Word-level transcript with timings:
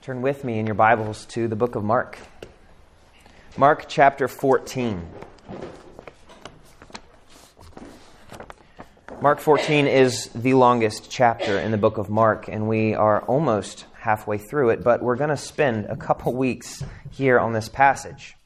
Turn 0.00 0.22
with 0.22 0.44
me 0.44 0.60
in 0.60 0.66
your 0.66 0.76
Bibles 0.76 1.26
to 1.26 1.48
the 1.48 1.56
book 1.56 1.74
of 1.74 1.82
Mark. 1.82 2.18
Mark 3.56 3.86
chapter 3.88 4.28
14. 4.28 5.04
Mark 9.20 9.40
14 9.40 9.88
is 9.88 10.26
the 10.36 10.54
longest 10.54 11.10
chapter 11.10 11.58
in 11.58 11.72
the 11.72 11.76
book 11.76 11.98
of 11.98 12.08
Mark, 12.08 12.46
and 12.48 12.68
we 12.68 12.94
are 12.94 13.22
almost 13.22 13.86
halfway 13.98 14.38
through 14.38 14.70
it, 14.70 14.84
but 14.84 15.02
we're 15.02 15.16
going 15.16 15.30
to 15.30 15.36
spend 15.36 15.86
a 15.86 15.96
couple 15.96 16.32
weeks 16.32 16.84
here 17.10 17.40
on 17.40 17.52
this 17.52 17.68
passage. 17.68 18.36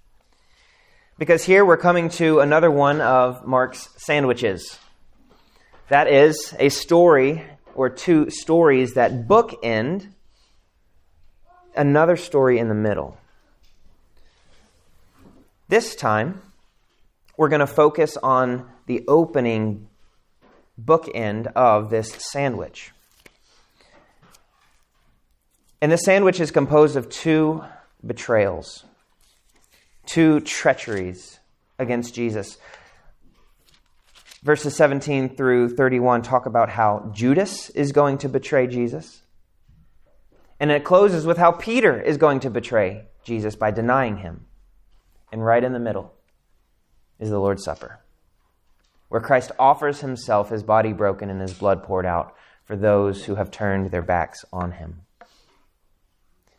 Because 1.18 1.44
here 1.44 1.66
we're 1.66 1.76
coming 1.76 2.08
to 2.10 2.40
another 2.40 2.70
one 2.70 3.02
of 3.02 3.46
Mark's 3.46 3.90
sandwiches. 3.98 4.78
That 5.90 6.08
is 6.08 6.54
a 6.58 6.70
story 6.70 7.44
or 7.74 7.90
two 7.90 8.30
stories 8.30 8.94
that 8.94 9.28
bookend 9.28 10.08
another 11.76 12.16
story 12.16 12.58
in 12.58 12.68
the 12.68 12.74
middle. 12.74 13.18
This 15.68 15.94
time, 15.94 16.42
we're 17.36 17.48
going 17.48 17.60
to 17.60 17.66
focus 17.66 18.16
on 18.22 18.68
the 18.86 19.04
opening 19.08 19.88
bookend 20.80 21.46
of 21.54 21.90
this 21.90 22.10
sandwich. 22.30 22.92
And 25.80 25.90
the 25.90 25.96
sandwich 25.96 26.40
is 26.40 26.50
composed 26.50 26.94
of 26.96 27.08
two 27.08 27.64
betrayals, 28.04 28.84
two 30.06 30.40
treacheries 30.40 31.40
against 31.78 32.14
Jesus. 32.14 32.58
Verses 34.42 34.76
17 34.76 35.36
through 35.36 35.74
31 35.74 36.22
talk 36.22 36.46
about 36.46 36.68
how 36.68 37.10
Judas 37.14 37.70
is 37.70 37.92
going 37.92 38.18
to 38.18 38.28
betray 38.28 38.66
Jesus. 38.66 39.21
And 40.62 40.70
it 40.70 40.84
closes 40.84 41.26
with 41.26 41.38
how 41.38 41.50
Peter 41.50 42.00
is 42.00 42.18
going 42.18 42.38
to 42.38 42.48
betray 42.48 43.06
Jesus 43.24 43.56
by 43.56 43.72
denying 43.72 44.18
him. 44.18 44.46
And 45.32 45.44
right 45.44 45.64
in 45.64 45.72
the 45.72 45.80
middle 45.80 46.14
is 47.18 47.30
the 47.30 47.40
Lord's 47.40 47.64
Supper, 47.64 47.98
where 49.08 49.20
Christ 49.20 49.50
offers 49.58 50.02
himself, 50.02 50.50
his 50.50 50.62
body 50.62 50.92
broken 50.92 51.30
and 51.30 51.40
his 51.40 51.52
blood 51.52 51.82
poured 51.82 52.06
out 52.06 52.36
for 52.64 52.76
those 52.76 53.24
who 53.24 53.34
have 53.34 53.50
turned 53.50 53.90
their 53.90 54.02
backs 54.02 54.44
on 54.52 54.70
him. 54.70 55.00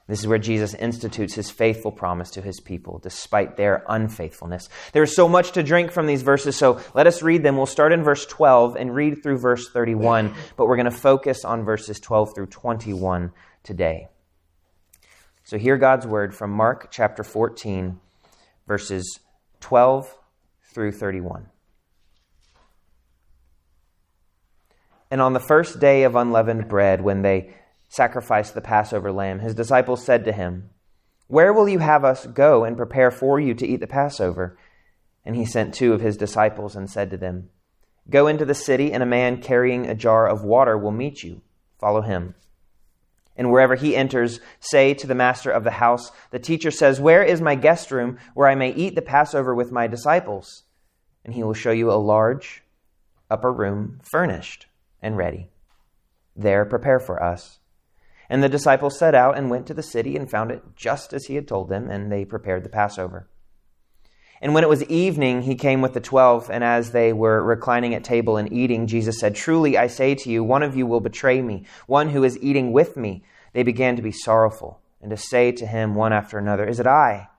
This 0.09 0.19
is 0.19 0.27
where 0.27 0.37
Jesus 0.37 0.73
institutes 0.73 1.35
his 1.35 1.49
faithful 1.49 1.91
promise 1.93 2.29
to 2.31 2.41
his 2.41 2.59
people 2.59 2.99
despite 3.01 3.55
their 3.55 3.85
unfaithfulness. 3.87 4.67
There 4.91 5.03
is 5.03 5.15
so 5.15 5.29
much 5.29 5.53
to 5.53 5.63
drink 5.63 5.93
from 5.93 6.07
these 6.07 6.23
verses, 6.23 6.57
so 6.57 6.81
let 6.93 7.07
us 7.07 7.23
read 7.23 7.41
them. 7.41 7.55
We'll 7.55 7.67
start 7.67 7.93
in 7.93 8.03
verse 8.03 8.25
12 8.25 8.75
and 8.75 8.93
read 8.93 9.23
through 9.23 9.37
verse 9.37 9.69
31, 9.69 10.33
but 10.57 10.67
we're 10.67 10.75
going 10.75 10.91
to 10.91 10.91
focus 10.91 11.45
on 11.45 11.63
verses 11.63 12.01
12 12.01 12.35
through 12.35 12.47
21 12.47 13.31
today. 13.63 14.07
So 15.43 15.57
hear 15.57 15.77
God's 15.77 16.07
word 16.07 16.33
from 16.33 16.51
Mark 16.51 16.89
chapter 16.91 17.23
14, 17.23 17.99
verses 18.67 19.19
12 19.59 20.15
through 20.73 20.91
31. 20.93 21.47
And 25.11 25.21
on 25.21 25.33
the 25.33 25.39
first 25.39 25.79
day 25.79 26.03
of 26.03 26.15
unleavened 26.15 26.67
bread, 26.67 27.01
when 27.01 27.21
they 27.21 27.53
sacrificed 27.87 28.55
the 28.55 28.61
Passover 28.61 29.11
lamb, 29.11 29.39
his 29.39 29.53
disciples 29.53 30.03
said 30.03 30.25
to 30.25 30.31
him, 30.31 30.71
Where 31.27 31.53
will 31.53 31.69
you 31.69 31.79
have 31.79 32.03
us 32.03 32.25
go 32.25 32.63
and 32.63 32.75
prepare 32.75 33.11
for 33.11 33.39
you 33.39 33.53
to 33.53 33.67
eat 33.67 33.79
the 33.79 33.87
Passover? 33.87 34.57
And 35.23 35.35
he 35.35 35.45
sent 35.45 35.73
two 35.73 35.93
of 35.93 36.01
his 36.01 36.17
disciples 36.17 36.75
and 36.75 36.89
said 36.89 37.11
to 37.11 37.17
them, 37.17 37.49
Go 38.09 38.27
into 38.27 38.43
the 38.43 38.55
city, 38.55 38.91
and 38.91 39.03
a 39.03 39.05
man 39.05 39.41
carrying 39.41 39.85
a 39.85 39.95
jar 39.95 40.27
of 40.27 40.43
water 40.43 40.77
will 40.77 40.91
meet 40.91 41.21
you. 41.21 41.41
Follow 41.79 42.01
him. 42.01 42.35
And 43.35 43.51
wherever 43.51 43.75
he 43.75 43.95
enters, 43.95 44.39
say 44.59 44.93
to 44.93 45.07
the 45.07 45.15
master 45.15 45.49
of 45.49 45.63
the 45.63 45.71
house, 45.71 46.11
The 46.31 46.39
teacher 46.39 46.71
says, 46.71 47.01
Where 47.01 47.23
is 47.23 47.41
my 47.41 47.55
guest 47.55 47.91
room 47.91 48.17
where 48.33 48.47
I 48.47 48.55
may 48.55 48.71
eat 48.71 48.95
the 48.95 49.01
Passover 49.01 49.55
with 49.55 49.71
my 49.71 49.87
disciples? 49.87 50.63
And 51.25 51.33
he 51.33 51.43
will 51.43 51.53
show 51.53 51.71
you 51.71 51.91
a 51.91 51.93
large 51.93 52.63
upper 53.31 53.51
room, 53.51 53.99
furnished 54.03 54.67
and 55.01 55.17
ready. 55.17 55.49
There 56.35 56.65
prepare 56.65 56.99
for 56.99 57.21
us. 57.21 57.59
And 58.29 58.43
the 58.43 58.49
disciples 58.49 58.97
set 58.97 59.15
out 59.15 59.37
and 59.37 59.49
went 59.49 59.67
to 59.67 59.73
the 59.73 59.83
city 59.83 60.15
and 60.15 60.29
found 60.29 60.51
it 60.51 60.63
just 60.75 61.13
as 61.13 61.25
he 61.25 61.35
had 61.35 61.47
told 61.47 61.69
them, 61.69 61.89
and 61.89 62.11
they 62.11 62.25
prepared 62.25 62.63
the 62.63 62.69
Passover. 62.69 63.27
And 64.43 64.53
when 64.53 64.65
it 64.65 64.69
was 64.69 64.83
evening, 64.83 65.43
he 65.43 65.55
came 65.55 65.81
with 65.81 65.93
the 65.93 66.01
twelve, 66.01 66.51
and 66.51 66.65
as 66.65 66.91
they 66.91 67.13
were 67.13 67.41
reclining 67.41 67.95
at 67.95 68.03
table 68.03 68.35
and 68.35 68.51
eating, 68.51 68.87
Jesus 68.87 69.17
said, 69.17 69.35
Truly 69.35 69.77
I 69.77 69.87
say 69.87 70.15
to 70.15 70.29
you, 70.29 70.43
one 70.43 70.63
of 70.63 70.75
you 70.75 70.85
will 70.85 70.99
betray 70.99 71.41
me, 71.41 71.65
one 71.87 72.09
who 72.09 72.25
is 72.25 72.37
eating 72.41 72.73
with 72.73 72.97
me. 72.97 73.23
They 73.53 73.63
began 73.63 73.95
to 73.95 74.01
be 74.01 74.11
sorrowful, 74.11 74.81
and 75.01 75.09
to 75.11 75.15
say 75.15 75.53
to 75.53 75.65
him 75.65 75.95
one 75.95 76.11
after 76.11 76.37
another, 76.37 76.65
Is 76.65 76.81
it 76.81 76.85
I? 76.85 77.29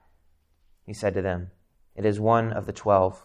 He 0.87 0.95
said 0.95 1.13
to 1.13 1.21
them, 1.21 1.51
It 1.95 2.07
is 2.07 2.19
one 2.19 2.51
of 2.51 2.65
the 2.65 2.73
twelve, 2.73 3.23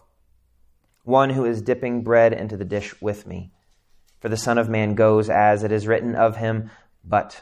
one 1.03 1.31
who 1.31 1.43
is 1.43 1.63
dipping 1.63 2.03
bread 2.03 2.33
into 2.33 2.57
the 2.57 2.63
dish 2.63 2.93
with 3.01 3.25
me. 3.25 3.51
For 4.19 4.29
the 4.29 4.37
Son 4.37 4.59
of 4.59 4.69
Man 4.69 4.93
goes 4.93 5.27
as 5.27 5.63
it 5.63 5.71
is 5.71 5.87
written 5.87 6.13
of 6.13 6.37
him, 6.37 6.69
but 7.03 7.41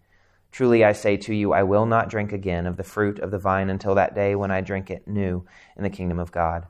Truly 0.51 0.83
I 0.83 0.91
say 0.91 1.15
to 1.17 1.33
you, 1.33 1.53
I 1.53 1.63
will 1.63 1.85
not 1.85 2.09
drink 2.09 2.33
again 2.33 2.67
of 2.67 2.77
the 2.77 2.83
fruit 2.83 3.19
of 3.19 3.31
the 3.31 3.39
vine 3.39 3.69
until 3.69 3.95
that 3.95 4.13
day 4.13 4.35
when 4.35 4.51
I 4.51 4.61
drink 4.61 4.89
it 4.89 5.07
new 5.07 5.45
in 5.77 5.83
the 5.83 5.89
kingdom 5.89 6.19
of 6.19 6.31
God. 6.31 6.67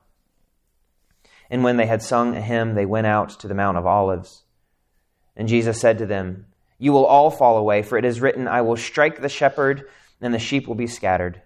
And 1.49 1.63
when 1.63 1.77
they 1.77 1.87
had 1.87 2.01
sung 2.01 2.35
a 2.35 2.41
hymn, 2.41 2.75
they 2.75 2.85
went 2.85 3.07
out 3.07 3.29
to 3.39 3.47
the 3.47 3.55
Mount 3.55 3.77
of 3.77 3.85
Olives. 3.85 4.43
And 5.35 5.47
Jesus 5.47 5.79
said 5.79 5.97
to 5.97 6.05
them, 6.05 6.45
You 6.77 6.93
will 6.93 7.05
all 7.05 7.31
fall 7.31 7.57
away, 7.57 7.81
for 7.81 7.97
it 7.97 8.05
is 8.05 8.21
written, 8.21 8.47
I 8.47 8.61
will 8.61 8.77
strike 8.77 9.21
the 9.21 9.29
shepherd, 9.29 9.89
and 10.21 10.33
the 10.33 10.39
sheep 10.39 10.67
will 10.67 10.75
be 10.75 10.87
scattered. 10.87 11.41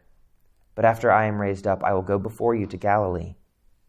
But 0.75 0.85
after 0.85 1.09
I 1.09 1.25
am 1.25 1.39
raised 1.39 1.65
up, 1.65 1.83
I 1.83 1.93
will 1.93 2.01
go 2.01 2.19
before 2.19 2.53
you 2.53 2.67
to 2.67 2.77
Galilee. 2.77 3.35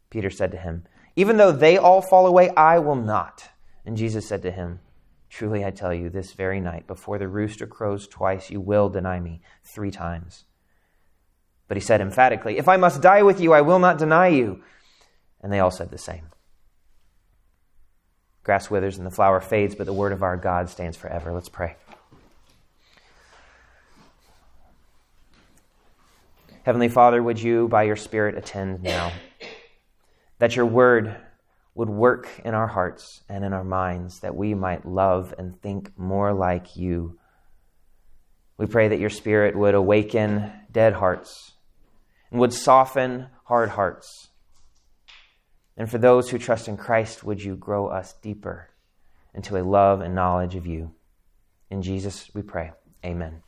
Peter 0.08 0.30
said 0.30 0.52
to 0.52 0.56
him, 0.56 0.84
Even 1.16 1.36
though 1.36 1.52
they 1.52 1.76
all 1.76 2.00
fall 2.00 2.26
away, 2.26 2.50
I 2.50 2.78
will 2.78 2.94
not. 2.94 3.50
And 3.84 3.96
Jesus 3.96 4.26
said 4.26 4.42
to 4.42 4.52
him, 4.52 4.80
Truly 5.28 5.64
I 5.64 5.70
tell 5.70 5.92
you, 5.92 6.08
this 6.08 6.32
very 6.32 6.60
night, 6.60 6.86
before 6.86 7.18
the 7.18 7.28
rooster 7.28 7.66
crows 7.66 8.06
twice, 8.06 8.50
you 8.50 8.60
will 8.60 8.88
deny 8.88 9.20
me 9.20 9.40
three 9.64 9.90
times. 9.90 10.44
But 11.68 11.76
he 11.76 11.80
said 11.80 12.00
emphatically, 12.00 12.58
If 12.58 12.68
I 12.68 12.76
must 12.76 13.02
die 13.02 13.22
with 13.22 13.40
you, 13.40 13.52
I 13.52 13.60
will 13.60 13.78
not 13.78 13.98
deny 13.98 14.28
you. 14.28 14.62
And 15.40 15.52
they 15.52 15.60
all 15.60 15.70
said 15.70 15.90
the 15.90 15.98
same. 15.98 16.28
Grass 18.44 18.70
withers 18.70 18.96
and 18.96 19.06
the 19.06 19.10
flower 19.10 19.40
fades, 19.40 19.74
but 19.74 19.86
the 19.86 19.92
word 19.92 20.12
of 20.12 20.22
our 20.22 20.36
God 20.36 20.68
stands 20.70 20.96
forever. 20.96 21.32
Let's 21.32 21.48
pray. 21.48 21.76
Heavenly 26.62 26.88
Father, 26.88 27.22
would 27.22 27.40
you, 27.40 27.68
by 27.68 27.84
your 27.84 27.96
Spirit, 27.96 28.36
attend 28.36 28.82
now? 28.82 29.12
That 30.38 30.54
your 30.54 30.66
word 30.66 31.16
would 31.76 31.90
work 31.90 32.28
in 32.42 32.54
our 32.54 32.66
hearts 32.66 33.20
and 33.28 33.44
in 33.44 33.52
our 33.52 33.62
minds 33.62 34.20
that 34.20 34.34
we 34.34 34.54
might 34.54 34.86
love 34.86 35.34
and 35.36 35.60
think 35.60 35.96
more 35.98 36.32
like 36.32 36.74
you. 36.74 37.18
We 38.56 38.64
pray 38.64 38.88
that 38.88 38.98
your 38.98 39.10
Spirit 39.10 39.54
would 39.54 39.74
awaken 39.74 40.50
dead 40.72 40.94
hearts 40.94 41.52
and 42.30 42.40
would 42.40 42.54
soften 42.54 43.26
hard 43.44 43.68
hearts. 43.68 44.28
And 45.76 45.90
for 45.90 45.98
those 45.98 46.30
who 46.30 46.38
trust 46.38 46.66
in 46.66 46.78
Christ, 46.78 47.22
would 47.22 47.44
you 47.44 47.54
grow 47.56 47.88
us 47.88 48.14
deeper 48.22 48.70
into 49.34 49.58
a 49.58 49.62
love 49.62 50.00
and 50.00 50.14
knowledge 50.14 50.54
of 50.54 50.66
you? 50.66 50.94
In 51.70 51.82
Jesus 51.82 52.30
we 52.32 52.40
pray. 52.40 52.72
Amen. 53.04 53.42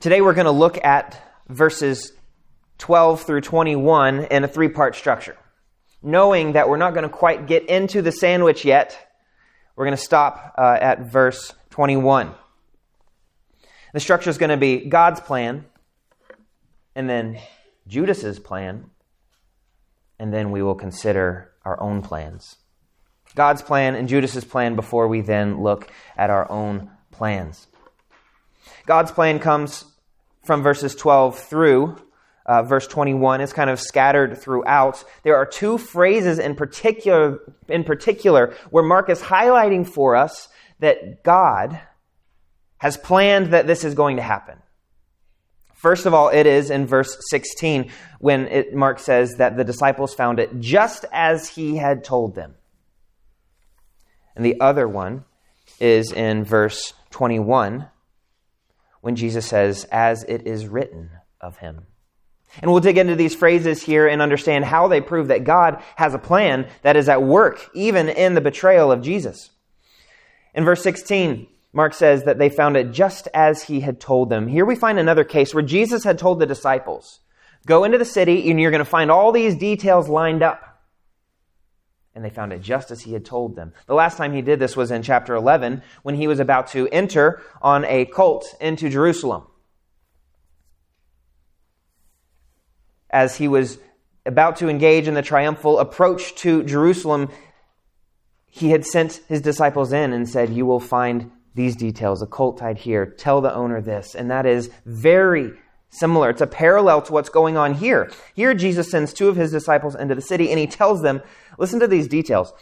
Today 0.00 0.20
we're 0.20 0.34
going 0.34 0.46
to 0.46 0.50
look 0.50 0.84
at 0.84 1.22
verses 1.48 2.12
12 2.78 3.22
through 3.22 3.40
21 3.40 4.24
in 4.24 4.44
a 4.44 4.48
three 4.48 4.68
part 4.68 4.94
structure. 4.94 5.36
Knowing 6.02 6.52
that 6.52 6.68
we're 6.68 6.76
not 6.76 6.94
going 6.94 7.02
to 7.02 7.08
quite 7.08 7.46
get 7.46 7.68
into 7.68 8.02
the 8.02 8.12
sandwich 8.12 8.64
yet, 8.64 8.96
we're 9.76 9.84
going 9.84 9.96
to 9.96 10.02
stop 10.02 10.54
uh, 10.56 10.78
at 10.80 11.10
verse 11.10 11.54
21. 11.70 12.34
The 13.92 14.00
structure 14.00 14.30
is 14.30 14.38
going 14.38 14.50
to 14.50 14.56
be 14.56 14.86
God's 14.86 15.20
plan, 15.20 15.64
and 16.94 17.08
then 17.08 17.38
Judas's 17.86 18.38
plan, 18.38 18.90
and 20.18 20.32
then 20.32 20.50
we 20.50 20.62
will 20.62 20.74
consider 20.74 21.52
our 21.64 21.80
own 21.80 22.02
plans. 22.02 22.56
God's 23.34 23.62
plan 23.62 23.94
and 23.94 24.08
Judas's 24.08 24.44
plan 24.44 24.76
before 24.76 25.08
we 25.08 25.20
then 25.20 25.62
look 25.62 25.90
at 26.16 26.30
our 26.30 26.50
own 26.50 26.90
plans. 27.10 27.66
God's 28.86 29.10
plan 29.10 29.38
comes 29.38 29.84
from 30.44 30.62
verses 30.62 30.94
12 30.94 31.38
through 31.38 31.96
uh, 32.48 32.62
verse 32.62 32.86
21 32.86 33.42
is 33.42 33.52
kind 33.52 33.68
of 33.68 33.78
scattered 33.78 34.38
throughout. 34.38 35.04
There 35.22 35.36
are 35.36 35.44
two 35.44 35.76
phrases 35.76 36.38
in 36.38 36.56
particular, 36.56 37.40
in 37.68 37.84
particular 37.84 38.54
where 38.70 38.82
Mark 38.82 39.10
is 39.10 39.20
highlighting 39.20 39.86
for 39.86 40.16
us 40.16 40.48
that 40.80 41.22
God 41.22 41.78
has 42.78 42.96
planned 42.96 43.52
that 43.52 43.66
this 43.66 43.84
is 43.84 43.94
going 43.94 44.16
to 44.16 44.22
happen. 44.22 44.56
First 45.74 46.06
of 46.06 46.14
all, 46.14 46.30
it 46.30 46.46
is 46.46 46.70
in 46.70 46.86
verse 46.86 47.18
16 47.28 47.90
when 48.18 48.48
it, 48.48 48.74
Mark 48.74 48.98
says 48.98 49.36
that 49.36 49.56
the 49.56 49.64
disciples 49.64 50.14
found 50.14 50.40
it 50.40 50.58
just 50.58 51.04
as 51.12 51.50
he 51.50 51.76
had 51.76 52.02
told 52.02 52.34
them. 52.34 52.54
And 54.34 54.44
the 54.44 54.58
other 54.60 54.88
one 54.88 55.24
is 55.80 56.12
in 56.12 56.44
verse 56.44 56.94
21 57.10 57.88
when 59.02 59.16
Jesus 59.16 59.46
says, 59.46 59.84
as 59.92 60.24
it 60.24 60.46
is 60.46 60.66
written 60.66 61.10
of 61.40 61.58
him. 61.58 61.86
And 62.60 62.70
we'll 62.70 62.80
dig 62.80 62.98
into 62.98 63.14
these 63.14 63.34
phrases 63.34 63.82
here 63.82 64.06
and 64.06 64.22
understand 64.22 64.64
how 64.64 64.88
they 64.88 65.00
prove 65.00 65.28
that 65.28 65.44
God 65.44 65.82
has 65.96 66.14
a 66.14 66.18
plan 66.18 66.68
that 66.82 66.96
is 66.96 67.08
at 67.08 67.22
work 67.22 67.70
even 67.74 68.08
in 68.08 68.34
the 68.34 68.40
betrayal 68.40 68.90
of 68.90 69.02
Jesus. 69.02 69.50
In 70.54 70.64
verse 70.64 70.82
16, 70.82 71.46
Mark 71.72 71.94
says 71.94 72.24
that 72.24 72.38
they 72.38 72.48
found 72.48 72.76
it 72.76 72.92
just 72.92 73.28
as 73.34 73.64
he 73.64 73.80
had 73.80 74.00
told 74.00 74.30
them. 74.30 74.48
Here 74.48 74.64
we 74.64 74.74
find 74.74 74.98
another 74.98 75.24
case 75.24 75.54
where 75.54 75.62
Jesus 75.62 76.04
had 76.04 76.18
told 76.18 76.38
the 76.40 76.46
disciples, 76.46 77.20
Go 77.66 77.84
into 77.84 77.98
the 77.98 78.04
city 78.04 78.50
and 78.50 78.60
you're 78.60 78.70
going 78.70 78.78
to 78.78 78.84
find 78.84 79.10
all 79.10 79.30
these 79.30 79.54
details 79.54 80.08
lined 80.08 80.42
up. 80.42 80.64
And 82.14 82.24
they 82.24 82.30
found 82.30 82.52
it 82.52 82.62
just 82.62 82.90
as 82.90 83.02
he 83.02 83.12
had 83.12 83.24
told 83.24 83.54
them. 83.54 83.72
The 83.86 83.94
last 83.94 84.16
time 84.16 84.32
he 84.32 84.42
did 84.42 84.58
this 84.58 84.76
was 84.76 84.90
in 84.90 85.02
chapter 85.02 85.34
11 85.34 85.82
when 86.02 86.16
he 86.16 86.26
was 86.26 86.40
about 86.40 86.68
to 86.68 86.88
enter 86.88 87.42
on 87.62 87.84
a 87.84 88.06
colt 88.06 88.56
into 88.60 88.88
Jerusalem. 88.88 89.46
As 93.10 93.36
he 93.36 93.48
was 93.48 93.78
about 94.26 94.56
to 94.56 94.68
engage 94.68 95.08
in 95.08 95.14
the 95.14 95.22
triumphal 95.22 95.78
approach 95.78 96.34
to 96.36 96.62
Jerusalem, 96.62 97.30
he 98.46 98.70
had 98.70 98.84
sent 98.84 99.20
his 99.28 99.40
disciples 99.40 99.92
in 99.92 100.12
and 100.12 100.28
said, 100.28 100.50
You 100.50 100.66
will 100.66 100.80
find 100.80 101.30
these 101.54 101.76
details, 101.76 102.22
a 102.22 102.26
colt 102.26 102.58
tied 102.58 102.78
here. 102.78 103.06
Tell 103.06 103.40
the 103.40 103.54
owner 103.54 103.80
this. 103.80 104.14
And 104.14 104.30
that 104.30 104.46
is 104.46 104.70
very 104.84 105.52
similar. 105.90 106.30
It's 106.30 106.40
a 106.40 106.46
parallel 106.46 107.02
to 107.02 107.12
what's 107.12 107.28
going 107.28 107.56
on 107.56 107.74
here. 107.74 108.10
Here, 108.34 108.54
Jesus 108.54 108.90
sends 108.90 109.12
two 109.12 109.28
of 109.28 109.36
his 109.36 109.50
disciples 109.50 109.94
into 109.94 110.14
the 110.14 110.20
city 110.20 110.50
and 110.50 110.58
he 110.58 110.66
tells 110.66 111.02
them, 111.02 111.22
Listen 111.58 111.80
to 111.80 111.88
these 111.88 112.08
details. 112.08 112.52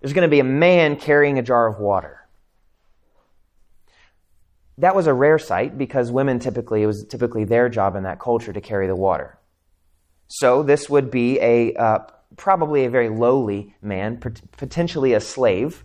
There's 0.00 0.12
going 0.12 0.28
to 0.28 0.34
be 0.34 0.40
a 0.40 0.44
man 0.44 0.96
carrying 0.96 1.38
a 1.38 1.42
jar 1.42 1.66
of 1.66 1.78
water. 1.78 2.20
That 4.78 4.94
was 4.94 5.06
a 5.06 5.14
rare 5.14 5.38
sight 5.38 5.78
because 5.78 6.12
women 6.12 6.38
typically, 6.38 6.82
it 6.82 6.86
was 6.86 7.04
typically 7.04 7.44
their 7.44 7.68
job 7.68 7.96
in 7.96 8.02
that 8.02 8.20
culture 8.20 8.52
to 8.52 8.60
carry 8.60 8.86
the 8.86 8.96
water. 8.96 9.38
So 10.28 10.62
this 10.62 10.90
would 10.90 11.10
be 11.10 11.38
a 11.40 11.74
uh, 11.74 11.98
probably 12.36 12.84
a 12.84 12.90
very 12.90 13.08
lowly 13.08 13.74
man, 13.80 14.18
potentially 14.18 15.12
a 15.12 15.20
slave. 15.20 15.84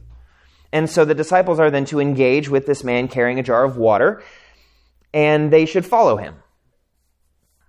And 0.74 0.90
so 0.90 1.06
the 1.06 1.16
disciples 1.16 1.60
are 1.60 1.70
then 1.70 1.86
to 1.86 2.00
engage 2.00 2.50
with 2.50 2.66
this 2.66 2.84
man 2.84 3.08
carrying 3.08 3.40
a 3.40 3.44
jar 3.44 3.64
of 3.64 3.78
water, 3.78 4.24
and 5.14 5.52
they 5.52 5.66
should 5.66 5.86
follow 5.86 6.18
him. 6.18 6.36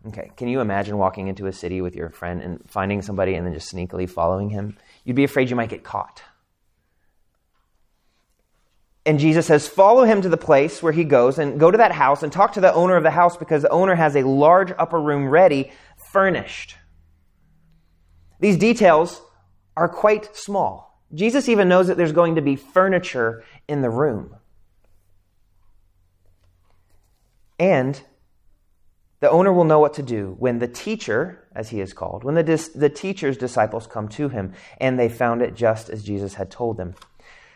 Okay, 0.07 0.33
can 0.37 0.49
you 0.49 0.61
imagine 0.61 0.99
walking 0.99 1.29
into 1.29 1.47
a 1.47 1.53
city 1.53 1.81
with 1.81 1.95
your 1.95 2.11
friend 2.11 2.43
and 2.43 2.61
finding 2.69 3.03
somebody 3.03 3.35
and 3.35 3.47
then 3.47 3.55
just 3.55 3.73
sneakily 3.73 4.09
following 4.09 4.51
him? 4.51 4.77
You'd 5.05 5.17
be 5.17 5.25
afraid 5.25 5.49
you 5.51 5.57
might 5.57 5.69
get 5.69 5.85
caught. 5.85 6.23
And 9.05 9.19
Jesus 9.19 9.47
says, 9.47 9.69
Follow 9.69 10.05
him 10.05 10.23
to 10.23 10.29
the 10.29 10.37
place 10.37 10.83
where 10.83 10.93
he 10.93 11.05
goes 11.05 11.39
and 11.39 11.59
go 11.59 11.71
to 11.71 11.79
that 11.79 11.93
house 11.93 12.23
and 12.23 12.33
talk 12.33 12.53
to 12.53 12.61
the 12.61 12.73
owner 12.73 12.97
of 12.97 13.03
the 13.03 13.11
house 13.11 13.37
because 13.37 13.63
the 13.63 13.71
owner 13.71 13.95
has 13.95 14.17
a 14.17 14.23
large 14.23 14.73
upper 14.79 15.01
room 15.01 15.29
ready 15.29 15.73
furnished. 16.13 16.77
These 18.41 18.59
details 18.59 19.23
are 19.77 19.89
quite 19.89 20.37
small. 20.37 21.01
Jesus 21.15 21.49
even 21.49 21.69
knows 21.69 21.89
that 21.89 21.97
there's 21.97 22.13
going 22.13 22.37
to 22.37 22.43
be 22.43 22.57
furniture 22.57 23.45
in 23.69 23.83
the 23.83 23.91
room. 23.91 24.37
And 27.59 28.01
the 29.21 29.31
owner 29.31 29.53
will 29.53 29.65
know 29.65 29.79
what 29.79 29.95
to 29.95 30.03
do 30.03 30.35
when 30.39 30.59
the 30.59 30.67
teacher, 30.67 31.47
as 31.55 31.69
he 31.69 31.81
is 31.81 31.93
called, 31.93 32.25
when 32.25 32.35
the, 32.35 32.43
dis- 32.43 32.69
the 32.69 32.89
teacher's 32.89 33.37
disciples 33.37 33.87
come 33.87 34.09
to 34.09 34.29
him 34.29 34.53
and 34.79 34.99
they 34.99 35.09
found 35.09 35.43
it 35.43 35.55
just 35.55 35.89
as 35.89 36.03
Jesus 36.03 36.35
had 36.35 36.51
told 36.51 36.77
them. 36.77 36.95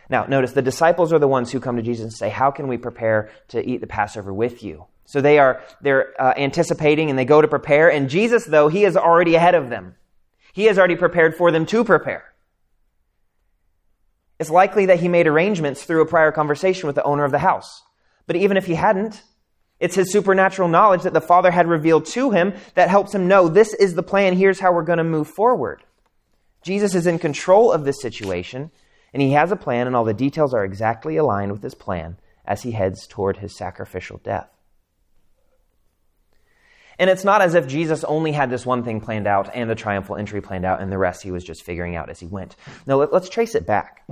Now, 0.08 0.24
notice 0.26 0.52
the 0.52 0.62
disciples 0.62 1.12
are 1.12 1.18
the 1.18 1.26
ones 1.26 1.50
who 1.50 1.58
come 1.58 1.76
to 1.76 1.82
Jesus 1.82 2.04
and 2.04 2.12
say, 2.12 2.28
How 2.28 2.52
can 2.52 2.68
we 2.68 2.76
prepare 2.76 3.30
to 3.48 3.68
eat 3.68 3.80
the 3.80 3.88
Passover 3.88 4.32
with 4.32 4.62
you? 4.62 4.86
So 5.06 5.20
they 5.20 5.38
are 5.38 5.62
they're 5.80 6.20
uh, 6.20 6.34
anticipating 6.36 7.08
and 7.08 7.18
they 7.18 7.24
go 7.24 7.40
to 7.40 7.48
prepare. 7.48 7.90
And 7.90 8.10
Jesus, 8.10 8.44
though, 8.44 8.68
he 8.68 8.84
is 8.84 8.96
already 8.96 9.34
ahead 9.36 9.54
of 9.54 9.70
them. 9.70 9.94
He 10.52 10.64
has 10.64 10.78
already 10.78 10.96
prepared 10.96 11.36
for 11.36 11.50
them 11.50 11.64
to 11.66 11.84
prepare. 11.84 12.24
It's 14.38 14.50
likely 14.50 14.86
that 14.86 15.00
he 15.00 15.08
made 15.08 15.26
arrangements 15.26 15.84
through 15.84 16.02
a 16.02 16.06
prior 16.06 16.32
conversation 16.32 16.86
with 16.86 16.96
the 16.96 17.04
owner 17.04 17.24
of 17.24 17.32
the 17.32 17.38
house. 17.38 17.82
But 18.26 18.36
even 18.36 18.56
if 18.56 18.66
he 18.66 18.74
hadn't, 18.74 19.22
it's 19.78 19.94
his 19.94 20.12
supernatural 20.12 20.68
knowledge 20.68 21.02
that 21.02 21.12
the 21.12 21.20
Father 21.20 21.50
had 21.50 21.68
revealed 21.68 22.06
to 22.06 22.30
him 22.30 22.54
that 22.74 22.88
helps 22.88 23.14
him 23.14 23.28
know 23.28 23.48
this 23.48 23.74
is 23.74 23.94
the 23.94 24.02
plan, 24.02 24.36
here's 24.36 24.60
how 24.60 24.72
we're 24.72 24.82
going 24.82 24.98
to 24.98 25.04
move 25.04 25.28
forward. 25.28 25.82
Jesus 26.62 26.94
is 26.94 27.06
in 27.06 27.18
control 27.18 27.70
of 27.70 27.84
this 27.84 28.00
situation, 28.00 28.70
and 29.12 29.22
he 29.22 29.32
has 29.32 29.52
a 29.52 29.56
plan, 29.56 29.86
and 29.86 29.94
all 29.94 30.04
the 30.04 30.14
details 30.14 30.52
are 30.52 30.64
exactly 30.64 31.16
aligned 31.16 31.52
with 31.52 31.62
his 31.62 31.74
plan 31.74 32.16
as 32.44 32.62
he 32.62 32.72
heads 32.72 33.06
toward 33.06 33.36
his 33.38 33.56
sacrificial 33.56 34.20
death. 34.24 34.48
And 36.98 37.10
it's 37.10 37.24
not 37.24 37.42
as 37.42 37.54
if 37.54 37.66
Jesus 37.66 38.04
only 38.04 38.32
had 38.32 38.48
this 38.48 38.64
one 38.64 38.82
thing 38.82 39.00
planned 39.00 39.26
out 39.26 39.50
and 39.54 39.68
the 39.68 39.74
triumphal 39.74 40.16
entry 40.16 40.40
planned 40.40 40.64
out 40.64 40.80
and 40.80 40.90
the 40.90 40.98
rest 40.98 41.22
he 41.22 41.30
was 41.30 41.44
just 41.44 41.62
figuring 41.62 41.94
out 41.94 42.08
as 42.08 42.18
he 42.18 42.26
went. 42.26 42.56
No, 42.86 42.96
let, 42.98 43.12
us 43.12 43.28
trace 43.28 43.54
it 43.54 43.66
back. 43.66 44.02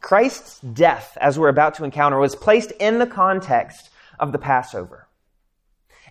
Christ's 0.00 0.60
death, 0.60 1.16
as 1.20 1.38
we're 1.38 1.48
about 1.48 1.74
to 1.76 1.84
encounter, 1.84 2.18
was 2.18 2.36
placed 2.36 2.72
in 2.72 2.98
the 2.98 3.06
context 3.06 3.88
of 4.20 4.32
the 4.32 4.38
Passover. 4.38 5.08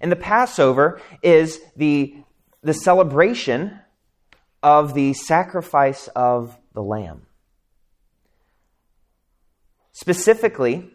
And 0.01 0.11
the 0.11 0.15
Passover 0.15 0.99
is 1.21 1.59
the, 1.75 2.15
the 2.63 2.73
celebration 2.73 3.79
of 4.63 4.95
the 4.95 5.13
sacrifice 5.13 6.07
of 6.15 6.57
the 6.73 6.81
Lamb. 6.81 7.27
Specifically, 9.91 10.91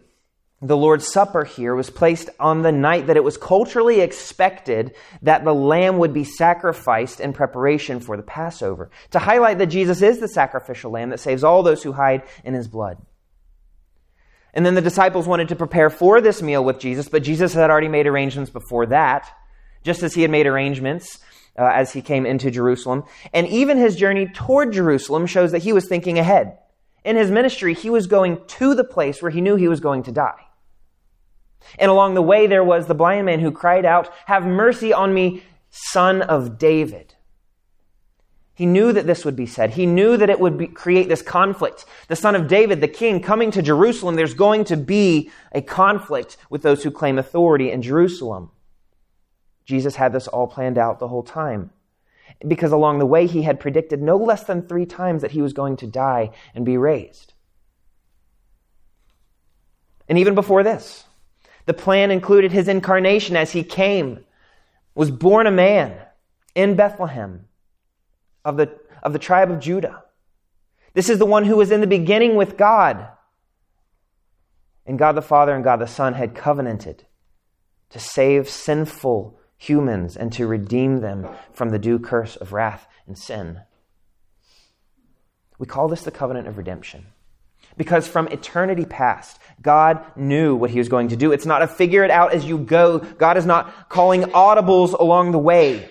the 0.62 0.76
Lord's 0.76 1.10
Supper 1.10 1.44
here 1.44 1.74
was 1.74 1.88
placed 1.88 2.28
on 2.38 2.60
the 2.60 2.72
night 2.72 3.06
that 3.06 3.16
it 3.16 3.24
was 3.24 3.38
culturally 3.38 4.00
expected 4.00 4.94
that 5.22 5.42
the 5.42 5.54
lamb 5.54 5.96
would 5.96 6.12
be 6.12 6.24
sacrificed 6.24 7.18
in 7.18 7.32
preparation 7.32 7.98
for 7.98 8.16
the 8.16 8.22
Passover, 8.22 8.90
to 9.12 9.18
highlight 9.18 9.56
that 9.58 9.68
Jesus 9.68 10.02
is 10.02 10.20
the 10.20 10.28
sacrificial 10.28 10.90
lamb 10.90 11.10
that 11.10 11.20
saves 11.20 11.42
all 11.42 11.62
those 11.62 11.82
who 11.82 11.92
hide 11.92 12.24
in 12.44 12.52
his 12.52 12.68
blood. 12.68 12.98
And 14.52 14.66
then 14.66 14.74
the 14.74 14.82
disciples 14.82 15.26
wanted 15.26 15.48
to 15.48 15.56
prepare 15.56 15.88
for 15.88 16.20
this 16.20 16.42
meal 16.42 16.62
with 16.62 16.78
Jesus, 16.78 17.08
but 17.08 17.22
Jesus 17.22 17.54
had 17.54 17.70
already 17.70 17.88
made 17.88 18.06
arrangements 18.06 18.50
before 18.50 18.86
that, 18.86 19.30
just 19.82 20.02
as 20.02 20.12
he 20.12 20.22
had 20.22 20.30
made 20.30 20.46
arrangements 20.46 21.20
uh, 21.58 21.70
as 21.72 21.92
he 21.92 22.02
came 22.02 22.26
into 22.26 22.50
Jerusalem. 22.50 23.04
And 23.32 23.46
even 23.46 23.78
his 23.78 23.96
journey 23.96 24.26
toward 24.26 24.74
Jerusalem 24.74 25.24
shows 25.26 25.52
that 25.52 25.62
he 25.62 25.72
was 25.72 25.88
thinking 25.88 26.18
ahead. 26.18 26.58
In 27.02 27.16
his 27.16 27.30
ministry, 27.30 27.72
he 27.72 27.88
was 27.88 28.06
going 28.06 28.44
to 28.46 28.74
the 28.74 28.84
place 28.84 29.22
where 29.22 29.30
he 29.30 29.40
knew 29.40 29.56
he 29.56 29.68
was 29.68 29.80
going 29.80 30.02
to 30.02 30.12
die. 30.12 30.48
And 31.78 31.90
along 31.90 32.14
the 32.14 32.22
way, 32.22 32.46
there 32.46 32.64
was 32.64 32.86
the 32.86 32.94
blind 32.94 33.26
man 33.26 33.40
who 33.40 33.50
cried 33.50 33.84
out, 33.84 34.10
Have 34.26 34.46
mercy 34.46 34.92
on 34.92 35.14
me, 35.14 35.42
son 35.70 36.22
of 36.22 36.58
David. 36.58 37.14
He 38.54 38.66
knew 38.66 38.92
that 38.92 39.06
this 39.06 39.24
would 39.24 39.36
be 39.36 39.46
said. 39.46 39.70
He 39.70 39.86
knew 39.86 40.18
that 40.18 40.28
it 40.28 40.38
would 40.38 40.58
be, 40.58 40.66
create 40.66 41.08
this 41.08 41.22
conflict. 41.22 41.86
The 42.08 42.16
son 42.16 42.34
of 42.34 42.46
David, 42.46 42.82
the 42.82 42.88
king, 42.88 43.22
coming 43.22 43.50
to 43.52 43.62
Jerusalem, 43.62 44.16
there's 44.16 44.34
going 44.34 44.64
to 44.64 44.76
be 44.76 45.30
a 45.52 45.62
conflict 45.62 46.36
with 46.50 46.60
those 46.60 46.82
who 46.82 46.90
claim 46.90 47.18
authority 47.18 47.70
in 47.70 47.80
Jerusalem. 47.80 48.50
Jesus 49.64 49.96
had 49.96 50.12
this 50.12 50.28
all 50.28 50.46
planned 50.46 50.76
out 50.76 50.98
the 50.98 51.08
whole 51.08 51.22
time. 51.22 51.70
Because 52.46 52.72
along 52.72 52.98
the 52.98 53.06
way, 53.06 53.26
he 53.26 53.42
had 53.42 53.60
predicted 53.60 54.02
no 54.02 54.18
less 54.18 54.44
than 54.44 54.66
three 54.66 54.84
times 54.84 55.22
that 55.22 55.30
he 55.30 55.40
was 55.40 55.54
going 55.54 55.78
to 55.78 55.86
die 55.86 56.30
and 56.54 56.64
be 56.64 56.76
raised. 56.76 57.32
And 60.06 60.18
even 60.18 60.34
before 60.34 60.62
this, 60.62 61.04
the 61.66 61.74
plan 61.74 62.10
included 62.10 62.52
his 62.52 62.68
incarnation 62.68 63.36
as 63.36 63.52
he 63.52 63.62
came, 63.62 64.24
was 64.94 65.10
born 65.10 65.46
a 65.46 65.50
man 65.50 65.96
in 66.54 66.76
Bethlehem 66.76 67.46
of 68.44 68.56
the, 68.56 68.78
of 69.02 69.12
the 69.12 69.18
tribe 69.18 69.50
of 69.50 69.60
Judah. 69.60 70.04
This 70.94 71.08
is 71.08 71.18
the 71.18 71.26
one 71.26 71.44
who 71.44 71.56
was 71.56 71.70
in 71.70 71.80
the 71.80 71.86
beginning 71.86 72.34
with 72.34 72.56
God. 72.56 73.08
And 74.86 74.98
God 74.98 75.12
the 75.12 75.22
Father 75.22 75.54
and 75.54 75.62
God 75.62 75.76
the 75.76 75.86
Son 75.86 76.14
had 76.14 76.34
covenanted 76.34 77.04
to 77.90 77.98
save 77.98 78.48
sinful 78.48 79.38
humans 79.56 80.16
and 80.16 80.32
to 80.32 80.46
redeem 80.46 81.00
them 81.00 81.28
from 81.52 81.68
the 81.68 81.78
due 81.78 81.98
curse 81.98 82.36
of 82.36 82.52
wrath 82.52 82.88
and 83.06 83.16
sin. 83.16 83.60
We 85.58 85.66
call 85.66 85.88
this 85.88 86.02
the 86.02 86.10
covenant 86.10 86.48
of 86.48 86.56
redemption. 86.56 87.06
Because 87.80 88.06
from 88.06 88.28
eternity 88.28 88.84
past, 88.84 89.38
God 89.62 90.04
knew 90.14 90.54
what 90.54 90.68
he 90.68 90.76
was 90.76 90.90
going 90.90 91.08
to 91.08 91.16
do. 91.16 91.32
It's 91.32 91.46
not 91.46 91.62
a 91.62 91.66
figure 91.66 92.04
it 92.04 92.10
out 92.10 92.34
as 92.34 92.44
you 92.44 92.58
go. 92.58 92.98
God 92.98 93.38
is 93.38 93.46
not 93.46 93.88
calling 93.88 94.24
audibles 94.24 94.92
along 94.92 95.32
the 95.32 95.38
way. 95.38 95.90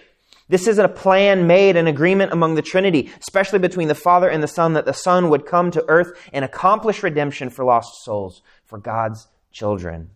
This 0.49 0.67
isn't 0.67 0.85
a 0.85 0.87
plan 0.87 1.47
made, 1.47 1.75
an 1.75 1.87
agreement 1.87 2.31
among 2.31 2.53
the 2.53 2.61
Trinity, 2.61 3.09
especially 3.19 3.57
between 3.57 3.87
the 3.87 3.95
Father 3.95 4.29
and 4.29 4.43
the 4.43 4.47
Son, 4.47 4.73
that 4.73 4.85
the 4.85 4.93
Son 4.93 5.31
would 5.31 5.47
come 5.47 5.71
to 5.71 5.83
earth 5.87 6.11
and 6.31 6.45
accomplish 6.45 7.01
redemption 7.01 7.49
for 7.49 7.65
lost 7.65 8.03
souls, 8.03 8.43
for 8.65 8.77
God's 8.77 9.27
children. 9.51 10.11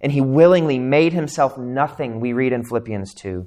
And 0.00 0.10
he 0.10 0.20
willingly 0.20 0.80
made 0.80 1.12
himself 1.12 1.56
nothing, 1.56 2.18
we 2.18 2.32
read 2.32 2.52
in 2.52 2.64
Philippians 2.64 3.14
2. 3.14 3.46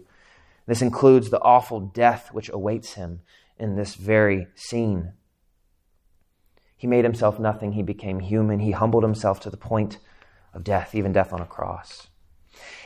This 0.68 0.82
includes 0.82 1.32
the 1.32 1.42
awful 1.42 1.82
death 1.82 2.30
which 2.32 2.48
awaits 2.48 2.94
him 2.94 3.20
in 3.60 3.75
this 3.75 3.96
very 3.96 4.48
scene. 4.56 5.12
He 6.86 6.88
made 6.88 7.04
himself 7.04 7.39
nothing. 7.39 7.72
He 7.72 7.82
became 7.82 8.20
human. 8.20 8.60
He 8.60 8.70
humbled 8.70 9.01
himself 9.01 9.39
to 9.39 9.50
the 9.50 9.58
point 9.58 9.98
of 10.54 10.63
death, 10.63 10.94
even 10.94 11.13
death 11.13 11.34
on 11.34 11.42
a 11.42 11.46
cross. 11.48 12.10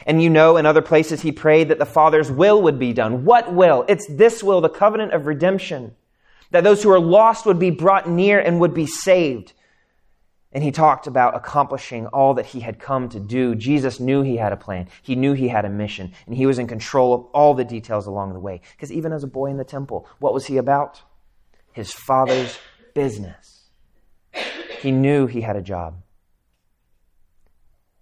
And 0.06 0.24
you 0.24 0.30
know, 0.30 0.56
in 0.56 0.66
other 0.66 0.82
places, 0.82 1.20
he 1.22 1.34
prayed 1.34 1.68
that 1.68 1.80
the 1.80 1.86
Father's 1.86 2.32
will 2.32 2.62
would 2.62 2.80
be 2.80 2.94
done. 2.94 3.26
What 3.26 3.54
will? 3.54 3.84
It's 3.90 4.08
this 4.08 4.42
will, 4.42 4.62
the 4.62 4.70
covenant 4.70 5.12
of 5.12 5.26
redemption. 5.26 5.98
That 6.52 6.64
those 6.64 6.82
who 6.82 6.90
are 6.92 7.00
lost 7.00 7.46
would 7.46 7.60
be 7.60 7.72
brought 7.72 8.10
near 8.10 8.40
and 8.40 8.62
would 8.62 8.74
be 8.74 8.86
saved. 8.86 9.52
And 10.54 10.64
he 10.64 10.72
talked 10.72 11.06
about 11.06 11.36
accomplishing 11.36 12.08
all 12.08 12.36
that 12.36 12.46
he 12.46 12.62
had 12.62 12.80
come 12.80 13.10
to 13.10 13.20
do. 13.20 13.54
Jesus 13.54 14.00
knew 14.00 14.22
he 14.22 14.38
had 14.38 14.54
a 14.54 14.58
plan. 14.58 14.88
He 15.02 15.18
knew 15.18 15.34
he 15.34 15.50
had 15.50 15.66
a 15.66 15.70
mission. 15.70 16.14
And 16.26 16.38
he 16.38 16.46
was 16.46 16.58
in 16.58 16.68
control 16.68 17.14
of 17.14 17.26
all 17.34 17.54
the 17.54 17.66
details 17.66 18.08
along 18.08 18.32
the 18.32 18.40
way. 18.40 18.62
Because 18.78 18.94
even 18.94 19.12
as 19.12 19.26
a 19.26 19.28
boy 19.28 19.48
in 19.48 19.58
the 19.58 19.66
temple, 19.66 20.08
what 20.20 20.34
was 20.34 20.46
he 20.46 20.56
about? 20.56 21.02
His 21.74 21.92
father's 21.92 22.58
business. 22.96 23.59
He 24.82 24.92
knew 24.92 25.28
he 25.28 25.42
had 25.42 25.56
a 25.56 25.62
job. 25.62 26.02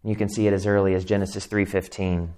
You 0.04 0.16
can 0.16 0.30
see 0.30 0.48
it 0.48 0.54
as 0.54 0.68
early 0.68 0.94
as 0.94 1.06
Genesis 1.06 1.48
3:15. 1.48 2.36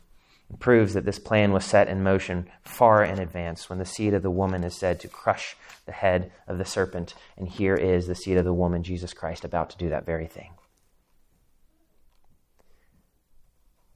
It 0.50 0.60
proves 0.60 0.94
that 0.94 1.06
this 1.06 1.20
plan 1.20 1.52
was 1.52 1.66
set 1.66 1.88
in 1.88 2.02
motion 2.02 2.50
far 2.64 3.04
in 3.04 3.20
advance 3.20 3.70
when 3.70 3.78
the 3.78 3.86
seed 3.86 4.14
of 4.14 4.24
the 4.24 4.32
woman 4.32 4.64
is 4.64 4.76
said 4.76 5.00
to 5.02 5.08
crush 5.08 5.56
the 5.86 5.92
head 5.92 6.32
of 6.48 6.58
the 6.58 6.66
serpent. 6.66 7.14
And 7.38 7.48
here 7.48 7.76
is 7.76 8.08
the 8.08 8.16
seed 8.16 8.38
of 8.38 8.46
the 8.46 8.54
woman, 8.54 8.82
Jesus 8.82 9.14
Christ, 9.14 9.46
about 9.46 9.70
to 9.72 9.78
do 9.78 9.90
that 9.90 10.06
very 10.06 10.26
thing. 10.26 10.52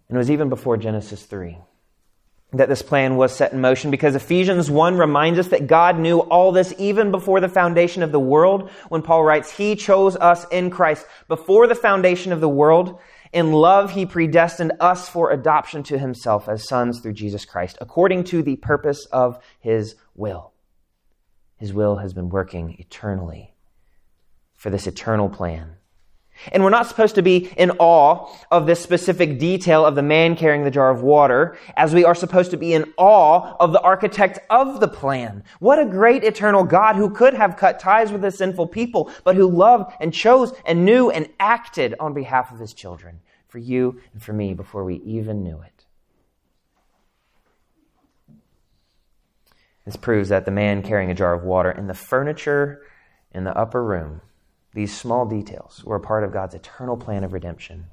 And 0.08 0.18
it 0.18 0.20
was 0.20 0.30
even 0.30 0.50
before 0.50 0.78
Genesis 0.78 1.26
3 1.26 1.58
that 2.54 2.70
this 2.70 2.82
plan 2.82 3.18
was 3.18 3.36
set 3.36 3.54
in 3.54 3.62
motion 3.62 3.92
because 3.92 4.16
Ephesians 4.16 4.70
1 4.70 4.98
reminds 4.98 5.40
us 5.40 5.48
that 5.48 5.68
God 5.68 5.98
knew 5.98 6.20
all 6.20 6.52
this 6.52 6.74
even 6.78 7.12
before 7.12 7.40
the 7.40 7.50
foundation 7.50 8.04
of 8.04 8.12
the 8.12 8.20
world 8.20 8.70
when 8.90 9.02
Paul 9.02 9.24
writes, 9.24 9.52
He 9.52 9.76
chose 9.76 10.16
us 10.16 10.46
in 10.52 10.70
Christ 10.70 11.06
before 11.28 11.68
the 11.68 11.76
foundation 11.76 12.32
of 12.32 12.42
the 12.42 12.50
world 12.50 13.00
in 13.34 13.52
love, 13.52 13.92
he 13.92 14.06
predestined 14.06 14.74
us 14.80 15.10
for 15.10 15.32
adoption 15.32 15.82
to 15.84 15.98
himself 15.98 16.48
as 16.48 16.68
sons 16.68 17.00
through 17.00 17.14
Jesus 17.14 17.46
Christ, 17.46 17.80
according 17.82 18.26
to 18.26 18.44
the 18.44 18.58
purpose 18.58 19.08
of 19.08 19.44
his 19.60 19.96
will. 20.14 20.54
His 21.58 21.74
will 21.74 21.96
has 21.96 22.14
been 22.14 22.30
working 22.30 22.76
eternally 22.78 23.56
for 24.54 24.70
this 24.70 24.86
eternal 24.86 25.30
plan. 25.30 25.78
And 26.52 26.64
we're 26.64 26.70
not 26.70 26.88
supposed 26.88 27.16
to 27.16 27.22
be 27.22 27.52
in 27.58 27.72
awe 27.80 28.32
of 28.52 28.66
this 28.66 28.82
specific 28.82 29.40
detail 29.40 29.86
of 29.86 29.96
the 29.96 30.02
man 30.02 30.36
carrying 30.36 30.64
the 30.64 30.72
jar 30.72 30.90
of 30.90 31.02
water, 31.02 31.58
as 31.78 31.94
we 31.94 32.04
are 32.04 32.16
supposed 32.16 32.52
to 32.52 32.58
be 32.58 32.74
in 32.74 32.94
awe 32.98 33.56
of 33.60 33.72
the 33.72 33.82
architect 33.82 34.40
of 34.50 34.80
the 34.80 34.88
plan. 34.88 35.44
What 35.60 35.80
a 35.80 35.86
great 35.86 36.24
eternal 36.24 36.64
God 36.64 36.96
who 36.96 37.10
could 37.10 37.34
have 37.34 37.58
cut 37.58 37.80
ties 37.80 38.12
with 38.12 38.22
the 38.22 38.32
sinful 38.32 38.68
people, 38.68 39.12
but 39.24 39.36
who 39.36 39.50
loved 39.50 39.94
and 40.00 40.14
chose 40.14 40.54
and 40.66 40.86
knew 40.86 41.10
and 41.10 41.30
acted 41.40 41.96
on 42.00 42.14
behalf 42.14 42.52
of 42.52 42.60
his 42.60 42.74
children, 42.74 43.22
for 43.48 43.60
you 43.60 44.02
and 44.14 44.22
for 44.22 44.34
me, 44.34 44.54
before 44.54 44.84
we 44.84 44.96
even 44.98 45.44
knew 45.44 45.62
it. 45.62 45.86
This 49.86 49.96
proves 49.96 50.30
that 50.30 50.46
the 50.46 50.52
man 50.52 50.82
carrying 50.82 51.12
a 51.12 51.16
jar 51.16 51.34
of 51.34 51.44
water 51.44 51.70
and 51.70 51.90
the 51.90 51.94
furniture 51.94 52.82
in 53.34 53.44
the 53.44 53.56
upper 53.58 53.84
room 53.84 54.22
these 54.74 54.96
small 54.96 55.26
details 55.26 55.84
were 55.84 55.96
a 55.96 56.02
part 56.02 56.24
of 56.24 56.34
God's 56.34 56.56
eternal 56.56 56.98
plan 56.98 57.24
of 57.24 57.34
redemption. 57.34 57.86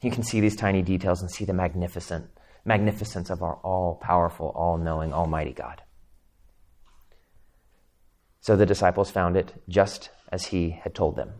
You 0.00 0.10
can 0.10 0.22
see 0.22 0.40
these 0.40 0.56
tiny 0.56 0.82
details 0.82 1.20
and 1.20 1.30
see 1.30 1.44
the 1.44 1.52
magnificent 1.52 2.26
magnificence 2.64 3.30
of 3.30 3.42
our 3.42 3.56
all-powerful, 3.56 4.52
all-knowing, 4.54 5.12
almighty 5.12 5.52
God. 5.52 5.82
So 8.40 8.56
the 8.56 8.66
disciples 8.66 9.10
found 9.10 9.36
it 9.36 9.52
just 9.68 10.10
as 10.30 10.46
he 10.46 10.70
had 10.70 10.94
told 10.94 11.16
them. 11.16 11.32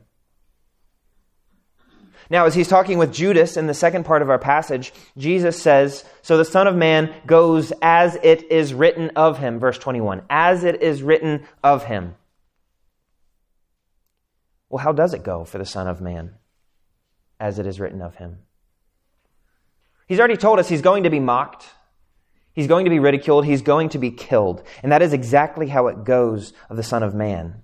Now, 2.31 2.47
as 2.47 2.55
he's 2.55 2.69
talking 2.69 2.99
with 2.99 3.13
Judas 3.13 3.57
in 3.57 3.67
the 3.67 3.75
second 3.75 4.05
part 4.05 4.23
of 4.23 4.31
our 4.31 4.39
passage, 4.39 4.93
Jesus 5.19 5.61
says, 5.61 6.05
So 6.23 6.39
the 6.39 6.45
Son 6.45 6.67
of 6.67 6.77
Man 6.77 7.15
goes 7.27 7.73
as 7.83 8.17
it 8.23 8.51
is 8.51 8.73
written 8.73 9.11
of 9.17 9.39
him, 9.39 9.59
verse 9.59 9.79
21, 9.79 10.23
as 10.31 10.65
it 10.65 10.83
is 10.83 11.03
written 11.03 11.45
of 11.63 11.85
him. 11.85 12.15
Well, 14.73 14.83
how 14.83 14.93
does 14.93 15.13
it 15.13 15.23
go 15.23 15.45
for 15.45 15.59
the 15.59 15.67
Son 15.67 15.87
of 15.87 16.01
Man 16.01 16.33
as 17.39 17.59
it 17.59 17.67
is 17.67 17.79
written 17.79 18.01
of 18.01 18.15
him? 18.15 18.39
He's 20.09 20.19
already 20.19 20.39
told 20.39 20.59
us 20.59 20.67
he's 20.67 20.81
going 20.81 21.03
to 21.03 21.11
be 21.11 21.21
mocked. 21.21 21.67
He's 22.55 22.69
going 22.69 22.87
to 22.87 22.91
be 22.91 22.99
ridiculed. 22.99 23.45
He's 23.45 23.61
going 23.61 23.91
to 23.91 23.99
be 23.99 24.11
killed. 24.11 24.63
And 24.83 24.91
that 24.91 25.03
is 25.03 25.13
exactly 25.13 25.69
how 25.69 25.89
it 25.89 26.05
goes 26.05 26.55
of 26.71 26.79
the 26.79 26.83
Son 26.83 27.03
of 27.03 27.15
Man. 27.15 27.61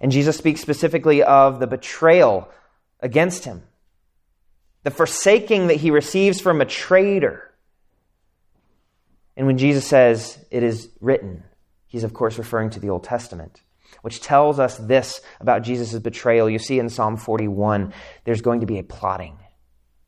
And 0.00 0.12
Jesus 0.12 0.38
speaks 0.38 0.60
specifically 0.60 1.24
of 1.24 1.58
the 1.58 1.66
betrayal 1.66 2.48
against 3.00 3.44
him, 3.44 3.64
the 4.84 4.92
forsaking 4.92 5.66
that 5.66 5.78
he 5.78 5.90
receives 5.90 6.40
from 6.40 6.60
a 6.60 6.64
traitor. 6.64 7.52
And 9.36 9.48
when 9.48 9.58
Jesus 9.58 9.84
says, 9.84 10.38
it 10.52 10.62
is 10.62 10.90
written, 11.00 11.42
he's 11.88 12.04
of 12.04 12.14
course 12.14 12.38
referring 12.38 12.70
to 12.70 12.78
the 12.78 12.90
Old 12.90 13.02
Testament 13.02 13.62
which 14.02 14.20
tells 14.20 14.58
us 14.58 14.76
this 14.76 15.20
about 15.40 15.62
Jesus' 15.62 15.98
betrayal. 15.98 16.48
You 16.48 16.58
see 16.58 16.78
in 16.78 16.88
Psalm 16.88 17.16
41, 17.16 17.92
there's 18.24 18.42
going 18.42 18.60
to 18.60 18.66
be 18.66 18.78
a 18.78 18.84
plotting. 18.84 19.38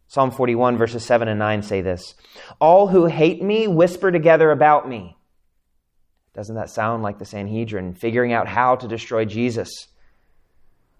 Psalm 0.09 0.31
41, 0.31 0.79
verses 0.79 1.05
7 1.05 1.29
and 1.29 1.39
9 1.39 1.63
say 1.63 1.81
this 1.81 2.15
All 2.61 2.89
who 2.89 3.07
hate 3.07 3.43
me 3.43 3.67
whisper 3.67 4.13
together 4.13 4.51
about 4.51 4.89
me. 4.89 5.17
Doesn't 6.35 6.57
that 6.57 6.71
sound 6.71 7.03
like 7.03 7.19
the 7.19 7.25
Sanhedrin 7.25 7.95
figuring 7.95 8.33
out 8.33 8.47
how 8.47 8.77
to 8.77 8.89
destroy 8.89 9.25
Jesus? 9.25 9.89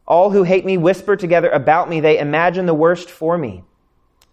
All 0.07 0.31
who 0.31 0.45
hate 0.45 0.65
me 0.65 0.79
whisper 0.79 1.17
together 1.17 1.51
about 1.51 1.89
me. 1.91 2.01
They 2.01 2.19
imagine 2.19 2.67
the 2.67 2.75
worst 2.75 3.11
for 3.11 3.37
me. 3.37 3.65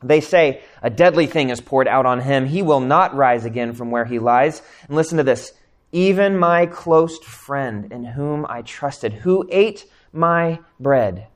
They 0.01 0.21
say, 0.21 0.61
A 0.81 0.89
deadly 0.89 1.27
thing 1.27 1.49
is 1.49 1.61
poured 1.61 1.87
out 1.87 2.05
on 2.05 2.21
him. 2.21 2.45
He 2.45 2.61
will 2.61 2.79
not 2.79 3.15
rise 3.15 3.45
again 3.45 3.73
from 3.73 3.91
where 3.91 4.05
he 4.05 4.19
lies. 4.19 4.61
And 4.87 4.95
listen 4.95 5.17
to 5.17 5.23
this 5.23 5.53
even 5.93 6.37
my 6.37 6.65
close 6.65 7.19
friend 7.19 7.93
in 7.93 8.03
whom 8.03 8.45
I 8.49 8.63
trusted, 8.63 9.13
who 9.13 9.47
ate 9.49 9.85
my 10.11 10.59
bread, 10.79 11.27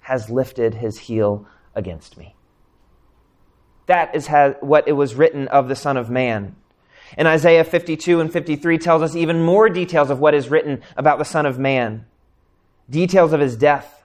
has 0.00 0.28
lifted 0.28 0.74
his 0.74 0.98
heel 0.98 1.46
against 1.74 2.18
me. 2.18 2.34
That 3.86 4.14
is 4.16 4.28
what 4.60 4.88
it 4.88 4.92
was 4.92 5.14
written 5.14 5.46
of 5.48 5.68
the 5.68 5.76
Son 5.76 5.96
of 5.96 6.10
Man. 6.10 6.56
And 7.16 7.28
Isaiah 7.28 7.62
52 7.62 8.20
and 8.20 8.32
53 8.32 8.78
tells 8.78 9.00
us 9.00 9.14
even 9.14 9.44
more 9.44 9.68
details 9.68 10.10
of 10.10 10.18
what 10.18 10.34
is 10.34 10.48
written 10.48 10.82
about 10.96 11.18
the 11.18 11.24
Son 11.24 11.46
of 11.46 11.56
Man, 11.56 12.04
details 12.90 13.32
of 13.32 13.38
his 13.38 13.56
death. 13.56 13.95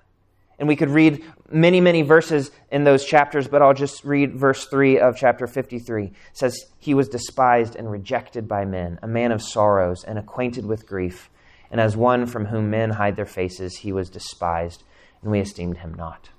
And 0.62 0.68
we 0.68 0.76
could 0.76 0.92
read 0.92 1.24
many, 1.50 1.82
many 1.82 2.04
verses 2.04 2.52
in 2.72 2.84
those 2.84 3.04
chapters, 3.04 3.48
but 3.48 3.64
I'll 3.64 3.74
just 3.74 4.06
read 4.06 4.36
verse 4.36 4.68
3 4.68 5.00
of 5.00 5.18
chapter 5.18 5.48
53. 5.48 6.04
It 6.06 6.14
says, 6.34 6.66
He 6.78 6.94
was 6.94 7.10
despised 7.10 7.76
and 7.76 7.90
rejected 7.90 8.48
by 8.48 8.66
men, 8.66 9.00
a 9.02 9.08
man 9.08 9.32
of 9.32 9.42
sorrows 9.42 10.04
and 10.04 10.20
acquainted 10.20 10.68
with 10.68 10.86
grief. 10.86 11.32
And 11.72 11.82
as 11.82 11.98
one 11.98 12.28
from 12.28 12.46
whom 12.46 12.70
men 12.70 12.92
hide 12.92 13.16
their 13.16 13.26
faces, 13.26 13.78
he 13.78 13.92
was 13.92 14.12
despised, 14.12 14.84
and 15.24 15.32
we 15.32 15.40
esteemed 15.40 15.80
him 15.80 15.96
not. 15.96 16.30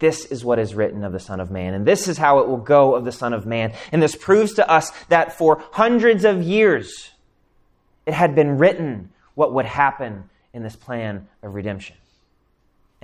This 0.00 0.24
is 0.24 0.44
what 0.44 0.58
is 0.58 0.74
written 0.74 1.04
of 1.04 1.12
the 1.12 1.20
Son 1.20 1.38
of 1.38 1.52
Man, 1.52 1.72
and 1.72 1.86
this 1.86 2.08
is 2.08 2.18
how 2.18 2.40
it 2.40 2.48
will 2.48 2.56
go 2.56 2.96
of 2.96 3.04
the 3.04 3.12
Son 3.12 3.32
of 3.32 3.46
Man. 3.46 3.74
And 3.92 4.02
this 4.02 4.16
proves 4.16 4.54
to 4.54 4.68
us 4.68 4.90
that 5.06 5.38
for 5.38 5.62
hundreds 5.70 6.24
of 6.24 6.42
years, 6.42 7.12
it 8.06 8.14
had 8.14 8.34
been 8.34 8.58
written 8.58 9.10
what 9.36 9.54
would 9.54 9.66
happen 9.66 10.30
in 10.52 10.64
this 10.64 10.74
plan 10.74 11.28
of 11.44 11.54
redemption 11.54 11.94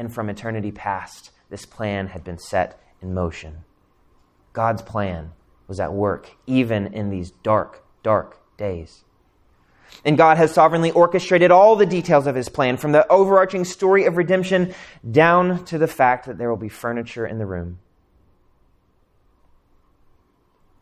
and 0.02 0.12
from 0.12 0.28
eternity 0.28 0.73
past, 0.73 1.30
this 1.49 1.64
plan 1.64 2.09
had 2.09 2.25
been 2.25 2.37
set 2.37 2.82
in 3.00 3.14
motion. 3.14 3.59
God's 4.52 4.82
plan 4.82 5.30
was 5.68 5.78
at 5.78 5.92
work 5.92 6.32
even 6.44 6.92
in 6.92 7.09
these 7.09 7.30
dark, 7.30 7.85
dark 8.02 8.40
days. 8.56 9.04
And 10.04 10.18
God 10.18 10.38
has 10.38 10.52
sovereignly 10.52 10.90
orchestrated 10.90 11.52
all 11.52 11.76
the 11.76 11.87
details 11.87 12.26
of 12.26 12.35
his 12.35 12.49
plan, 12.49 12.78
from 12.78 12.90
the 12.90 13.06
overarching 13.12 13.64
story 13.64 14.04
of 14.04 14.16
redemption 14.16 14.75
down 15.09 15.64
to 15.66 15.78
the 15.78 15.87
fact 15.87 16.26
that 16.26 16.37
there 16.37 16.50
will 16.50 16.56
be 16.56 16.68
furniture 16.68 17.25
in 17.25 17.38
the 17.38 17.47
room. 17.47 17.78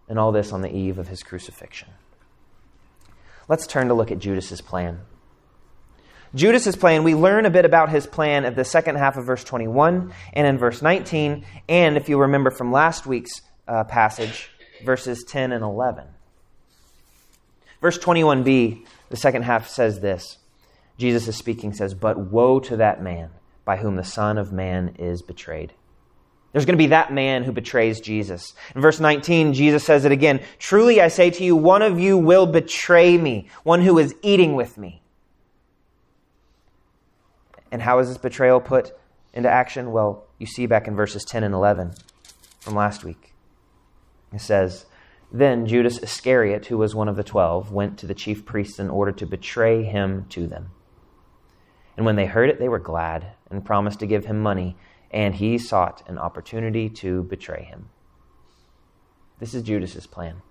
And 0.09 0.19
all 0.19 0.33
this 0.33 0.51
on 0.51 0.63
the 0.63 0.75
eve 0.75 0.99
of 0.99 1.09
his 1.09 1.23
crucifixion. 1.23 1.91
Let's 3.49 3.67
turn 3.67 3.89
to 3.89 3.95
look 3.95 4.11
at 4.11 4.19
Judas's 4.19 4.63
plan. 4.63 5.01
Judas's 6.35 6.77
plan, 6.77 7.03
we 7.03 7.15
learn 7.15 7.45
a 7.45 7.51
bit 7.51 7.65
about 7.65 7.91
his 7.91 8.07
plan 8.07 8.45
at 8.45 8.55
the 8.55 8.65
second 8.65 8.97
half 8.97 9.17
of 9.17 9.27
verse 9.27 9.43
21 9.43 10.13
and 10.33 10.47
in 10.47 10.59
verse 10.59 10.81
19. 10.81 11.45
And 11.69 11.97
if 11.97 12.09
you 12.09 12.21
remember 12.21 12.51
from 12.51 12.71
last 12.71 13.05
week's 13.05 13.41
uh, 13.67 13.85
passage, 13.85 14.51
verses 14.85 15.25
10 15.27 15.53
and 15.53 15.65
11. 15.65 16.05
Verse 17.81 17.99
21b, 17.99 18.85
the 19.09 19.17
second 19.17 19.43
half 19.43 19.69
says 19.69 20.01
this 20.01 20.39
Jesus 20.99 21.27
is 21.27 21.37
speaking, 21.37 21.73
says, 21.73 21.95
But 21.95 22.19
woe 22.19 22.61
to 22.61 22.77
that 22.77 23.03
man 23.03 23.31
by 23.65 23.77
whom 23.77 23.97
the 23.97 24.05
Son 24.05 24.39
of 24.39 24.53
Man 24.53 24.97
is 24.99 25.23
betrayed. 25.23 25.73
There's 26.53 26.65
going 26.65 26.77
to 26.77 26.83
be 26.83 26.89
that 26.89 27.13
man 27.13 27.45
who 27.45 27.53
betrays 27.53 28.01
Jesus. 28.01 28.55
In 28.75 28.81
verse 28.81 28.99
19, 28.99 29.55
Jesus 29.55 29.85
says 29.85 30.05
it 30.05 30.13
again 30.13 30.41
Truly 30.59 31.01
I 31.01 31.09
say 31.09 31.31
to 31.31 31.45
you, 31.45 31.57
one 31.57 31.83
of 31.83 31.99
you 31.99 32.19
will 32.19 32.47
betray 32.47 33.17
me, 33.17 33.49
one 33.63 33.83
who 33.83 33.99
is 33.99 34.15
eating 34.23 34.55
with 34.55 34.77
me. 34.79 35.03
And 37.71 37.83
how 37.83 37.99
is 37.99 38.09
this 38.09 38.19
betrayal 38.19 38.61
put 38.61 38.93
into 39.33 39.49
action? 39.49 39.93
Well, 39.93 40.27
you 40.39 40.47
see 40.47 40.67
back 40.67 40.89
in 40.89 40.97
verses 40.97 41.25
10 41.25 41.45
and 41.45 41.55
11 41.55 41.93
from 42.61 42.75
last 42.75 43.05
week. 43.05 43.35
It 44.33 44.41
says, 44.41 44.87
Then 45.33 45.67
Judas 45.67 45.99
Iscariot, 45.99 46.67
who 46.67 46.79
was 46.79 46.95
one 46.95 47.09
of 47.09 47.17
the 47.17 47.25
twelve, 47.25 47.73
went 47.73 47.99
to 47.99 48.07
the 48.07 48.15
chief 48.15 48.45
priests 48.45 48.79
in 48.79 48.91
order 48.91 49.13
to 49.13 49.27
betray 49.27 49.83
him 49.83 50.27
to 50.31 50.47
them. 50.47 50.71
And 51.97 52.07
when 52.07 52.17
they 52.17 52.27
heard 52.27 52.49
it, 52.49 52.59
they 52.59 52.69
were 52.69 52.79
glad 52.79 53.33
and 53.51 53.65
promised 53.65 54.01
to 54.01 54.07
give 54.07 54.25
him 54.25 54.41
money, 54.41 54.77
and 55.11 55.35
he 55.35 55.59
sought 55.59 56.09
an 56.09 56.19
opportunity 56.19 56.89
to 56.89 57.25
betray 57.25 57.65
him. 57.65 57.89
This 59.39 59.55
is 59.55 59.63
Judas's 59.63 60.07
plan. 60.07 60.43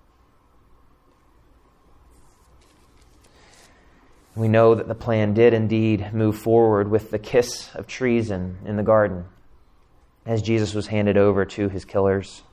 We 4.35 4.47
know 4.47 4.75
that 4.75 4.87
the 4.87 4.95
plan 4.95 5.33
did 5.33 5.53
indeed 5.53 6.13
move 6.13 6.37
forward 6.37 6.89
with 6.89 7.11
the 7.11 7.19
kiss 7.19 7.73
of 7.75 7.87
treason 7.87 8.59
in 8.65 8.75
the 8.77 8.83
garden 8.83 9.25
as 10.25 10.41
Jesus 10.41 10.73
was 10.73 10.87
handed 10.87 11.17
over 11.17 11.45
to 11.45 11.69
his 11.69 11.85
killers. 11.85 12.43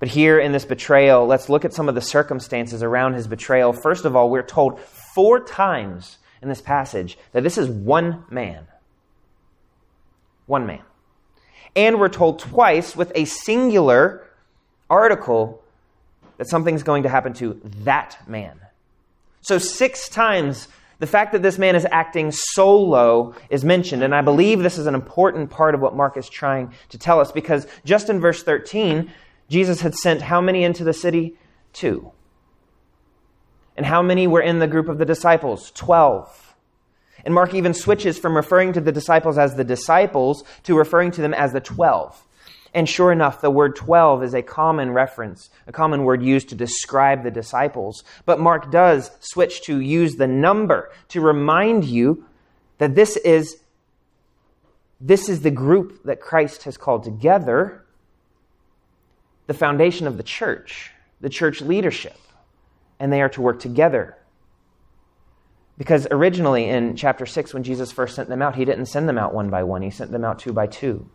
But 0.00 0.08
here 0.08 0.40
in 0.40 0.50
this 0.50 0.64
betrayal, 0.64 1.26
let's 1.26 1.48
look 1.48 1.64
at 1.64 1.72
some 1.72 1.88
of 1.88 1.94
the 1.94 2.00
circumstances 2.00 2.82
around 2.82 3.14
his 3.14 3.28
betrayal. 3.28 3.72
First 3.72 4.04
of 4.04 4.16
all, 4.16 4.28
we're 4.28 4.42
told 4.42 4.80
four 4.80 5.38
times 5.44 6.18
in 6.42 6.48
this 6.48 6.60
passage 6.60 7.16
that 7.30 7.44
this 7.44 7.56
is 7.56 7.68
one 7.68 8.24
man. 8.28 8.66
One 10.46 10.66
man. 10.66 10.82
And 11.76 12.00
we're 12.00 12.08
told 12.08 12.40
twice 12.40 12.96
with 12.96 13.12
a 13.14 13.24
singular 13.26 14.26
article 14.90 15.62
that 16.36 16.48
something's 16.48 16.82
going 16.82 17.04
to 17.04 17.08
happen 17.08 17.32
to 17.34 17.60
that 17.84 18.18
man. 18.26 18.58
So, 19.42 19.58
six 19.58 20.08
times 20.08 20.68
the 21.02 21.06
fact 21.08 21.32
that 21.32 21.42
this 21.42 21.58
man 21.58 21.74
is 21.74 21.84
acting 21.90 22.30
solo 22.30 23.34
is 23.50 23.64
mentioned, 23.64 24.04
and 24.04 24.14
I 24.14 24.20
believe 24.20 24.60
this 24.60 24.78
is 24.78 24.86
an 24.86 24.94
important 24.94 25.50
part 25.50 25.74
of 25.74 25.80
what 25.80 25.96
Mark 25.96 26.16
is 26.16 26.28
trying 26.28 26.72
to 26.90 26.98
tell 26.98 27.18
us 27.18 27.32
because 27.32 27.66
just 27.84 28.08
in 28.08 28.20
verse 28.20 28.44
13, 28.44 29.10
Jesus 29.48 29.80
had 29.80 29.96
sent 29.96 30.22
how 30.22 30.40
many 30.40 30.62
into 30.62 30.84
the 30.84 30.92
city? 30.92 31.36
Two. 31.72 32.12
And 33.76 33.84
how 33.84 34.00
many 34.00 34.28
were 34.28 34.40
in 34.40 34.60
the 34.60 34.68
group 34.68 34.88
of 34.88 34.98
the 34.98 35.04
disciples? 35.04 35.72
Twelve. 35.72 36.54
And 37.24 37.34
Mark 37.34 37.52
even 37.52 37.74
switches 37.74 38.18
from 38.18 38.36
referring 38.36 38.72
to 38.74 38.80
the 38.80 38.92
disciples 38.92 39.38
as 39.38 39.56
the 39.56 39.64
disciples 39.64 40.44
to 40.62 40.78
referring 40.78 41.10
to 41.12 41.20
them 41.20 41.34
as 41.34 41.52
the 41.52 41.60
twelve. 41.60 42.24
And 42.74 42.88
sure 42.88 43.12
enough, 43.12 43.40
the 43.40 43.50
word 43.50 43.76
12 43.76 44.22
is 44.22 44.34
a 44.34 44.42
common 44.42 44.92
reference, 44.92 45.50
a 45.66 45.72
common 45.72 46.04
word 46.04 46.22
used 46.22 46.48
to 46.48 46.54
describe 46.54 47.22
the 47.22 47.30
disciples. 47.30 48.02
But 48.24 48.40
Mark 48.40 48.70
does 48.70 49.10
switch 49.20 49.62
to 49.62 49.78
use 49.78 50.16
the 50.16 50.26
number 50.26 50.90
to 51.08 51.20
remind 51.20 51.84
you 51.84 52.24
that 52.78 52.94
this 52.94 53.16
is, 53.18 53.58
this 55.00 55.28
is 55.28 55.42
the 55.42 55.50
group 55.50 56.02
that 56.04 56.20
Christ 56.20 56.62
has 56.62 56.78
called 56.78 57.04
together, 57.04 57.84
the 59.46 59.54
foundation 59.54 60.06
of 60.06 60.16
the 60.16 60.22
church, 60.22 60.92
the 61.20 61.28
church 61.28 61.60
leadership. 61.60 62.16
And 62.98 63.12
they 63.12 63.20
are 63.20 63.28
to 63.30 63.42
work 63.42 63.60
together. 63.60 64.16
Because 65.76 66.06
originally 66.10 66.68
in 66.68 66.96
chapter 66.96 67.26
6, 67.26 67.52
when 67.52 67.64
Jesus 67.64 67.92
first 67.92 68.14
sent 68.14 68.28
them 68.28 68.40
out, 68.40 68.54
he 68.54 68.64
didn't 68.64 68.86
send 68.86 69.08
them 69.08 69.18
out 69.18 69.34
one 69.34 69.50
by 69.50 69.62
one, 69.62 69.82
he 69.82 69.90
sent 69.90 70.10
them 70.10 70.24
out 70.24 70.38
two 70.38 70.52
by 70.52 70.66
two. 70.66 71.10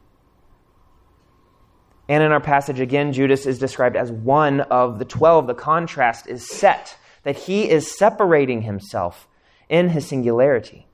And 2.10 2.24
in 2.24 2.32
our 2.32 2.40
passage 2.40 2.80
again, 2.80 3.12
Judas 3.12 3.46
is 3.46 3.60
described 3.60 3.96
as 3.96 4.12
one 4.12 4.62
of 4.62 5.00
the 5.00 5.06
twelve. 5.06 5.48
The 5.48 5.54
contrast 5.54 6.28
is 6.28 6.50
set 6.50 6.98
that 7.24 7.36
he 7.36 7.70
is 7.70 7.98
separating 7.98 8.62
himself 8.62 9.28
in 9.68 9.90
his 9.90 10.08
singularity. 10.08 10.88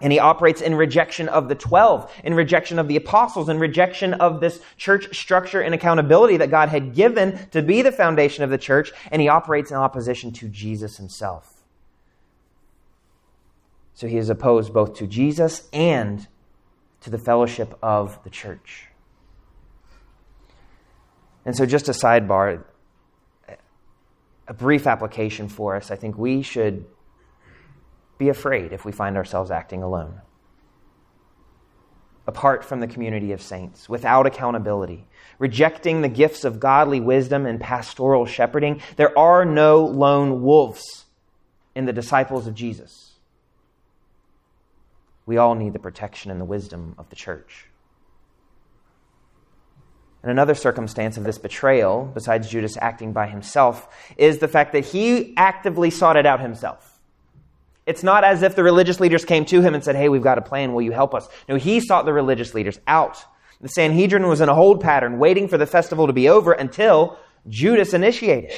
And 0.00 0.12
he 0.12 0.18
operates 0.18 0.60
in 0.60 0.74
rejection 0.74 1.28
of 1.28 1.48
the 1.48 1.54
12, 1.54 2.12
in 2.24 2.34
rejection 2.34 2.78
of 2.78 2.88
the 2.88 2.96
apostles, 2.96 3.48
in 3.48 3.58
rejection 3.58 4.14
of 4.14 4.40
this 4.40 4.60
church 4.76 5.16
structure 5.16 5.60
and 5.60 5.74
accountability 5.74 6.36
that 6.36 6.50
God 6.50 6.68
had 6.68 6.94
given 6.94 7.38
to 7.52 7.62
be 7.62 7.80
the 7.80 7.92
foundation 7.92 8.44
of 8.44 8.50
the 8.50 8.58
church. 8.58 8.92
And 9.10 9.22
he 9.22 9.28
operates 9.28 9.70
in 9.70 9.76
opposition 9.76 10.30
to 10.32 10.48
Jesus 10.48 10.98
himself. 10.98 11.62
So 13.94 14.06
he 14.06 14.16
is 14.16 14.28
opposed 14.28 14.74
both 14.74 14.94
to 14.96 15.06
Jesus 15.06 15.68
and 15.72 16.26
to 17.00 17.10
the 17.10 17.18
fellowship 17.18 17.78
of 17.82 18.22
the 18.24 18.30
church. 18.30 18.88
And 21.44 21.56
so, 21.56 21.66
just 21.66 21.88
a 21.88 21.92
sidebar, 21.92 22.64
a 24.48 24.54
brief 24.54 24.86
application 24.86 25.48
for 25.48 25.76
us. 25.76 25.90
I 25.90 25.96
think 25.96 26.16
we 26.16 26.42
should 26.42 26.86
be 28.18 28.28
afraid 28.28 28.72
if 28.72 28.84
we 28.84 28.92
find 28.92 29.16
ourselves 29.16 29.50
acting 29.50 29.82
alone, 29.82 30.20
apart 32.26 32.64
from 32.64 32.80
the 32.80 32.86
community 32.86 33.32
of 33.32 33.42
saints, 33.42 33.88
without 33.88 34.26
accountability, 34.26 35.06
rejecting 35.38 36.00
the 36.00 36.08
gifts 36.08 36.44
of 36.44 36.60
godly 36.60 37.00
wisdom 37.00 37.44
and 37.46 37.60
pastoral 37.60 38.24
shepherding. 38.26 38.80
There 38.96 39.16
are 39.18 39.44
no 39.44 39.84
lone 39.84 40.42
wolves 40.42 41.04
in 41.74 41.86
the 41.86 41.92
disciples 41.92 42.46
of 42.46 42.54
Jesus. 42.54 43.14
We 45.26 45.38
all 45.38 45.54
need 45.54 45.72
the 45.72 45.78
protection 45.78 46.30
and 46.30 46.40
the 46.40 46.44
wisdom 46.44 46.94
of 46.98 47.08
the 47.10 47.16
church. 47.16 47.66
And 50.24 50.30
another 50.30 50.54
circumstance 50.54 51.18
of 51.18 51.24
this 51.24 51.36
betrayal, 51.36 52.10
besides 52.14 52.48
Judas 52.48 52.78
acting 52.80 53.12
by 53.12 53.26
himself, 53.26 53.94
is 54.16 54.38
the 54.38 54.48
fact 54.48 54.72
that 54.72 54.86
he 54.86 55.36
actively 55.36 55.90
sought 55.90 56.16
it 56.16 56.24
out 56.24 56.40
himself. 56.40 56.98
It's 57.84 58.02
not 58.02 58.24
as 58.24 58.40
if 58.40 58.56
the 58.56 58.64
religious 58.64 59.00
leaders 59.00 59.22
came 59.26 59.44
to 59.44 59.60
him 59.60 59.74
and 59.74 59.84
said, 59.84 59.96
Hey, 59.96 60.08
we've 60.08 60.22
got 60.22 60.38
a 60.38 60.40
plan. 60.40 60.72
Will 60.72 60.80
you 60.80 60.92
help 60.92 61.14
us? 61.14 61.28
No, 61.46 61.56
he 61.56 61.78
sought 61.78 62.06
the 62.06 62.14
religious 62.14 62.54
leaders 62.54 62.80
out. 62.86 63.22
The 63.60 63.68
Sanhedrin 63.68 64.26
was 64.26 64.40
in 64.40 64.48
a 64.48 64.54
hold 64.54 64.80
pattern, 64.80 65.18
waiting 65.18 65.46
for 65.46 65.58
the 65.58 65.66
festival 65.66 66.06
to 66.06 66.14
be 66.14 66.30
over 66.30 66.52
until 66.52 67.18
Judas 67.50 67.92
initiated. 67.92 68.52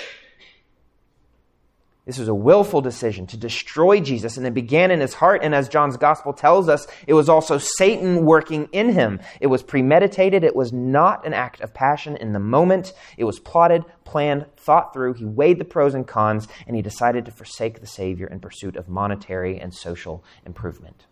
This 2.06 2.18
was 2.18 2.28
a 2.28 2.34
willful 2.34 2.80
decision 2.80 3.26
to 3.26 3.36
destroy 3.36 3.98
Jesus, 3.98 4.36
and 4.36 4.46
it 4.46 4.54
began 4.54 4.92
in 4.92 5.00
his 5.00 5.14
heart. 5.14 5.42
And 5.42 5.52
as 5.52 5.68
John's 5.68 5.96
gospel 5.96 6.32
tells 6.32 6.68
us, 6.68 6.86
it 7.08 7.14
was 7.14 7.28
also 7.28 7.58
Satan 7.58 8.24
working 8.24 8.68
in 8.70 8.90
him. 8.90 9.18
It 9.40 9.48
was 9.48 9.64
premeditated. 9.64 10.44
It 10.44 10.54
was 10.54 10.72
not 10.72 11.26
an 11.26 11.34
act 11.34 11.60
of 11.62 11.74
passion 11.74 12.16
in 12.16 12.32
the 12.32 12.38
moment. 12.38 12.92
It 13.18 13.24
was 13.24 13.40
plotted, 13.40 13.84
planned, 14.04 14.46
thought 14.56 14.94
through. 14.94 15.14
He 15.14 15.24
weighed 15.24 15.58
the 15.58 15.64
pros 15.64 15.94
and 15.94 16.06
cons, 16.06 16.46
and 16.68 16.76
he 16.76 16.82
decided 16.82 17.24
to 17.24 17.32
forsake 17.32 17.80
the 17.80 17.88
Savior 17.88 18.28
in 18.28 18.38
pursuit 18.38 18.76
of 18.76 18.88
monetary 18.88 19.58
and 19.58 19.74
social 19.74 20.22
improvement. 20.46 21.06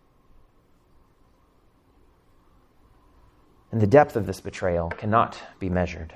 And 3.69 3.81
the 3.81 3.87
depth 3.87 4.15
of 4.15 4.27
this 4.27 4.39
betrayal 4.39 4.91
cannot 4.91 5.37
be 5.59 5.69
measured. 5.69 6.15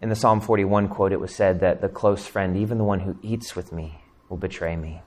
In 0.00 0.08
the 0.08 0.16
Psalm 0.16 0.40
41 0.40 0.88
quote, 0.88 1.12
it 1.12 1.20
was 1.20 1.34
said 1.34 1.60
that 1.60 1.82
the 1.82 1.88
close 1.88 2.26
friend, 2.26 2.56
even 2.56 2.78
the 2.78 2.84
one 2.84 3.00
who 3.00 3.18
eats 3.22 3.54
with 3.54 3.70
me, 3.72 4.00
will 4.28 4.38
betray 4.38 4.74
me. 4.76 5.02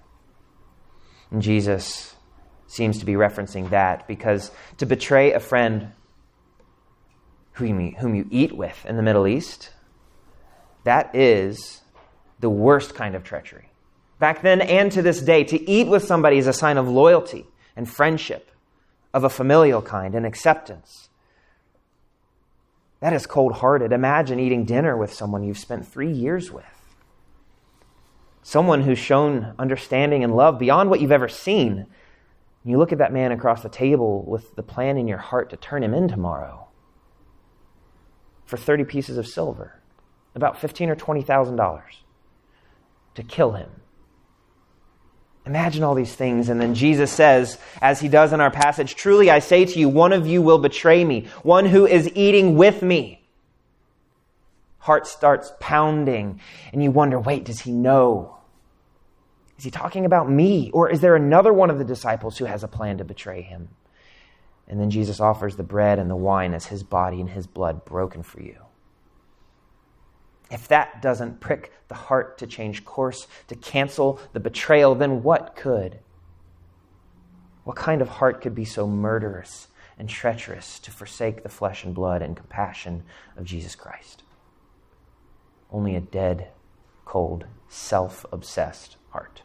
And 1.32 1.42
Jesus 1.42 2.16
seems 2.68 3.00
to 3.00 3.06
be 3.06 3.14
referencing 3.14 3.72
that 3.72 4.08
because 4.08 4.52
to 4.78 4.86
betray 4.86 5.34
a 5.34 5.40
friend 5.40 5.92
whom 7.54 7.80
you, 8.16 8.28
eat 8.32 8.56
with 8.56 8.86
in 8.86 8.98
the 8.98 9.04
Middle 9.04 9.28
East, 9.28 9.72
that 10.84 11.16
is 11.16 11.82
the 12.40 12.50
worst 12.50 12.94
kind 12.94 13.16
of 13.16 13.24
treachery. 13.24 13.70
Back 14.20 14.42
then 14.42 14.62
and 14.62 14.92
to 14.92 15.02
this 15.02 15.22
day, 15.22 15.44
to 15.46 15.70
eat 15.70 15.88
with 15.88 16.04
somebody 16.04 16.38
is 16.38 16.48
a 16.48 16.54
sign 16.54 16.78
of 16.78 16.88
loyalty 16.88 17.46
and 17.76 17.90
friendship, 17.90 18.52
of 19.14 19.24
a 19.24 19.30
familial 19.30 19.82
kind 19.82 20.16
and 20.16 20.26
acceptance. 20.26 21.10
That 23.04 23.12
is 23.12 23.28
cold 23.28 23.56
hearted. 23.56 23.92
Imagine 23.92 24.40
eating 24.40 24.64
dinner 24.64 24.96
with 24.96 25.14
someone 25.14 25.44
you've 25.44 25.58
spent 25.58 25.86
three 25.86 26.10
years 26.10 26.52
with. 26.52 26.64
Someone 28.42 28.84
who's 28.84 28.98
shown 28.98 29.54
understanding 29.60 30.24
and 30.24 30.34
love 30.34 30.58
beyond 30.58 30.90
what 30.90 31.02
you've 31.02 31.12
ever 31.12 31.28
seen. 31.28 31.88
You 32.64 32.78
look 32.78 32.94
at 32.94 33.00
that 33.00 33.12
man 33.12 33.34
across 33.34 33.62
the 33.62 33.68
table 33.68 34.24
with 34.24 34.56
the 34.56 34.64
plan 34.64 34.98
in 34.98 35.10
your 35.10 35.18
heart 35.18 35.50
to 35.50 35.58
turn 35.58 35.84
him 35.84 35.94
in 35.94 36.08
tomorrow 36.08 36.70
for 38.46 38.56
30 38.56 38.86
pieces 38.86 39.18
of 39.18 39.28
silver, 39.28 39.82
about 40.34 40.58
15 40.58 40.90
or 40.90 40.96
20,000 40.96 41.58
dollars 41.58 42.06
to 43.16 43.24
kill 43.24 43.52
him. 43.52 43.70
Imagine 45.46 45.84
all 45.84 45.96
these 45.96 46.14
things. 46.16 46.50
And 46.50 46.62
then 46.62 46.74
Jesus 46.74 47.12
says, 47.12 47.58
as 47.82 48.00
he 48.00 48.08
does 48.08 48.32
in 48.32 48.40
our 48.40 48.52
passage, 48.52 48.96
Truly 48.96 49.30
I 49.30 49.40
say 49.40 49.66
to 49.66 49.80
you, 49.80 49.90
one 49.90 50.14
of 50.14 50.26
you 50.26 50.42
will 50.42 50.58
betray 50.58 51.04
me, 51.04 51.28
one 51.44 51.66
who 51.66 51.86
is 51.86 52.10
eating 52.16 52.56
with 52.56 52.82
me. 52.82 53.22
Heart 54.80 55.08
starts 55.08 55.52
pounding, 55.60 56.42
and 56.72 56.84
you 56.84 56.92
wonder, 56.92 57.18
wait, 57.18 57.46
does 57.46 57.62
he 57.62 57.72
know? 57.72 58.38
Is 59.58 59.64
he 59.64 59.72
talking 59.72 60.06
about 60.06 60.30
me? 60.30 60.72
Or 60.72 60.90
is 60.90 61.00
there 61.00 61.16
another 61.16 61.54
one 61.54 61.70
of 61.70 61.78
the 61.78 61.86
disciples 61.86 62.38
who 62.38 62.46
has 62.46 62.64
a 62.64 62.68
plan 62.68 62.98
to 62.98 63.06
betray 63.06 63.42
him? 63.42 63.70
And 64.68 64.80
then 64.80 64.90
Jesus 64.90 65.20
offers 65.20 65.56
the 65.56 65.64
bread 65.64 66.00
and 66.00 66.10
the 66.10 66.16
wine 66.16 66.54
as 66.54 66.66
his 66.66 66.84
body 66.84 67.22
and 67.22 67.30
his 67.30 67.48
blood 67.48 67.86
broken 67.86 68.24
for 68.24 68.42
you. 68.42 68.58
If 70.54 70.68
that 70.68 71.02
doesn't 71.02 71.40
prick 71.40 71.74
the 71.88 71.96
heart 71.96 72.38
to 72.38 72.46
change 72.46 72.86
course, 72.86 73.26
to 73.48 73.56
cancel 73.56 74.20
the 74.34 74.40
betrayal, 74.40 74.94
then 74.94 75.24
what 75.24 75.56
could? 75.56 75.98
What 77.64 77.76
kind 77.76 78.04
of 78.04 78.08
heart 78.08 78.40
could 78.42 78.54
be 78.54 78.64
so 78.64 78.86
murderous 78.86 79.68
and 79.98 80.08
treacherous 80.08 80.78
to 80.82 80.92
forsake 80.92 81.42
the 81.42 81.50
flesh 81.50 81.84
and 81.84 81.96
blood 81.96 82.22
and 82.22 82.38
compassion 82.38 83.02
of 83.36 83.46
Jesus 83.46 83.74
Christ? 83.74 84.22
Only 85.72 85.96
a 85.96 86.02
dead, 86.02 86.50
cold, 87.04 87.46
self 87.68 88.24
obsessed 88.32 88.98
heart. 89.10 89.42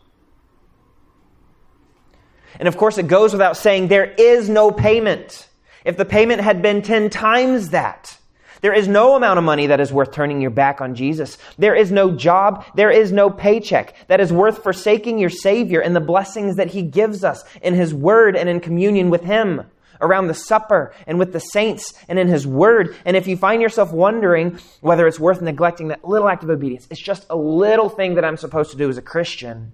And 2.59 2.69
of 2.69 2.77
course, 2.77 2.99
it 2.99 3.09
goes 3.09 3.33
without 3.33 3.57
saying 3.57 3.89
there 3.89 4.13
is 4.13 4.51
no 4.51 4.71
payment. 4.71 5.49
If 5.87 5.97
the 5.97 6.05
payment 6.05 6.43
had 6.43 6.61
been 6.61 6.83
10 6.83 7.09
times 7.09 7.71
that, 7.71 8.19
there 8.61 8.75
is 8.75 8.89
no 8.89 9.15
amount 9.15 9.39
of 9.39 9.45
money 9.45 9.67
that 9.67 9.81
is 9.81 9.93
worth 9.93 10.13
turning 10.13 10.41
your 10.41 10.51
back 10.51 10.81
on 10.81 10.95
Jesus. 10.95 11.39
There 11.59 11.75
is 11.75 11.91
no 11.93 12.11
job, 12.11 12.65
there 12.75 12.91
is 12.91 13.13
no 13.13 13.31
paycheck 13.31 13.95
that 14.09 14.21
is 14.21 14.33
worth 14.33 14.63
forsaking 14.63 15.19
your 15.19 15.31
Savior 15.31 15.81
and 15.81 15.95
the 15.95 16.01
blessings 16.01 16.57
that 16.57 16.69
He 16.69 16.83
gives 16.83 17.25
us 17.25 17.45
in 17.63 17.75
His 17.75 17.95
Word 17.95 18.37
and 18.37 18.49
in 18.49 18.61
communion 18.61 19.11
with 19.11 19.23
Him, 19.23 19.63
around 20.01 20.29
the 20.29 20.35
supper 20.35 20.93
and 21.07 21.19
with 21.19 21.33
the 21.33 21.41
saints 21.41 21.95
and 22.09 22.19
in 22.19 22.29
His 22.29 22.47
Word. 22.47 22.97
And 23.05 23.17
if 23.17 23.27
you 23.27 23.37
find 23.37 23.61
yourself 23.63 23.93
wondering 23.93 24.59
whether 24.81 25.07
it's 25.07 25.21
worth 25.21 25.43
neglecting 25.43 25.89
that 25.89 26.07
little 26.07 26.29
act 26.29 26.43
of 26.43 26.51
obedience, 26.51 26.87
it's 26.91 27.01
just 27.01 27.27
a 27.31 27.37
little 27.37 27.89
thing 27.89 28.15
that 28.15 28.25
I'm 28.25 28.37
supposed 28.37 28.71
to 28.73 28.77
do 28.77 28.89
as 28.89 28.99
a 28.99 29.03
Christian. 29.03 29.73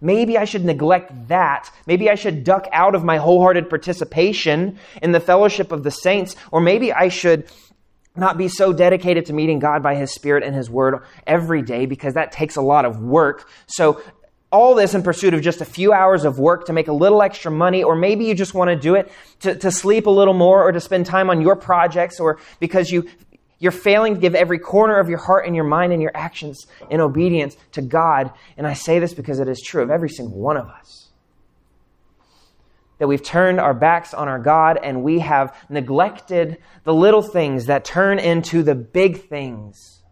Maybe 0.00 0.36
I 0.36 0.44
should 0.44 0.64
neglect 0.64 1.28
that. 1.28 1.70
Maybe 1.86 2.10
I 2.10 2.16
should 2.16 2.44
duck 2.44 2.68
out 2.70 2.94
of 2.94 3.02
my 3.02 3.16
wholehearted 3.16 3.70
participation 3.70 4.78
in 5.00 5.12
the 5.12 5.20
fellowship 5.20 5.72
of 5.72 5.84
the 5.84 5.90
saints. 5.90 6.36
Or 6.50 6.60
maybe 6.60 6.92
I 6.92 7.08
should 7.08 7.50
not 8.18 8.38
be 8.38 8.48
so 8.48 8.72
dedicated 8.72 9.26
to 9.26 9.32
meeting 9.32 9.58
God 9.58 9.82
by 9.82 9.94
His 9.94 10.12
Spirit 10.12 10.42
and 10.42 10.54
His 10.54 10.70
Word 10.70 11.02
every 11.26 11.62
day 11.62 11.86
because 11.86 12.14
that 12.14 12.32
takes 12.32 12.56
a 12.56 12.62
lot 12.62 12.84
of 12.84 13.00
work. 13.00 13.48
So, 13.66 14.00
all 14.52 14.74
this 14.74 14.94
in 14.94 15.02
pursuit 15.02 15.34
of 15.34 15.42
just 15.42 15.60
a 15.60 15.64
few 15.64 15.92
hours 15.92 16.24
of 16.24 16.38
work 16.38 16.66
to 16.66 16.72
make 16.72 16.88
a 16.88 16.92
little 16.92 17.20
extra 17.20 17.50
money, 17.50 17.82
or 17.82 17.96
maybe 17.96 18.24
you 18.24 18.34
just 18.34 18.54
want 18.54 18.70
to 18.70 18.76
do 18.76 18.94
it 18.94 19.10
to, 19.40 19.56
to 19.56 19.70
sleep 19.70 20.06
a 20.06 20.10
little 20.10 20.34
more 20.34 20.62
or 20.62 20.70
to 20.70 20.80
spend 20.80 21.04
time 21.04 21.28
on 21.30 21.40
your 21.40 21.56
projects, 21.56 22.20
or 22.20 22.38
because 22.60 22.90
you, 22.90 23.08
you're 23.58 23.72
failing 23.72 24.14
to 24.14 24.20
give 24.20 24.34
every 24.34 24.58
corner 24.58 24.98
of 24.98 25.08
your 25.08 25.18
heart 25.18 25.46
and 25.46 25.56
your 25.56 25.64
mind 25.64 25.92
and 25.92 26.00
your 26.00 26.12
actions 26.14 26.66
in 26.90 27.00
obedience 27.00 27.56
to 27.72 27.82
God. 27.82 28.32
And 28.56 28.66
I 28.66 28.74
say 28.74 29.00
this 29.00 29.14
because 29.14 29.40
it 29.40 29.48
is 29.48 29.60
true 29.60 29.82
of 29.82 29.90
every 29.90 30.08
single 30.08 30.38
one 30.38 30.56
of 30.56 30.66
us 30.68 31.05
that 32.98 33.06
we've 33.06 33.22
turned 33.22 33.60
our 33.60 33.74
backs 33.74 34.14
on 34.14 34.28
our 34.28 34.38
God 34.38 34.78
and 34.82 35.02
we 35.02 35.18
have 35.20 35.54
neglected 35.68 36.58
the 36.84 36.94
little 36.94 37.22
things 37.22 37.66
that 37.66 37.84
turn 37.84 38.18
into 38.18 38.62
the 38.62 38.74
big 38.74 39.28
things. 39.28 40.02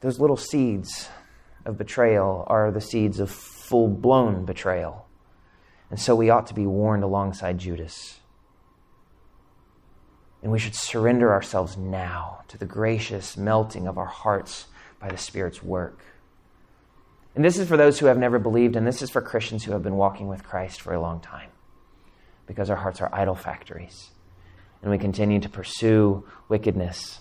Those 0.00 0.20
little 0.20 0.36
seeds 0.36 1.08
of 1.64 1.78
betrayal 1.78 2.44
are 2.46 2.70
the 2.70 2.80
seeds 2.80 3.20
of 3.20 3.30
full 3.30 3.88
blown 3.88 4.44
betrayal. 4.44 5.06
And 5.90 6.00
so 6.00 6.14
we 6.14 6.30
ought 6.30 6.46
to 6.48 6.54
be 6.54 6.66
warned 6.66 7.04
alongside 7.04 7.58
Judas. 7.58 8.18
And 10.42 10.52
we 10.52 10.58
should 10.58 10.74
surrender 10.74 11.32
ourselves 11.32 11.76
now 11.76 12.42
to 12.48 12.58
the 12.58 12.66
gracious 12.66 13.36
melting 13.36 13.86
of 13.86 13.96
our 13.96 14.04
hearts 14.04 14.66
by 15.00 15.08
the 15.08 15.16
Spirit's 15.16 15.62
work. 15.62 16.00
And 17.34 17.44
this 17.44 17.58
is 17.58 17.66
for 17.66 17.76
those 17.76 17.98
who 17.98 18.06
have 18.06 18.18
never 18.18 18.38
believed, 18.38 18.76
and 18.76 18.86
this 18.86 19.02
is 19.02 19.10
for 19.10 19.20
Christians 19.20 19.64
who 19.64 19.72
have 19.72 19.82
been 19.82 19.96
walking 19.96 20.28
with 20.28 20.44
Christ 20.44 20.80
for 20.80 20.94
a 20.94 21.00
long 21.00 21.20
time. 21.20 21.50
Because 22.46 22.70
our 22.70 22.76
hearts 22.76 23.00
are 23.00 23.12
idol 23.12 23.34
factories, 23.34 24.10
and 24.82 24.90
we 24.90 24.98
continue 24.98 25.40
to 25.40 25.48
pursue 25.48 26.24
wickedness. 26.48 27.20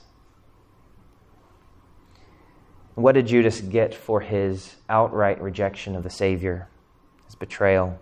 What 2.96 3.14
did 3.14 3.26
Judas 3.26 3.60
get 3.60 3.96
for 3.96 4.22
his 4.22 4.76
outright 4.88 5.42
rejection 5.42 5.96
of 5.96 6.04
the 6.04 6.12
Savior, 6.12 6.68
his 7.26 7.36
betrayal? 7.36 8.00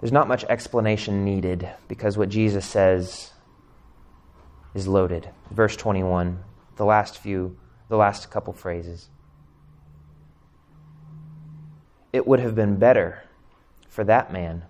There's 0.00 0.12
not 0.12 0.28
much 0.28 0.44
explanation 0.44 1.24
needed 1.24 1.66
because 1.88 2.18
what 2.18 2.28
Jesus 2.28 2.66
says 2.66 3.30
is 4.74 4.86
loaded. 4.86 5.30
Verse 5.50 5.76
21, 5.76 6.44
the 6.76 6.84
last 6.84 7.16
few 7.16 7.56
the 7.94 7.98
last 7.98 8.28
couple 8.28 8.52
phrases. 8.52 9.08
It 12.12 12.26
would 12.26 12.40
have 12.40 12.56
been 12.56 12.74
better 12.74 13.22
for 13.88 14.02
that 14.02 14.32
man 14.32 14.64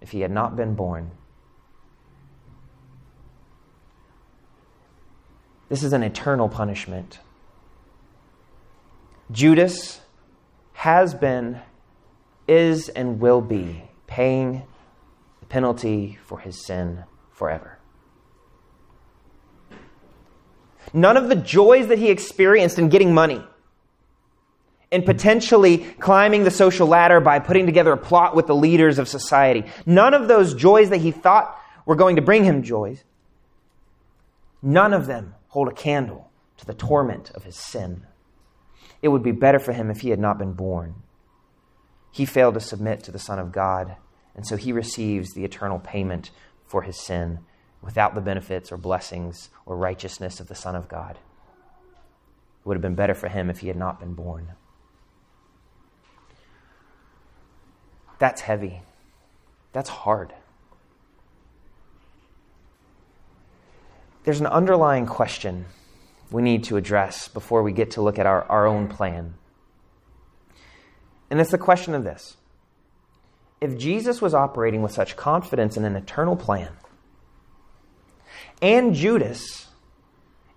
if 0.00 0.12
he 0.12 0.20
had 0.20 0.30
not 0.30 0.54
been 0.54 0.76
born. 0.76 1.10
This 5.68 5.82
is 5.82 5.92
an 5.92 6.04
eternal 6.04 6.48
punishment. 6.48 7.18
Judas 9.32 10.00
has 10.74 11.14
been, 11.14 11.60
is, 12.46 12.88
and 12.90 13.18
will 13.18 13.40
be 13.40 13.82
paying 14.06 14.62
the 15.40 15.46
penalty 15.46 16.16
for 16.24 16.38
his 16.38 16.64
sin 16.64 17.02
forever. 17.32 17.79
None 20.92 21.16
of 21.16 21.28
the 21.28 21.36
joys 21.36 21.88
that 21.88 21.98
he 21.98 22.10
experienced 22.10 22.78
in 22.78 22.88
getting 22.88 23.14
money 23.14 23.42
in 24.90 25.02
potentially 25.02 25.78
climbing 25.78 26.44
the 26.44 26.50
social 26.50 26.86
ladder 26.86 27.20
by 27.20 27.38
putting 27.38 27.66
together 27.66 27.92
a 27.92 27.96
plot 27.96 28.34
with 28.34 28.46
the 28.46 28.54
leaders 28.54 28.98
of 28.98 29.08
society. 29.08 29.64
None 29.86 30.14
of 30.14 30.28
those 30.28 30.54
joys 30.54 30.90
that 30.90 31.00
he 31.00 31.12
thought 31.12 31.56
were 31.86 31.94
going 31.94 32.16
to 32.16 32.22
bring 32.22 32.44
him 32.44 32.62
joys, 32.62 33.04
none 34.62 34.92
of 34.92 35.06
them 35.06 35.34
hold 35.48 35.68
a 35.68 35.72
candle 35.72 36.30
to 36.56 36.66
the 36.66 36.74
torment 36.74 37.30
of 37.30 37.44
his 37.44 37.56
sin. 37.56 38.06
It 39.02 39.08
would 39.08 39.22
be 39.22 39.32
better 39.32 39.58
for 39.58 39.72
him 39.72 39.90
if 39.90 40.00
he 40.00 40.10
had 40.10 40.18
not 40.18 40.38
been 40.38 40.52
born. 40.52 40.94
He 42.10 42.26
failed 42.26 42.54
to 42.54 42.60
submit 42.60 43.02
to 43.04 43.12
the 43.12 43.18
Son 43.18 43.38
of 43.38 43.52
God, 43.52 43.96
and 44.34 44.46
so 44.46 44.56
he 44.56 44.72
receives 44.72 45.32
the 45.32 45.44
eternal 45.44 45.78
payment 45.78 46.30
for 46.66 46.82
his 46.82 46.98
sin 46.98 47.40
without 47.82 48.14
the 48.14 48.20
benefits 48.20 48.70
or 48.70 48.76
blessings 48.76 49.50
or 49.66 49.76
righteousness 49.76 50.40
of 50.40 50.48
the 50.48 50.54
Son 50.54 50.74
of 50.74 50.88
God. 50.88 51.16
It 51.16 52.66
would 52.66 52.74
have 52.74 52.82
been 52.82 52.94
better 52.94 53.14
for 53.14 53.28
him 53.28 53.48
if 53.48 53.60
he 53.60 53.68
had 53.68 53.76
not 53.76 54.00
been 54.00 54.14
born. 54.14 54.48
That's 58.18 58.42
heavy. 58.42 58.82
That's 59.72 59.88
hard. 59.88 60.34
There's 64.24 64.40
an 64.40 64.46
underlying 64.46 65.06
question 65.06 65.64
we 66.30 66.42
need 66.42 66.64
to 66.64 66.76
address 66.76 67.28
before 67.28 67.62
we 67.62 67.72
get 67.72 67.92
to 67.92 68.02
look 68.02 68.18
at 68.18 68.26
our, 68.26 68.44
our 68.44 68.66
own 68.66 68.88
plan. 68.88 69.34
And 71.30 71.40
it's 71.40 71.50
the 71.50 71.58
question 71.58 71.94
of 71.94 72.04
this 72.04 72.36
If 73.60 73.78
Jesus 73.78 74.20
was 74.20 74.34
operating 74.34 74.82
with 74.82 74.92
such 74.92 75.16
confidence 75.16 75.76
in 75.76 75.84
an 75.84 75.96
eternal 75.96 76.36
plan, 76.36 76.72
and 78.62 78.94
Judas 78.94 79.66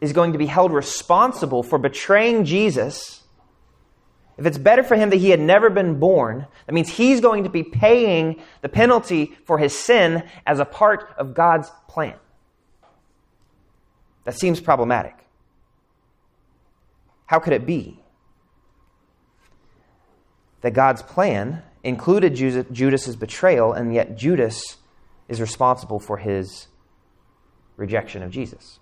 is 0.01 0.13
going 0.13 0.33
to 0.33 0.37
be 0.37 0.45
held 0.45 0.73
responsible 0.73 1.63
for 1.63 1.77
betraying 1.77 2.43
Jesus, 2.45 3.23
if 4.37 4.45
it's 4.45 4.57
better 4.57 4.83
for 4.83 4.95
him 4.95 5.11
that 5.11 5.17
he 5.17 5.29
had 5.29 5.39
never 5.39 5.69
been 5.69 5.99
born, 5.99 6.47
that 6.65 6.73
means 6.73 6.89
he's 6.89 7.21
going 7.21 7.43
to 7.43 7.49
be 7.49 7.63
paying 7.63 8.41
the 8.61 8.69
penalty 8.69 9.37
for 9.45 9.57
his 9.57 9.77
sin 9.77 10.23
as 10.45 10.59
a 10.59 10.65
part 10.65 11.13
of 11.17 11.33
God's 11.33 11.71
plan. 11.87 12.15
That 14.25 14.37
seems 14.37 14.59
problematic. 14.59 15.15
How 17.25 17.39
could 17.39 17.53
it 17.53 17.65
be 17.65 17.99
that 20.61 20.71
God's 20.71 21.01
plan 21.01 21.61
included 21.83 22.35
Judas's 22.35 23.15
betrayal, 23.15 23.73
and 23.73 23.93
yet 23.93 24.17
Judas 24.17 24.77
is 25.27 25.41
responsible 25.41 25.99
for 25.99 26.17
his 26.17 26.67
rejection 27.77 28.23
of 28.23 28.31
Jesus. 28.31 28.79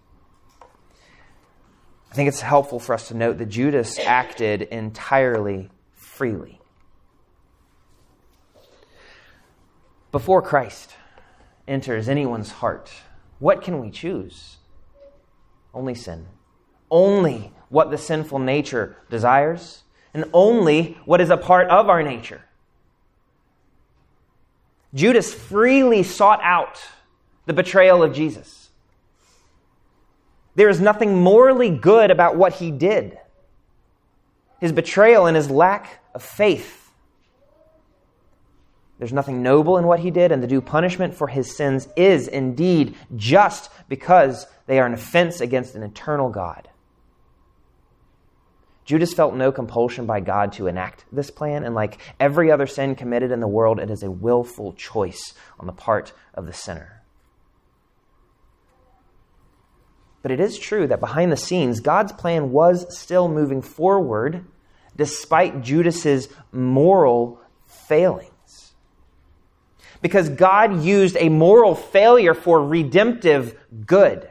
I 2.12 2.13
think 2.13 2.27
it's 2.27 2.41
helpful 2.41 2.80
for 2.80 2.93
us 2.93 3.08
to 3.08 3.13
note 3.15 3.38
that 3.38 3.47
Judas 3.47 3.97
acted 3.99 4.63
entirely 4.63 5.69
freely. 5.93 6.60
Before 10.12 10.41
Christ 10.41 10.95
enters 11.67 12.10
anyone's 12.10 12.51
heart, 12.51 12.91
what 13.39 13.62
can 13.62 13.80
we 13.80 13.91
choose? 13.91 14.58
Only 15.73 15.95
sin. 15.95 16.27
only 16.91 17.54
what 17.69 17.89
the 17.89 17.97
sinful 17.97 18.38
nature 18.38 18.97
desires 19.10 19.84
and 20.13 20.25
only 20.34 20.97
what 21.06 21.21
is 21.21 21.30
a 21.30 21.38
part 21.38 21.69
of 21.69 21.89
our 21.89 22.04
nature. 22.04 22.43
Judas 24.93 25.34
freely 25.34 26.04
sought 26.04 26.41
out 26.43 26.82
the 27.45 27.54
betrayal 27.54 28.04
of 28.04 28.13
Jesus. 28.13 28.61
There 30.55 30.69
is 30.69 30.81
nothing 30.81 31.21
morally 31.21 31.69
good 31.69 32.11
about 32.11 32.35
what 32.35 32.53
he 32.53 32.71
did. 32.71 33.17
His 34.59 34.71
betrayal 34.71 35.25
and 35.25 35.35
his 35.35 35.49
lack 35.49 36.03
of 36.13 36.21
faith. 36.21 36.91
There's 38.99 39.13
nothing 39.13 39.41
noble 39.41 39.77
in 39.77 39.87
what 39.87 40.01
he 40.01 40.11
did, 40.11 40.31
and 40.31 40.43
the 40.43 40.47
due 40.47 40.61
punishment 40.61 41.15
for 41.15 41.27
his 41.27 41.55
sins 41.55 41.87
is 41.95 42.27
indeed 42.27 42.95
just 43.15 43.71
because 43.89 44.45
they 44.67 44.79
are 44.79 44.85
an 44.85 44.93
offense 44.93 45.41
against 45.41 45.73
an 45.73 45.81
eternal 45.81 46.29
God. 46.29 46.69
Judas 48.85 49.13
felt 49.13 49.33
no 49.33 49.51
compulsion 49.51 50.05
by 50.05 50.19
God 50.19 50.51
to 50.53 50.67
enact 50.67 51.05
this 51.11 51.31
plan, 51.31 51.63
and 51.63 51.73
like 51.73 51.97
every 52.19 52.51
other 52.51 52.67
sin 52.67 52.93
committed 52.93 53.31
in 53.31 53.39
the 53.39 53.47
world, 53.47 53.79
it 53.79 53.89
is 53.89 54.03
a 54.03 54.11
willful 54.11 54.73
choice 54.73 55.33
on 55.59 55.65
the 55.65 55.73
part 55.73 56.13
of 56.33 56.45
the 56.45 56.53
sinner. 56.53 57.00
But 60.21 60.31
it 60.31 60.39
is 60.39 60.60
true 60.60 60.88
that 60.88 60.99
behind 60.99 61.31
the 61.31 61.38
scenes, 61.38 61.79
God's 61.79 62.12
plan 62.12 62.51
was 62.51 62.97
still 62.97 63.27
moving 63.27 63.62
forward 63.62 64.45
despite 64.95 65.62
Judas's 65.62 66.27
moral 66.51 67.39
failings. 67.65 68.73
Because 70.01 70.29
God 70.29 70.84
used 70.84 71.15
a 71.19 71.29
moral 71.29 71.75
failure 71.75 72.34
for 72.34 72.65
redemptive 72.65 73.57
good. 73.86 74.27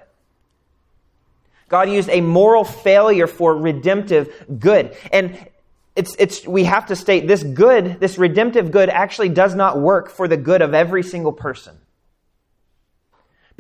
God 1.68 1.88
used 1.88 2.09
a 2.09 2.20
moral 2.20 2.64
failure 2.64 3.29
for 3.29 3.57
redemptive 3.57 4.46
good. 4.59 4.96
And 5.12 5.48
it's, 5.96 6.16
it's, 6.18 6.46
we 6.46 6.64
have 6.64 6.87
to 6.87 6.96
state 6.96 7.26
this 7.29 7.42
good, 7.42 8.00
this 8.00 8.18
redemptive 8.18 8.70
good, 8.70 8.88
actually 8.88 9.29
does 9.29 9.55
not 9.55 9.79
work 9.81 10.11
for 10.11 10.26
the 10.26 10.37
good 10.37 10.62
of 10.62 10.74
every 10.74 11.03
single 11.03 11.33
person. 11.33 11.80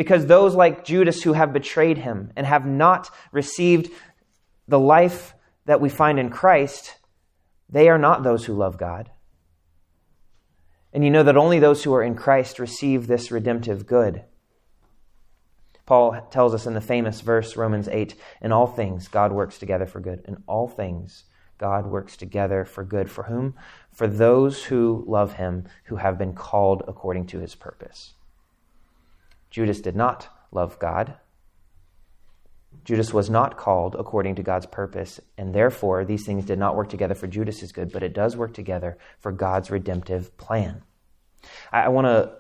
Because 0.00 0.24
those 0.24 0.54
like 0.54 0.86
Judas 0.86 1.22
who 1.22 1.34
have 1.34 1.52
betrayed 1.52 1.98
him 1.98 2.32
and 2.34 2.46
have 2.46 2.64
not 2.64 3.10
received 3.32 3.92
the 4.66 4.78
life 4.78 5.34
that 5.66 5.82
we 5.82 5.90
find 5.90 6.18
in 6.18 6.30
Christ, 6.30 6.94
they 7.68 7.86
are 7.90 7.98
not 7.98 8.22
those 8.22 8.46
who 8.46 8.54
love 8.54 8.78
God. 8.78 9.10
And 10.94 11.04
you 11.04 11.10
know 11.10 11.22
that 11.22 11.36
only 11.36 11.58
those 11.58 11.84
who 11.84 11.92
are 11.92 12.02
in 12.02 12.14
Christ 12.14 12.58
receive 12.58 13.08
this 13.08 13.30
redemptive 13.30 13.86
good. 13.86 14.24
Paul 15.84 16.26
tells 16.30 16.54
us 16.54 16.64
in 16.64 16.72
the 16.72 16.80
famous 16.80 17.20
verse, 17.20 17.54
Romans 17.54 17.86
8, 17.86 18.14
in 18.40 18.52
all 18.52 18.66
things 18.66 19.06
God 19.06 19.32
works 19.32 19.58
together 19.58 19.84
for 19.84 20.00
good. 20.00 20.24
In 20.26 20.42
all 20.46 20.66
things 20.66 21.24
God 21.58 21.86
works 21.86 22.16
together 22.16 22.64
for 22.64 22.84
good. 22.84 23.10
For 23.10 23.24
whom? 23.24 23.54
For 23.92 24.06
those 24.06 24.64
who 24.64 25.04
love 25.06 25.34
him, 25.34 25.66
who 25.84 25.96
have 25.96 26.16
been 26.16 26.32
called 26.32 26.84
according 26.88 27.26
to 27.26 27.38
his 27.40 27.54
purpose. 27.54 28.14
Judas 29.50 29.80
did 29.80 29.96
not 29.96 30.28
love 30.52 30.78
God. 30.78 31.14
Judas 32.84 33.12
was 33.12 33.28
not 33.28 33.56
called 33.56 33.96
according 33.98 34.36
to 34.36 34.42
God's 34.42 34.66
purpose, 34.66 35.20
and 35.36 35.54
therefore 35.54 36.04
these 36.04 36.24
things 36.24 36.44
did 36.44 36.58
not 36.58 36.76
work 36.76 36.88
together 36.88 37.14
for 37.14 37.26
Judas's 37.26 37.72
good, 37.72 37.92
but 37.92 38.02
it 38.02 38.14
does 38.14 38.36
work 38.36 38.54
together 38.54 38.96
for 39.18 39.32
God's 39.32 39.70
redemptive 39.70 40.36
plan. 40.38 40.82
I, 41.72 41.82
I 41.82 41.88
want 41.88 42.06
to 42.06 42.32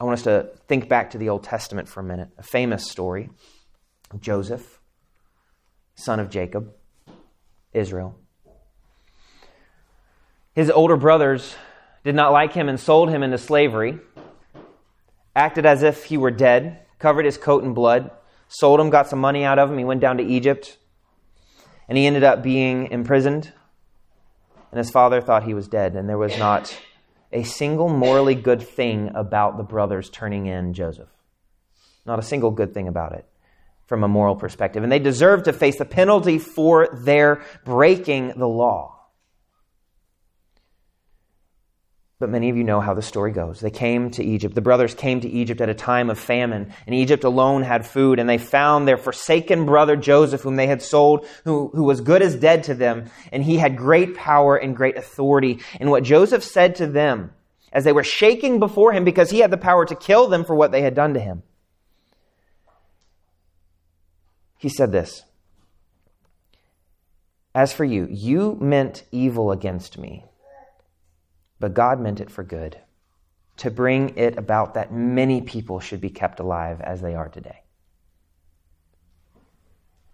I 0.00 0.04
want 0.04 0.18
us 0.18 0.24
to 0.24 0.50
think 0.68 0.88
back 0.88 1.10
to 1.10 1.18
the 1.18 1.28
Old 1.28 1.42
Testament 1.42 1.88
for 1.88 2.00
a 2.00 2.04
minute. 2.04 2.28
A 2.38 2.42
famous 2.42 2.88
story 2.88 3.30
Joseph, 4.20 4.80
son 5.96 6.18
of 6.18 6.30
Jacob, 6.30 6.72
Israel. 7.72 8.18
His 10.54 10.70
older 10.70 10.96
brothers 10.96 11.54
did 12.04 12.14
not 12.14 12.32
like 12.32 12.52
him 12.52 12.68
and 12.68 12.80
sold 12.80 13.10
him 13.10 13.22
into 13.22 13.38
slavery 13.38 13.98
acted 15.38 15.64
as 15.64 15.82
if 15.82 16.04
he 16.04 16.16
were 16.16 16.32
dead, 16.32 16.80
covered 16.98 17.24
his 17.24 17.38
coat 17.38 17.62
in 17.62 17.72
blood, 17.72 18.10
sold 18.48 18.80
him, 18.80 18.90
got 18.90 19.08
some 19.08 19.20
money 19.20 19.44
out 19.44 19.58
of 19.58 19.70
him. 19.70 19.78
He 19.78 19.84
went 19.84 20.00
down 20.00 20.18
to 20.18 20.24
Egypt, 20.24 20.78
and 21.88 21.96
he 21.96 22.06
ended 22.06 22.24
up 22.24 22.42
being 22.42 22.88
imprisoned. 22.90 23.52
And 24.72 24.78
his 24.78 24.90
father 24.90 25.20
thought 25.20 25.44
he 25.44 25.54
was 25.54 25.68
dead, 25.68 25.94
and 25.94 26.08
there 26.08 26.18
was 26.18 26.36
not 26.38 26.76
a 27.32 27.44
single 27.44 27.88
morally 27.88 28.34
good 28.34 28.62
thing 28.62 29.10
about 29.14 29.56
the 29.56 29.62
brothers 29.62 30.10
turning 30.10 30.46
in 30.46 30.74
Joseph. 30.74 31.08
Not 32.04 32.18
a 32.18 32.22
single 32.22 32.50
good 32.50 32.74
thing 32.74 32.88
about 32.88 33.12
it 33.12 33.24
from 33.86 34.02
a 34.02 34.08
moral 34.08 34.34
perspective. 34.34 34.82
And 34.82 34.90
they 34.90 34.98
deserved 34.98 35.44
to 35.44 35.52
face 35.52 35.78
the 35.78 35.84
penalty 35.84 36.38
for 36.38 36.88
their 36.92 37.42
breaking 37.64 38.34
the 38.36 38.48
law. 38.48 38.97
But 42.20 42.30
many 42.30 42.50
of 42.50 42.56
you 42.56 42.64
know 42.64 42.80
how 42.80 42.94
the 42.94 43.02
story 43.02 43.30
goes. 43.30 43.60
They 43.60 43.70
came 43.70 44.10
to 44.12 44.24
Egypt. 44.24 44.56
The 44.56 44.60
brothers 44.60 44.92
came 44.92 45.20
to 45.20 45.28
Egypt 45.28 45.60
at 45.60 45.68
a 45.68 45.74
time 45.74 46.10
of 46.10 46.18
famine, 46.18 46.72
and 46.84 46.94
Egypt 46.94 47.22
alone 47.22 47.62
had 47.62 47.86
food. 47.86 48.18
And 48.18 48.28
they 48.28 48.38
found 48.38 48.88
their 48.88 48.96
forsaken 48.96 49.66
brother 49.66 49.94
Joseph, 49.94 50.40
whom 50.40 50.56
they 50.56 50.66
had 50.66 50.82
sold, 50.82 51.26
who, 51.44 51.70
who 51.72 51.84
was 51.84 52.00
good 52.00 52.20
as 52.20 52.34
dead 52.34 52.64
to 52.64 52.74
them. 52.74 53.08
And 53.30 53.44
he 53.44 53.58
had 53.58 53.76
great 53.76 54.16
power 54.16 54.56
and 54.56 54.76
great 54.76 54.96
authority. 54.96 55.60
And 55.78 55.90
what 55.90 56.02
Joseph 56.02 56.42
said 56.42 56.74
to 56.76 56.88
them, 56.88 57.32
as 57.72 57.84
they 57.84 57.92
were 57.92 58.02
shaking 58.02 58.58
before 58.58 58.92
him 58.92 59.04
because 59.04 59.30
he 59.30 59.38
had 59.38 59.52
the 59.52 59.56
power 59.56 59.84
to 59.84 59.94
kill 59.94 60.26
them 60.26 60.44
for 60.44 60.56
what 60.56 60.72
they 60.72 60.82
had 60.82 60.94
done 60.94 61.14
to 61.14 61.20
him, 61.20 61.44
he 64.56 64.68
said 64.68 64.90
this 64.90 65.22
As 67.54 67.72
for 67.72 67.84
you, 67.84 68.08
you 68.10 68.58
meant 68.60 69.04
evil 69.12 69.52
against 69.52 69.98
me 69.98 70.24
but 71.60 71.74
God 71.74 72.00
meant 72.00 72.20
it 72.20 72.30
for 72.30 72.42
good, 72.42 72.78
to 73.58 73.70
bring 73.70 74.16
it 74.16 74.38
about 74.38 74.74
that 74.74 74.92
many 74.92 75.40
people 75.40 75.80
should 75.80 76.00
be 76.00 76.10
kept 76.10 76.40
alive 76.40 76.80
as 76.80 77.00
they 77.00 77.14
are 77.14 77.28
today. 77.28 77.62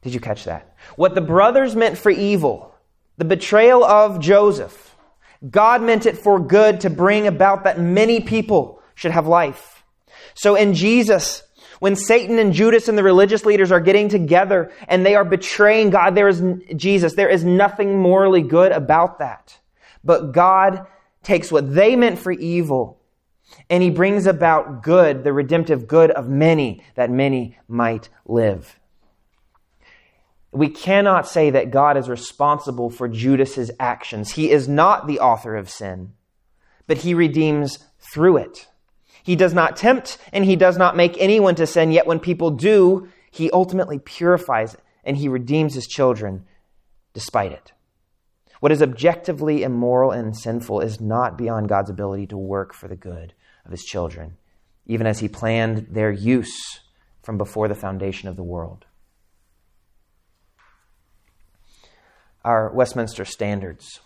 Did 0.03 0.15
you 0.15 0.21
catch 0.21 0.45
that? 0.45 0.77
What 0.97 1.15
the 1.15 1.21
brothers 1.21 1.75
meant 1.75 1.99
for 1.99 2.11
evil, 2.11 2.75
the 3.17 3.25
betrayal 3.25 3.85
of 3.85 4.21
Joseph, 4.21 4.97
God 5.49 5.83
meant 5.83 6.07
it 6.07 6.19
for 6.19 6.39
good 6.39 6.81
to 6.81 6.91
bring 6.91 7.27
about 7.27 7.65
that 7.65 7.81
many 7.81 8.21
people 8.21 8.83
should 8.95 9.11
have 9.11 9.27
life. 9.27 9.83
So 10.35 10.55
in 10.55 10.75
Jesus, 10.75 11.43
when 11.81 11.97
Satan 11.97 12.39
and 12.39 12.53
Judas 12.53 12.89
and 12.89 12.97
the 12.97 13.03
religious 13.03 13.45
leaders 13.45 13.71
are 13.71 13.81
getting 13.81 14.09
together 14.09 14.73
and 14.89 15.05
they 15.05 15.15
are 15.15 15.25
betraying 15.25 15.91
God, 15.91 16.15
there 16.15 16.29
is 16.29 16.43
Jesus, 16.77 17.15
there 17.15 17.29
is 17.29 17.45
nothing 17.45 17.99
morally 17.99 18.43
good 18.43 18.73
about 18.73 19.19
that. 19.19 19.59
But 20.03 20.33
God 20.33 20.87
takes 21.25 21.51
what 21.51 21.75
they 21.75 21.97
meant 21.97 22.19
for 22.19 22.33
evil 22.33 23.01
and 23.69 23.83
he 23.83 23.91
brings 23.91 24.27
about 24.27 24.83
good, 24.83 25.25
the 25.25 25.33
redemptive 25.33 25.87
good 25.87 26.11
of 26.11 26.29
many, 26.29 26.83
that 26.95 27.11
many 27.11 27.59
might 27.69 28.09
live. 28.27 28.79
We 30.53 30.69
cannot 30.69 31.27
say 31.27 31.51
that 31.51 31.71
God 31.71 31.97
is 31.97 32.09
responsible 32.09 32.91
for 32.91 33.09
Judas's 33.09 33.71
actions. 33.81 34.33
He 34.33 34.51
is 34.51 34.69
not 34.69 35.07
the 35.07 35.21
author 35.21 35.57
of 35.57 35.69
sin, 35.69 36.13
but 36.87 36.99
he 36.99 37.13
redeems 37.13 37.81
through 37.99 38.37
it. 38.39 38.69
He 39.23 39.37
does 39.37 39.55
not 39.55 39.77
tempt 39.77 40.19
and 40.33 40.45
he 40.45 40.55
does 40.55 40.77
not 40.77 40.97
make 40.97 41.17
anyone 41.19 41.55
to 41.57 41.67
sin, 41.67 41.91
yet 41.91 42.07
when 42.07 42.21
people 42.21 42.51
do, 42.51 43.09
he 43.31 43.51
ultimately 43.51 43.99
purifies 43.99 44.75
it 44.75 44.81
and 45.03 45.17
he 45.17 45.29
redeems 45.29 45.75
his 45.75 45.87
children 45.87 46.45
despite 47.15 47.53
it. 47.53 47.73
What 48.65 48.73
is 48.73 48.81
objectively 48.81 49.63
immoral 49.63 50.11
and 50.11 50.35
sinful 50.35 50.81
is 50.81 50.99
not 50.99 51.37
beyond 51.37 51.69
God's 51.69 51.91
ability 51.91 52.29
to 52.29 52.39
work 52.39 52.73
for 52.73 52.89
the 52.89 52.97
good 52.97 53.35
of 53.67 53.71
his 53.71 53.85
children, 53.85 54.39
even 54.87 55.07
as 55.07 55.19
he 55.19 55.29
planned 55.29 55.89
their 55.91 56.11
use 56.11 56.81
from 57.23 57.37
before 57.37 57.69
the 57.69 57.75
foundation 57.75 58.27
of 58.27 58.37
the 58.37 58.43
world. 58.43 58.87
Our 62.43 62.73
Westminster 62.73 63.27
Standards 63.27 64.01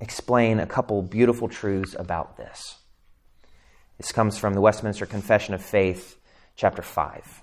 explain 0.00 0.60
a 0.60 0.66
couple 0.66 1.02
beautiful 1.02 1.48
truths 1.48 1.96
about 1.98 2.36
this. 2.36 2.78
This 3.96 4.12
comes 4.12 4.38
from 4.38 4.54
the 4.54 4.60
Westminster 4.60 5.06
Confession 5.06 5.54
of 5.54 5.60
Faith, 5.60 6.20
chapter 6.54 6.82
5. 6.82 7.42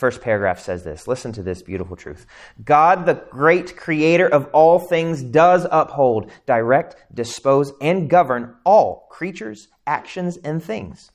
First 0.00 0.22
paragraph 0.22 0.60
says 0.60 0.82
this. 0.82 1.06
Listen 1.06 1.30
to 1.32 1.42
this 1.42 1.60
beautiful 1.60 1.94
truth. 1.94 2.24
God, 2.64 3.04
the 3.04 3.22
great 3.28 3.76
creator 3.76 4.26
of 4.26 4.48
all 4.54 4.78
things, 4.78 5.22
does 5.22 5.66
uphold, 5.70 6.30
direct, 6.46 6.96
dispose, 7.12 7.74
and 7.82 8.08
govern 8.08 8.56
all 8.64 9.08
creatures, 9.10 9.68
actions, 9.86 10.38
and 10.38 10.64
things, 10.64 11.10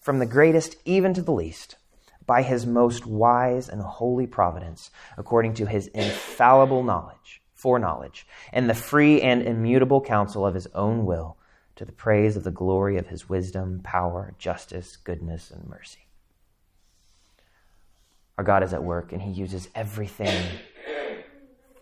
from 0.00 0.18
the 0.18 0.24
greatest 0.24 0.76
even 0.86 1.12
to 1.12 1.20
the 1.20 1.30
least, 1.30 1.76
by 2.24 2.40
his 2.40 2.64
most 2.64 3.04
wise 3.04 3.68
and 3.68 3.82
holy 3.82 4.26
providence, 4.26 4.90
according 5.18 5.52
to 5.52 5.66
his 5.66 5.88
infallible 5.88 6.82
knowledge, 6.82 7.42
foreknowledge, 7.52 8.26
and 8.50 8.70
the 8.70 8.72
free 8.72 9.20
and 9.20 9.42
immutable 9.42 10.00
counsel 10.00 10.46
of 10.46 10.54
his 10.54 10.68
own 10.68 11.04
will, 11.04 11.36
to 11.76 11.84
the 11.84 11.92
praise 11.92 12.34
of 12.34 12.44
the 12.44 12.50
glory 12.50 12.96
of 12.96 13.08
his 13.08 13.28
wisdom, 13.28 13.78
power, 13.84 14.34
justice, 14.38 14.96
goodness, 14.96 15.50
and 15.50 15.68
mercy 15.68 16.09
our 18.40 18.44
God 18.44 18.62
is 18.62 18.72
at 18.72 18.82
work 18.82 19.12
and 19.12 19.20
he 19.20 19.32
uses 19.32 19.68
everything 19.74 20.42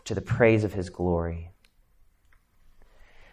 to 0.04 0.12
the 0.12 0.20
praise 0.20 0.64
of 0.64 0.72
his 0.72 0.90
glory. 0.90 1.52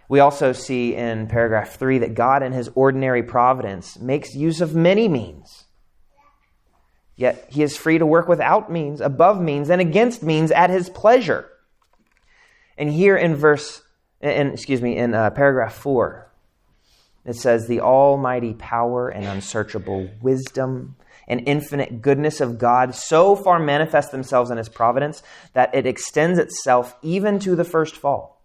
We 0.07 0.19
also 0.19 0.53
see 0.53 0.93
in 0.93 1.25
paragraph 1.25 1.75
3 1.75 1.97
that 1.99 2.13
God, 2.13 2.43
in 2.43 2.51
his 2.51 2.69
ordinary 2.75 3.23
providence, 3.23 3.97
makes 3.97 4.35
use 4.35 4.61
of 4.61 4.75
many 4.75 5.07
means. 5.07 5.63
Yet 7.15 7.47
he 7.49 7.63
is 7.63 7.75
free 7.75 7.97
to 7.97 8.05
work 8.05 8.27
without 8.27 8.71
means, 8.71 9.01
above 9.01 9.41
means, 9.41 9.71
and 9.71 9.81
against 9.81 10.21
means 10.21 10.51
at 10.51 10.69
his 10.69 10.87
pleasure. 10.91 11.49
And 12.77 12.91
here 12.91 13.17
in 13.17 13.35
verse, 13.35 13.81
in, 14.21 14.51
excuse 14.51 14.83
me, 14.83 14.97
in 14.97 15.15
uh, 15.15 15.31
paragraph 15.31 15.73
4, 15.73 16.31
it 17.25 17.37
says, 17.37 17.65
The 17.65 17.81
almighty 17.81 18.53
power 18.53 19.09
and 19.09 19.25
unsearchable 19.25 20.11
wisdom 20.21 20.95
and 21.27 21.47
infinite 21.47 22.01
goodness 22.01 22.41
of 22.41 22.57
God 22.57 22.95
so 22.95 23.35
far 23.35 23.59
manifest 23.59 24.11
themselves 24.11 24.51
in 24.51 24.57
his 24.57 24.69
providence 24.69 25.23
that 25.53 25.73
it 25.73 25.85
extends 25.85 26.39
itself 26.39 26.95
even 27.01 27.39
to 27.39 27.55
the 27.55 27.63
first 27.63 27.95
fall. 27.95 28.41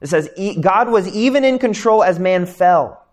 It 0.00 0.08
says, 0.08 0.30
God 0.60 0.90
was 0.90 1.08
even 1.08 1.44
in 1.44 1.58
control 1.58 2.04
as 2.04 2.18
man 2.18 2.46
fell. 2.46 3.04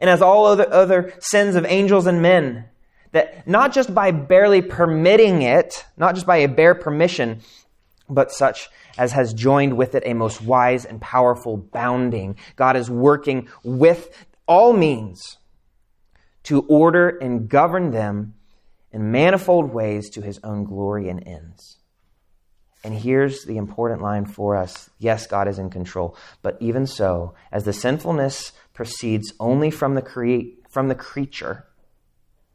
And 0.00 0.10
as 0.10 0.20
all 0.20 0.46
other, 0.46 0.72
other 0.72 1.14
sins 1.20 1.54
of 1.54 1.64
angels 1.66 2.06
and 2.06 2.20
men, 2.20 2.64
that 3.12 3.46
not 3.46 3.72
just 3.72 3.94
by 3.94 4.10
barely 4.10 4.60
permitting 4.60 5.42
it, 5.42 5.84
not 5.96 6.14
just 6.14 6.26
by 6.26 6.38
a 6.38 6.48
bare 6.48 6.74
permission, 6.74 7.40
but 8.08 8.32
such 8.32 8.68
as 8.98 9.12
has 9.12 9.32
joined 9.32 9.76
with 9.76 9.94
it 9.94 10.02
a 10.04 10.14
most 10.14 10.42
wise 10.42 10.84
and 10.84 11.00
powerful 11.00 11.56
bounding. 11.56 12.36
God 12.56 12.76
is 12.76 12.90
working 12.90 13.48
with 13.62 14.26
all 14.46 14.72
means 14.72 15.38
to 16.44 16.60
order 16.62 17.08
and 17.08 17.48
govern 17.48 17.90
them 17.90 18.34
in 18.92 19.10
manifold 19.10 19.72
ways 19.72 20.08
to 20.10 20.22
his 20.22 20.38
own 20.44 20.64
glory 20.64 21.08
and 21.08 21.26
ends. 21.26 21.78
And 22.84 22.94
here's 22.94 23.44
the 23.44 23.56
important 23.56 24.02
line 24.02 24.26
for 24.26 24.54
us 24.56 24.90
yes, 24.98 25.26
God 25.26 25.48
is 25.48 25.58
in 25.58 25.70
control, 25.70 26.16
but 26.42 26.56
even 26.60 26.86
so, 26.86 27.34
as 27.50 27.64
the 27.64 27.72
sinfulness 27.72 28.52
proceeds 28.74 29.32
only 29.40 29.70
from 29.70 29.94
the, 29.94 30.02
create, 30.02 30.64
from 30.68 30.88
the 30.88 30.94
creature, 30.94 31.66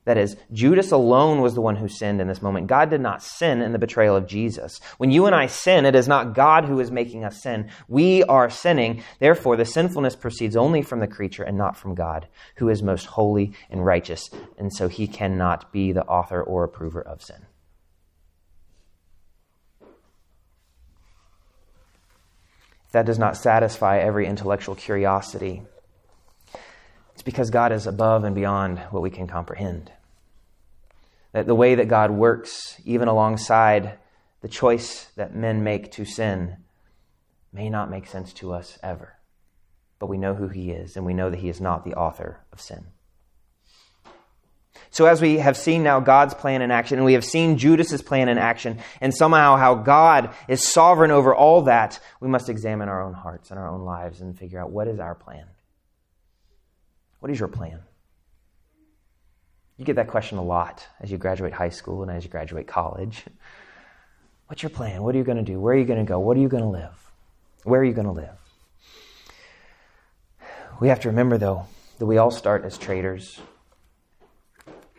that 0.06 0.18
is, 0.18 0.38
Judas 0.52 0.92
alone 0.92 1.42
was 1.42 1.54
the 1.54 1.62
one 1.62 1.76
who 1.76 1.88
sinned 1.88 2.22
in 2.22 2.28
this 2.28 2.42
moment. 2.42 2.68
God 2.68 2.90
did 2.90 3.02
not 3.02 3.22
sin 3.22 3.62
in 3.62 3.74
the 3.74 3.80
betrayal 3.80 4.16
of 4.16 4.28
Jesus. 4.28 4.80
When 4.98 5.12
you 5.12 5.26
and 5.26 5.36
I 5.36 5.48
sin, 5.48 5.86
it 5.86 5.94
is 5.94 6.08
not 6.08 6.34
God 6.34 6.66
who 6.66 6.80
is 6.80 6.90
making 6.90 7.26
us 7.26 7.44
sin. 7.44 7.70
We 7.88 8.24
are 8.24 8.50
sinning. 8.50 9.04
Therefore, 9.20 9.56
the 9.56 9.66
sinfulness 9.66 10.16
proceeds 10.16 10.56
only 10.56 10.82
from 10.82 11.00
the 11.00 11.08
creature 11.08 11.44
and 11.44 11.58
not 11.58 11.78
from 11.78 11.96
God, 11.96 12.28
who 12.56 12.70
is 12.70 12.82
most 12.82 13.06
holy 13.06 13.54
and 13.70 13.86
righteous. 13.86 14.30
And 14.58 14.74
so 14.74 14.88
he 14.88 15.08
cannot 15.08 15.72
be 15.72 15.92
the 15.92 16.06
author 16.06 16.42
or 16.42 16.64
approver 16.64 17.02
of 17.02 17.22
sin. 17.22 17.46
If 22.88 22.94
that 22.94 23.06
does 23.06 23.20
not 23.20 23.38
satisfy 23.38 24.00
every 24.00 24.26
intellectual 24.26 24.74
curiosity, 24.74 25.62
it's 27.20 27.24
because 27.26 27.50
God 27.50 27.74
is 27.74 27.86
above 27.86 28.24
and 28.24 28.34
beyond 28.34 28.80
what 28.92 29.04
we 29.04 29.10
can 29.10 29.28
comprehend. 29.28 29.92
That 31.34 31.48
the 31.48 31.54
way 31.54 31.76
that 31.76 31.90
God 31.90 32.12
works, 32.12 32.80
even 32.86 33.10
alongside 33.10 33.98
the 34.40 34.48
choice 34.48 35.10
that 35.18 35.36
men 35.36 35.62
make 35.62 35.92
to 35.92 36.06
sin, 36.06 36.56
may 37.52 37.70
not 37.70 37.92
make 37.92 38.08
sense 38.08 38.32
to 38.36 38.54
us 38.54 38.80
ever. 38.82 39.18
But 40.00 40.08
we 40.08 40.18
know 40.18 40.34
who 40.34 40.48
He 40.48 40.72
is, 40.72 40.96
and 40.96 41.06
we 41.06 41.14
know 41.14 41.30
that 41.30 41.42
He 41.42 41.50
is 41.50 41.60
not 41.60 41.84
the 41.84 41.96
author 41.96 42.40
of 42.54 42.62
sin. 42.62 42.86
So, 44.90 45.06
as 45.06 45.22
we 45.22 45.40
have 45.40 45.58
seen 45.58 45.84
now 45.84 46.00
God's 46.00 46.34
plan 46.34 46.62
in 46.62 46.72
action, 46.72 47.00
and 47.00 47.06
we 47.06 47.16
have 47.16 47.26
seen 47.26 47.58
Judas's 47.58 48.02
plan 48.02 48.30
in 48.30 48.38
action, 48.38 48.80
and 49.02 49.14
somehow 49.14 49.58
how 49.58 49.76
God 49.76 50.34
is 50.48 50.66
sovereign 50.66 51.12
over 51.12 51.36
all 51.36 51.64
that, 51.64 52.00
we 52.22 52.30
must 52.30 52.48
examine 52.48 52.88
our 52.88 53.02
own 53.02 53.14
hearts 53.14 53.52
and 53.52 53.60
our 53.60 53.68
own 53.68 53.82
lives 53.82 54.22
and 54.22 54.40
figure 54.40 54.62
out 54.62 54.72
what 54.72 54.88
is 54.88 55.02
our 55.02 55.16
plan. 55.16 55.44
What 57.20 57.32
is 57.32 57.40
your 57.40 57.50
plan? 57.50 57.80
You 59.78 59.86
get 59.86 59.96
that 59.96 60.08
question 60.08 60.38
a 60.38 60.44
lot 60.44 60.86
as 61.00 61.10
you 61.10 61.18
graduate 61.18 61.54
high 61.54 61.70
school 61.70 62.04
and 62.04 62.12
as 62.12 62.24
you 62.24 62.30
graduate 62.30 62.68
college. 62.68 63.24
What's 64.48 64.62
your 64.62 64.70
plan? 64.72 65.04
What 65.04 65.16
are 65.16 65.18
you 65.18 65.24
going 65.24 65.38
to 65.38 65.44
do? 65.44 65.60
Where 65.60 65.74
are 65.74 65.78
you 65.78 65.86
going 65.86 66.06
to 66.06 66.10
go? 66.10 66.20
What 66.20 66.36
are 66.36 66.40
you 66.42 66.50
going 66.50 66.64
to 66.64 66.70
live? 66.70 67.12
Where 67.64 67.82
are 67.82 67.86
you 67.86 67.94
going 67.94 68.08
to 68.08 68.12
live? 68.12 68.36
We 70.80 70.90
have 70.90 71.02
to 71.02 71.10
remember, 71.10 71.38
though, 71.38 71.66
that 71.98 72.06
we 72.06 72.18
all 72.18 72.32
start 72.32 72.66
as 72.66 72.78
traitors. 72.78 73.40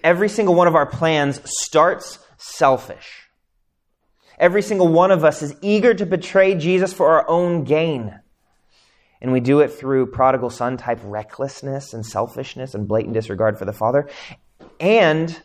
Every 0.04 0.28
single 0.28 0.54
one 0.54 0.66
of 0.66 0.74
our 0.74 0.86
plans 0.86 1.40
starts 1.44 2.18
selfish. 2.38 3.28
Every 4.38 4.62
single 4.62 4.88
one 4.88 5.10
of 5.10 5.24
us 5.24 5.42
is 5.42 5.54
eager 5.60 5.92
to 5.92 6.06
betray 6.06 6.54
Jesus 6.54 6.92
for 6.92 7.08
our 7.08 7.28
own 7.28 7.64
gain. 7.64 8.18
And 9.22 9.32
we 9.32 9.40
do 9.40 9.60
it 9.60 9.68
through 9.68 10.06
prodigal 10.06 10.50
son 10.50 10.76
type 10.76 11.00
recklessness 11.02 11.92
and 11.92 12.04
selfishness 12.04 12.74
and 12.74 12.88
blatant 12.88 13.14
disregard 13.14 13.58
for 13.58 13.64
the 13.66 13.72
Father. 13.72 14.08
And 14.78 15.40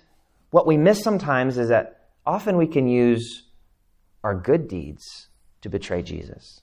what 0.52 0.66
we 0.66 0.78
miss 0.78 1.04
sometimes 1.04 1.58
is 1.58 1.70
that 1.70 2.08
often 2.26 2.58
we 2.58 2.68
can 2.68 2.88
use 2.88 3.44
our 4.24 4.34
good 4.34 4.68
deeds 4.68 5.28
to 5.62 5.70
betray 5.70 6.02
Jesus. 6.02 6.62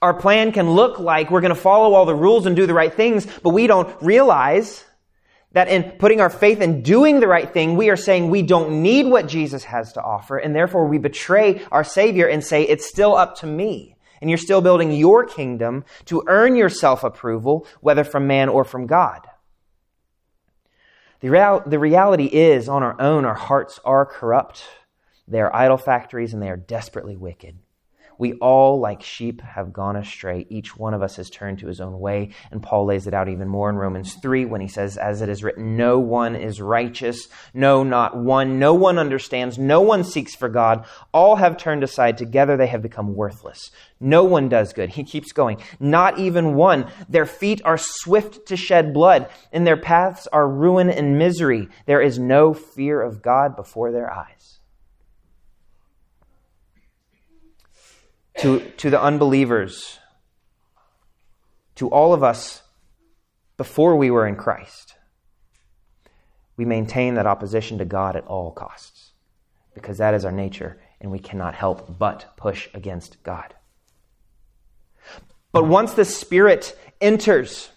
Our 0.00 0.14
plan 0.14 0.52
can 0.52 0.70
look 0.70 1.00
like 1.00 1.30
we're 1.30 1.40
going 1.40 1.54
to 1.54 1.60
follow 1.60 1.94
all 1.94 2.06
the 2.06 2.14
rules 2.14 2.46
and 2.46 2.54
do 2.54 2.66
the 2.66 2.74
right 2.74 2.92
things, 2.92 3.26
but 3.42 3.50
we 3.50 3.66
don't 3.66 4.00
realize 4.00 4.84
that 5.52 5.68
in 5.68 5.82
putting 5.98 6.20
our 6.20 6.30
faith 6.30 6.60
in 6.60 6.82
doing 6.82 7.20
the 7.20 7.26
right 7.26 7.52
thing, 7.52 7.76
we 7.76 7.90
are 7.90 7.96
saying 7.96 8.30
we 8.30 8.42
don't 8.42 8.82
need 8.82 9.06
what 9.06 9.26
Jesus 9.26 9.64
has 9.64 9.92
to 9.94 10.02
offer, 10.02 10.38
and 10.38 10.54
therefore 10.54 10.86
we 10.86 10.98
betray 10.98 11.62
our 11.70 11.84
Savior 11.84 12.26
and 12.26 12.42
say, 12.42 12.62
it's 12.62 12.88
still 12.88 13.14
up 13.14 13.36
to 13.38 13.46
me. 13.46 13.96
And 14.22 14.30
you're 14.30 14.38
still 14.38 14.60
building 14.60 14.92
your 14.92 15.24
kingdom 15.26 15.84
to 16.04 16.22
earn 16.28 16.54
your 16.54 16.68
self 16.68 17.02
approval, 17.02 17.66
whether 17.80 18.04
from 18.04 18.28
man 18.28 18.48
or 18.48 18.64
from 18.64 18.86
God. 18.86 19.26
The, 21.18 21.28
real, 21.28 21.60
the 21.66 21.80
reality 21.80 22.26
is, 22.26 22.68
on 22.68 22.84
our 22.84 22.98
own, 23.00 23.24
our 23.24 23.34
hearts 23.34 23.80
are 23.84 24.06
corrupt. 24.06 24.64
They 25.26 25.40
are 25.40 25.54
idol 25.54 25.76
factories 25.76 26.32
and 26.32 26.40
they 26.40 26.50
are 26.50 26.56
desperately 26.56 27.16
wicked. 27.16 27.58
We 28.22 28.34
all, 28.34 28.78
like 28.78 29.02
sheep, 29.02 29.40
have 29.40 29.72
gone 29.72 29.96
astray. 29.96 30.46
Each 30.48 30.76
one 30.76 30.94
of 30.94 31.02
us 31.02 31.16
has 31.16 31.28
turned 31.28 31.58
to 31.58 31.66
his 31.66 31.80
own 31.80 31.98
way. 31.98 32.30
And 32.52 32.62
Paul 32.62 32.84
lays 32.84 33.08
it 33.08 33.14
out 33.14 33.28
even 33.28 33.48
more 33.48 33.68
in 33.68 33.74
Romans 33.74 34.14
3 34.14 34.44
when 34.44 34.60
he 34.60 34.68
says, 34.68 34.96
As 34.96 35.22
it 35.22 35.28
is 35.28 35.42
written, 35.42 35.76
no 35.76 35.98
one 35.98 36.36
is 36.36 36.60
righteous. 36.60 37.26
No, 37.52 37.82
not 37.82 38.16
one. 38.16 38.60
No 38.60 38.74
one 38.74 38.96
understands. 38.96 39.58
No 39.58 39.80
one 39.80 40.04
seeks 40.04 40.36
for 40.36 40.48
God. 40.48 40.86
All 41.12 41.34
have 41.34 41.56
turned 41.56 41.82
aside. 41.82 42.16
Together 42.16 42.56
they 42.56 42.68
have 42.68 42.80
become 42.80 43.16
worthless. 43.16 43.72
No 43.98 44.22
one 44.22 44.48
does 44.48 44.72
good. 44.72 44.90
He 44.90 45.02
keeps 45.02 45.32
going. 45.32 45.60
Not 45.80 46.20
even 46.20 46.54
one. 46.54 46.92
Their 47.08 47.26
feet 47.26 47.60
are 47.64 47.76
swift 47.76 48.46
to 48.46 48.56
shed 48.56 48.94
blood, 48.94 49.30
and 49.50 49.66
their 49.66 49.76
paths 49.76 50.28
are 50.28 50.48
ruin 50.48 50.90
and 50.90 51.18
misery. 51.18 51.68
There 51.86 52.00
is 52.00 52.20
no 52.20 52.54
fear 52.54 53.02
of 53.02 53.20
God 53.20 53.56
before 53.56 53.90
their 53.90 54.12
eyes. 54.12 54.60
To, 58.42 58.60
to 58.78 58.90
the 58.90 59.00
unbelievers, 59.00 59.98
to 61.76 61.88
all 61.88 62.12
of 62.12 62.22
us 62.22 62.62
before 63.56 63.96
we 63.96 64.10
were 64.10 64.26
in 64.26 64.36
Christ, 64.36 64.94
we 66.56 66.64
maintain 66.64 67.14
that 67.14 67.26
opposition 67.26 67.78
to 67.78 67.84
God 67.84 68.16
at 68.16 68.26
all 68.26 68.50
costs 68.50 69.12
because 69.74 69.98
that 69.98 70.14
is 70.14 70.24
our 70.24 70.32
nature 70.32 70.80
and 71.00 71.10
we 71.10 71.18
cannot 71.18 71.54
help 71.54 71.98
but 71.98 72.36
push 72.36 72.68
against 72.74 73.22
God. 73.22 73.54
But 75.52 75.66
once 75.66 75.94
the 75.94 76.04
Spirit 76.04 76.78
enters 77.00 77.70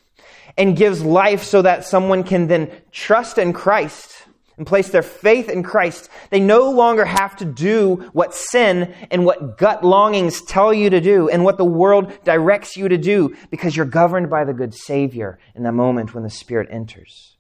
and 0.58 0.78
gives 0.78 1.04
life 1.04 1.44
so 1.44 1.62
that 1.62 1.86
someone 1.86 2.24
can 2.24 2.48
then 2.48 2.72
trust 2.92 3.38
in 3.38 3.54
Christ, 3.54 4.25
and 4.58 4.66
place 4.66 4.90
their 4.90 5.04
faith 5.04 5.50
in 5.50 5.64
Christ, 5.64 6.10
they 6.30 6.40
no 6.40 6.72
longer 6.72 7.06
have 7.06 7.36
to 7.38 7.46
do 7.46 8.10
what 8.14 8.34
sin 8.34 8.94
and 9.12 9.26
what 9.26 9.58
gut 9.58 9.84
longings 9.84 10.42
tell 10.42 10.74
you 10.74 10.90
to 10.90 11.02
do 11.02 11.30
and 11.30 11.44
what 11.44 11.58
the 11.58 11.66
world 11.66 12.12
directs 12.24 12.78
you 12.78 12.88
to 12.88 12.98
do 12.98 13.36
because 13.52 13.76
you're 13.76 13.86
governed 13.86 14.30
by 14.30 14.44
the 14.44 14.54
good 14.54 14.74
Savior 14.74 15.40
in 15.56 15.64
the 15.64 15.72
moment 15.72 16.14
when 16.14 16.24
the 16.24 16.30
Spirit 16.30 16.70
enters. 16.72 17.36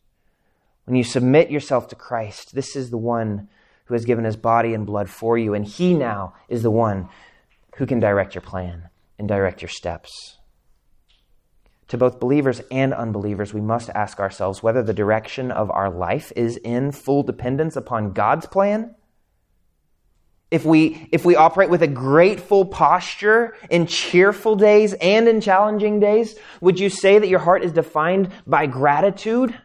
When 0.86 0.96
you 0.96 1.04
submit 1.04 1.50
yourself 1.50 1.88
to 1.90 1.96
Christ, 1.96 2.54
this 2.54 2.76
is 2.76 2.90
the 2.90 2.98
one 2.98 3.48
who 3.86 3.94
has 3.94 4.06
given 4.06 4.26
his 4.26 4.36
body 4.36 4.74
and 4.74 4.86
blood 4.86 5.10
for 5.10 5.38
you, 5.38 5.54
and 5.54 5.66
he 5.66 5.94
now 5.94 6.34
is 6.50 6.64
the 6.64 6.72
one 6.72 7.08
who 7.78 7.86
can 7.86 8.00
direct 8.00 8.36
your 8.36 8.42
plan 8.42 8.90
and 9.18 9.28
direct 9.28 9.62
your 9.62 9.70
steps 9.70 10.38
to 11.96 12.00
both 12.00 12.20
believers 12.20 12.62
and 12.70 12.94
unbelievers, 12.94 13.54
we 13.54 13.62
must 13.62 13.90
ask 13.90 14.20
ourselves 14.20 14.62
whether 14.62 14.84
the 14.84 14.94
direction 14.94 15.52
of 15.52 15.72
our 15.72 15.90
life 15.90 16.32
is 16.36 16.58
in 16.58 16.92
full 16.92 17.24
dependence 17.24 17.76
upon 17.76 18.12
God's 18.12 18.46
plan. 18.46 18.94
If 20.52 20.64
we, 20.64 21.10
if 21.12 21.26
we 21.26 21.36
operate 21.36 21.70
with 21.70 21.82
a 21.82 21.88
grateful 21.88 22.66
posture 22.66 23.56
in 23.70 23.88
cheerful 23.88 24.56
days 24.56 24.94
and 24.94 25.28
in 25.28 25.42
challenging 25.42 26.00
days, 26.00 26.36
would 26.62 26.80
you 26.80 26.90
say 26.90 27.18
that 27.18 27.28
your 27.28 27.40
heart 27.40 27.64
is 27.64 27.72
defined 27.72 28.32
by 28.46 28.68
gratitude? 28.68 29.58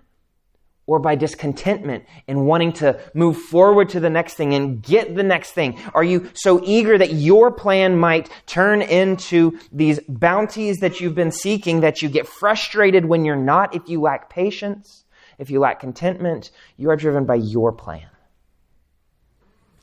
Or 0.90 0.98
by 0.98 1.14
discontentment 1.14 2.04
and 2.26 2.46
wanting 2.46 2.72
to 2.72 3.00
move 3.14 3.36
forward 3.36 3.88
to 3.88 4.00
the 4.00 4.10
next 4.10 4.34
thing 4.34 4.54
and 4.54 4.82
get 4.82 5.14
the 5.14 5.22
next 5.22 5.52
thing? 5.52 5.78
Are 5.94 6.02
you 6.02 6.28
so 6.34 6.60
eager 6.64 6.98
that 6.98 7.12
your 7.12 7.52
plan 7.52 7.96
might 7.96 8.28
turn 8.46 8.82
into 8.82 9.56
these 9.70 10.00
bounties 10.08 10.78
that 10.78 10.98
you've 10.98 11.14
been 11.14 11.30
seeking 11.30 11.82
that 11.82 12.02
you 12.02 12.08
get 12.08 12.26
frustrated 12.26 13.04
when 13.04 13.24
you're 13.24 13.36
not 13.36 13.72
if 13.72 13.88
you 13.88 14.00
lack 14.00 14.30
patience, 14.30 15.04
if 15.38 15.48
you 15.48 15.60
lack 15.60 15.78
contentment? 15.78 16.50
You 16.76 16.90
are 16.90 16.96
driven 16.96 17.24
by 17.24 17.36
your 17.36 17.70
plan. 17.70 18.08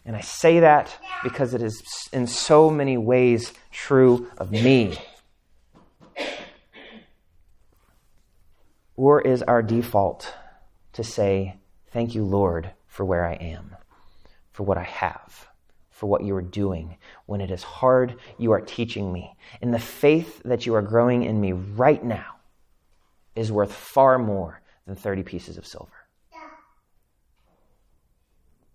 And 0.06 0.14
I 0.14 0.22
say 0.22 0.60
that 0.60 0.94
because 1.24 1.54
it 1.54 1.62
is 1.62 1.82
in 2.12 2.28
so 2.28 2.70
many 2.70 2.98
ways 2.98 3.54
true 3.72 4.30
of 4.38 4.52
me. 4.52 5.00
Or 8.98 9.22
is 9.22 9.42
our 9.42 9.62
default 9.62 10.34
to 10.98 11.04
say, 11.04 11.56
Thank 11.92 12.14
you, 12.14 12.24
Lord, 12.24 12.72
for 12.88 13.06
where 13.06 13.26
I 13.26 13.34
am, 13.34 13.76
for 14.52 14.64
what 14.64 14.78
I 14.78 14.84
have, 14.84 15.48
for 15.90 16.08
what 16.08 16.24
you 16.24 16.36
are 16.36 16.42
doing. 16.42 16.98
When 17.26 17.40
it 17.40 17.50
is 17.50 17.64
hard, 17.64 18.20
you 18.38 18.52
are 18.52 18.60
teaching 18.60 19.14
me. 19.14 19.36
And 19.62 19.74
the 19.74 19.80
faith 19.80 20.42
that 20.44 20.66
you 20.66 20.76
are 20.76 20.82
growing 20.82 21.24
in 21.24 21.40
me 21.40 21.54
right 21.54 22.04
now 22.04 22.36
is 23.36 23.52
worth 23.52 23.74
far 23.74 24.20
more 24.20 24.62
than 24.86 24.96
30 24.96 25.24
pieces 25.24 25.58
of 25.58 25.66
silver. 25.66 25.92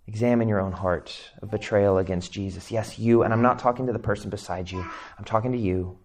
Examine 0.06 0.48
your 0.48 0.60
own 0.60 0.72
heart 0.72 1.30
of 1.42 1.50
betrayal 1.50 1.98
against 1.98 2.32
Jesus. 2.32 2.70
Yes, 2.70 2.98
you, 2.98 3.22
and 3.22 3.32
I'm 3.32 3.42
not 3.42 3.58
talking 3.58 3.86
to 3.86 3.92
the 3.92 3.98
person 3.98 4.30
beside 4.30 4.70
you, 4.70 4.80
I'm 5.18 5.24
talking 5.24 5.52
to 5.52 5.58
you. 5.58 5.98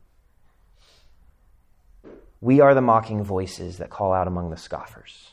We 2.41 2.59
are 2.59 2.76
the 2.76 2.82
mocking 2.82 3.24
voices 3.24 3.78
that 3.78 3.89
call 3.89 4.13
out 4.13 4.28
among 4.28 4.49
the 4.49 4.57
scoffers. 4.57 5.32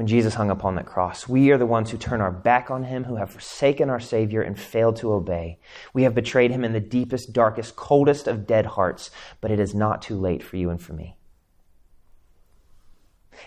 When 0.00 0.06
Jesus 0.06 0.32
hung 0.32 0.48
upon 0.48 0.76
that 0.76 0.86
cross, 0.86 1.28
we 1.28 1.50
are 1.50 1.58
the 1.58 1.66
ones 1.66 1.90
who 1.90 1.98
turn 1.98 2.22
our 2.22 2.32
back 2.32 2.70
on 2.70 2.84
him, 2.84 3.04
who 3.04 3.16
have 3.16 3.28
forsaken 3.28 3.90
our 3.90 4.00
Savior 4.00 4.40
and 4.40 4.58
failed 4.58 4.96
to 4.96 5.12
obey. 5.12 5.58
We 5.92 6.04
have 6.04 6.14
betrayed 6.14 6.50
him 6.50 6.64
in 6.64 6.72
the 6.72 6.80
deepest, 6.80 7.34
darkest, 7.34 7.76
coldest 7.76 8.26
of 8.26 8.46
dead 8.46 8.64
hearts, 8.64 9.10
but 9.42 9.50
it 9.50 9.60
is 9.60 9.74
not 9.74 10.00
too 10.00 10.16
late 10.18 10.42
for 10.42 10.56
you 10.56 10.70
and 10.70 10.80
for 10.80 10.94
me. 10.94 11.18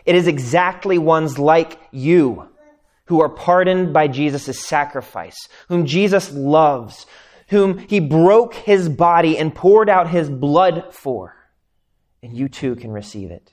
It 0.05 0.13
is 0.13 0.27
exactly 0.27 0.99
ones 0.99 1.39
like 1.39 1.79
you 1.89 2.47
who 3.05 3.19
are 3.19 3.29
pardoned 3.29 3.91
by 3.91 4.07
Jesus' 4.07 4.63
sacrifice, 4.63 5.49
whom 5.69 5.87
Jesus 5.87 6.31
loves, 6.31 7.07
whom 7.47 7.79
he 7.79 7.99
broke 7.99 8.53
his 8.53 8.89
body 8.89 9.39
and 9.39 9.55
poured 9.55 9.89
out 9.89 10.07
his 10.07 10.29
blood 10.29 10.93
for. 10.93 11.35
And 12.21 12.31
you 12.31 12.47
too 12.47 12.75
can 12.75 12.91
receive 12.91 13.31
it. 13.31 13.51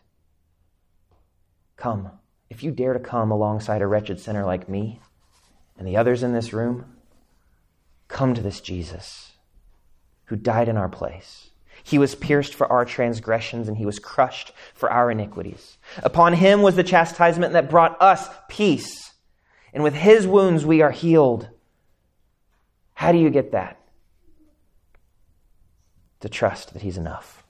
Come, 1.78 2.11
if 2.51 2.62
you 2.62 2.70
dare 2.70 2.92
to 2.92 3.01
come 3.01 3.30
alongside 3.30 3.80
a 3.80 3.86
wretched 3.86 4.20
sinner 4.20 4.44
like 4.44 4.68
me 4.68 5.01
and 5.78 5.86
the 5.86 5.96
others 5.96 6.22
in 6.22 6.34
this 6.34 6.53
room, 6.53 6.84
come 8.09 8.34
to 8.34 8.42
this 8.42 8.61
Jesus 8.61 9.32
who 10.26 10.36
died 10.36 10.68
in 10.68 10.76
our 10.76 10.88
place 10.88 11.51
he 11.82 11.98
was 11.98 12.14
pierced 12.14 12.55
for 12.55 12.70
our 12.70 12.84
transgressions 12.84 13.68
and 13.68 13.76
he 13.76 13.86
was 13.86 13.98
crushed 13.98 14.53
for 14.74 14.90
our 14.90 15.11
iniquities. 15.11 15.78
Upon 16.03 16.34
him 16.34 16.62
was 16.62 16.76
the 16.76 16.84
chastisement 16.84 17.53
that 17.53 17.70
brought 17.70 18.01
us 18.01 18.28
peace. 18.48 19.14
And 19.72 19.82
with 19.82 19.94
his 19.94 20.26
wounds 20.26 20.66
we 20.66 20.82
are 20.82 20.90
healed. 20.90 21.48
How 22.94 23.12
do 23.12 23.18
you 23.18 23.30
get 23.30 23.53
that? 23.53 23.80
To 26.20 26.28
trust 26.28 26.74
that 26.74 26.82
he's 26.82 26.98
enough. 26.98 27.44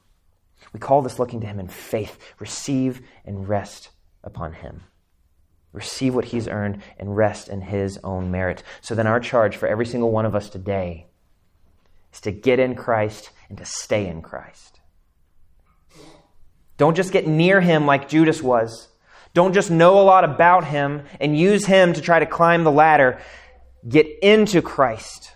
We 0.73 0.79
call 0.79 1.03
this 1.03 1.19
looking 1.19 1.41
to 1.41 1.47
him 1.47 1.59
in 1.59 1.69
faith. 1.69 2.19
Receive 2.39 3.03
and 3.25 3.49
rest 3.49 3.91
upon 4.23 4.55
him. 4.55 4.83
Receive 5.73 6.15
what 6.15 6.27
he's 6.27 6.49
earned 6.49 6.83
and 6.99 7.17
rest 7.17 7.49
in 7.49 7.61
his 7.61 7.99
own 8.03 8.31
merit. 8.31 8.63
So 8.81 8.95
then, 8.95 9.07
our 9.07 9.21
charge 9.21 9.57
for 9.57 9.69
every 9.69 9.87
single 9.87 10.11
one 10.11 10.27
of 10.27 10.35
us 10.35 10.49
today 10.49 11.07
is 12.13 12.21
to 12.23 12.33
get 12.33 12.59
in 12.59 12.75
Christ 12.75 13.31
and 13.49 13.57
to 13.59 13.65
stay 13.65 14.07
in 14.07 14.21
Christ. 14.23 14.81
Don't 16.77 16.97
just 16.97 17.13
get 17.13 17.27
near 17.27 17.61
him 17.61 17.87
like 17.87 18.09
Judas 18.09 18.43
was. 18.43 18.89
Don't 19.33 19.53
just 19.53 19.71
know 19.71 20.01
a 20.01 20.03
lot 20.03 20.25
about 20.25 20.65
him 20.65 21.03
and 21.21 21.39
use 21.39 21.67
him 21.67 21.93
to 21.93 22.01
try 22.01 22.19
to 22.19 22.27
climb 22.27 22.65
the 22.65 22.73
ladder. 22.73 23.21
Get 23.89 24.07
into 24.23 24.61
Christ. 24.63 25.33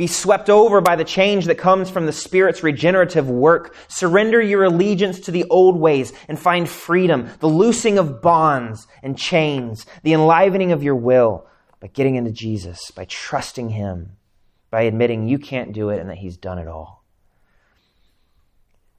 Be 0.00 0.06
swept 0.06 0.48
over 0.48 0.80
by 0.80 0.96
the 0.96 1.04
change 1.04 1.44
that 1.44 1.58
comes 1.58 1.90
from 1.90 2.06
the 2.06 2.12
Spirit's 2.12 2.62
regenerative 2.62 3.28
work. 3.28 3.76
Surrender 3.88 4.40
your 4.40 4.64
allegiance 4.64 5.20
to 5.20 5.30
the 5.30 5.44
old 5.50 5.78
ways 5.78 6.14
and 6.26 6.38
find 6.38 6.66
freedom, 6.66 7.28
the 7.40 7.46
loosing 7.46 7.98
of 7.98 8.22
bonds 8.22 8.86
and 9.02 9.18
chains, 9.18 9.84
the 10.02 10.14
enlivening 10.14 10.72
of 10.72 10.82
your 10.82 10.96
will 10.96 11.46
by 11.80 11.88
getting 11.88 12.14
into 12.14 12.30
Jesus, 12.30 12.90
by 12.92 13.04
trusting 13.04 13.68
Him 13.68 14.12
by 14.70 14.84
admitting 14.84 15.28
you 15.28 15.38
can't 15.38 15.74
do 15.74 15.90
it 15.90 16.00
and 16.00 16.08
that 16.08 16.16
He's 16.16 16.38
done 16.38 16.58
it 16.58 16.66
all. 16.66 17.04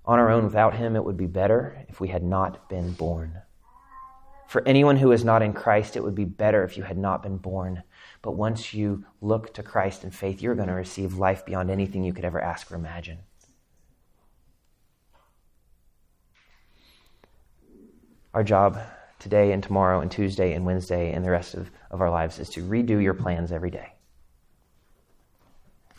On 0.05 0.19
our 0.19 0.29
own, 0.29 0.43
without 0.43 0.75
Him, 0.75 0.95
it 0.95 1.03
would 1.03 1.17
be 1.17 1.25
better 1.25 1.83
if 1.89 1.99
we 1.99 2.09
had 2.09 2.21
not 2.21 2.69
been 2.69 2.91
born. 2.91 3.41
For 4.47 4.61
anyone 4.67 4.97
who 4.97 5.13
is 5.13 5.25
not 5.25 5.41
in 5.41 5.53
Christ, 5.53 5.95
it 5.95 6.03
would 6.03 6.13
be 6.13 6.25
better 6.25 6.63
if 6.63 6.77
you 6.77 6.83
had 6.83 6.99
not 6.99 7.23
been 7.23 7.37
born. 7.37 7.81
But 8.21 8.33
once 8.33 8.73
you 8.73 9.05
look 9.19 9.53
to 9.55 9.63
Christ 9.63 10.03
in 10.03 10.11
faith, 10.11 10.41
you're 10.41 10.55
going 10.55 10.67
to 10.67 10.73
receive 10.73 11.15
life 11.15 11.45
beyond 11.45 11.71
anything 11.71 12.03
you 12.03 12.13
could 12.13 12.25
ever 12.25 12.39
ask 12.39 12.71
or 12.71 12.75
imagine. 12.75 13.19
Our 18.33 18.43
job 18.43 18.79
today 19.19 19.51
and 19.51 19.61
tomorrow 19.61 20.01
and 20.01 20.11
Tuesday 20.11 20.53
and 20.53 20.65
Wednesday 20.65 21.13
and 21.13 21.25
the 21.25 21.31
rest 21.31 21.53
of, 21.55 21.69
of 21.89 22.01
our 22.01 22.09
lives 22.09 22.39
is 22.39 22.49
to 22.49 22.63
redo 22.63 23.01
your 23.01 23.13
plans 23.13 23.51
every 23.51 23.71
day. 23.71 23.93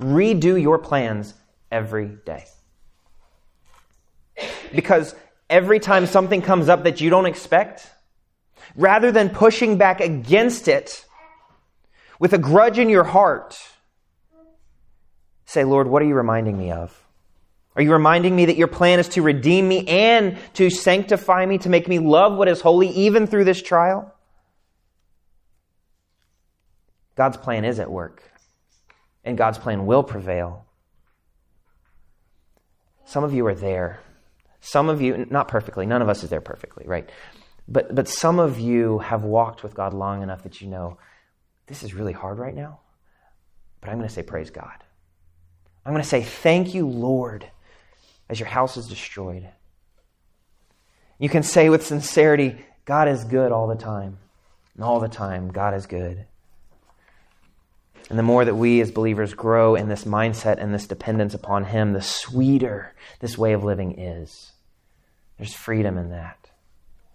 Redo 0.00 0.60
your 0.60 0.78
plans 0.78 1.34
every 1.70 2.18
day. 2.24 2.44
Because 4.72 5.14
every 5.50 5.78
time 5.80 6.06
something 6.06 6.40
comes 6.40 6.68
up 6.68 6.84
that 6.84 7.00
you 7.00 7.10
don't 7.10 7.26
expect, 7.26 7.90
rather 8.76 9.12
than 9.12 9.28
pushing 9.28 9.76
back 9.76 10.00
against 10.00 10.66
it 10.68 11.04
with 12.22 12.32
a 12.32 12.38
grudge 12.38 12.78
in 12.78 12.88
your 12.88 13.02
heart, 13.02 13.58
say, 15.44 15.64
Lord, 15.64 15.88
what 15.88 16.02
are 16.02 16.04
you 16.04 16.14
reminding 16.14 16.56
me 16.56 16.70
of? 16.70 16.96
Are 17.74 17.82
you 17.82 17.92
reminding 17.92 18.36
me 18.36 18.44
that 18.44 18.56
your 18.56 18.68
plan 18.68 19.00
is 19.00 19.08
to 19.08 19.22
redeem 19.22 19.66
me 19.66 19.88
and 19.88 20.38
to 20.54 20.70
sanctify 20.70 21.44
me, 21.44 21.58
to 21.58 21.68
make 21.68 21.88
me 21.88 21.98
love 21.98 22.38
what 22.38 22.46
is 22.46 22.60
holy 22.60 22.90
even 22.90 23.26
through 23.26 23.42
this 23.42 23.60
trial? 23.60 24.14
God's 27.16 27.38
plan 27.38 27.64
is 27.64 27.80
at 27.80 27.90
work 27.90 28.22
and 29.24 29.36
God's 29.36 29.58
plan 29.58 29.84
will 29.84 30.04
prevail. 30.04 30.64
Some 33.04 33.24
of 33.24 33.34
you 33.34 33.44
are 33.48 33.54
there. 33.56 33.98
Some 34.60 34.88
of 34.88 35.02
you, 35.02 35.26
not 35.28 35.48
perfectly, 35.48 35.86
none 35.86 36.02
of 36.02 36.08
us 36.08 36.22
is 36.22 36.30
there 36.30 36.40
perfectly, 36.40 36.84
right? 36.86 37.10
But, 37.66 37.92
but 37.92 38.06
some 38.06 38.38
of 38.38 38.60
you 38.60 39.00
have 39.00 39.24
walked 39.24 39.64
with 39.64 39.74
God 39.74 39.92
long 39.92 40.22
enough 40.22 40.44
that 40.44 40.60
you 40.60 40.68
know 40.68 40.98
this 41.72 41.82
is 41.82 41.94
really 41.94 42.12
hard 42.12 42.38
right 42.38 42.54
now, 42.54 42.80
but 43.80 43.88
I'm 43.88 43.96
going 43.96 44.06
to 44.06 44.14
say, 44.14 44.22
Praise 44.22 44.50
God. 44.50 44.84
I'm 45.86 45.94
going 45.94 46.02
to 46.02 46.08
say, 46.08 46.22
Thank 46.22 46.74
you, 46.74 46.86
Lord, 46.86 47.46
as 48.28 48.38
your 48.38 48.48
house 48.50 48.76
is 48.76 48.88
destroyed. 48.88 49.48
You 51.18 51.30
can 51.30 51.42
say 51.42 51.70
with 51.70 51.86
sincerity, 51.86 52.62
God 52.84 53.08
is 53.08 53.24
good 53.24 53.52
all 53.52 53.68
the 53.68 53.74
time. 53.74 54.18
And 54.74 54.84
all 54.84 55.00
the 55.00 55.08
time, 55.08 55.50
God 55.50 55.72
is 55.72 55.86
good. 55.86 56.26
And 58.10 58.18
the 58.18 58.22
more 58.22 58.44
that 58.44 58.54
we 58.54 58.82
as 58.82 58.90
believers 58.90 59.32
grow 59.32 59.74
in 59.74 59.88
this 59.88 60.04
mindset 60.04 60.58
and 60.58 60.74
this 60.74 60.86
dependence 60.86 61.32
upon 61.32 61.64
Him, 61.64 61.94
the 61.94 62.02
sweeter 62.02 62.92
this 63.20 63.38
way 63.38 63.54
of 63.54 63.64
living 63.64 63.98
is. 63.98 64.52
There's 65.38 65.54
freedom 65.54 65.96
in 65.96 66.10
that. 66.10 66.50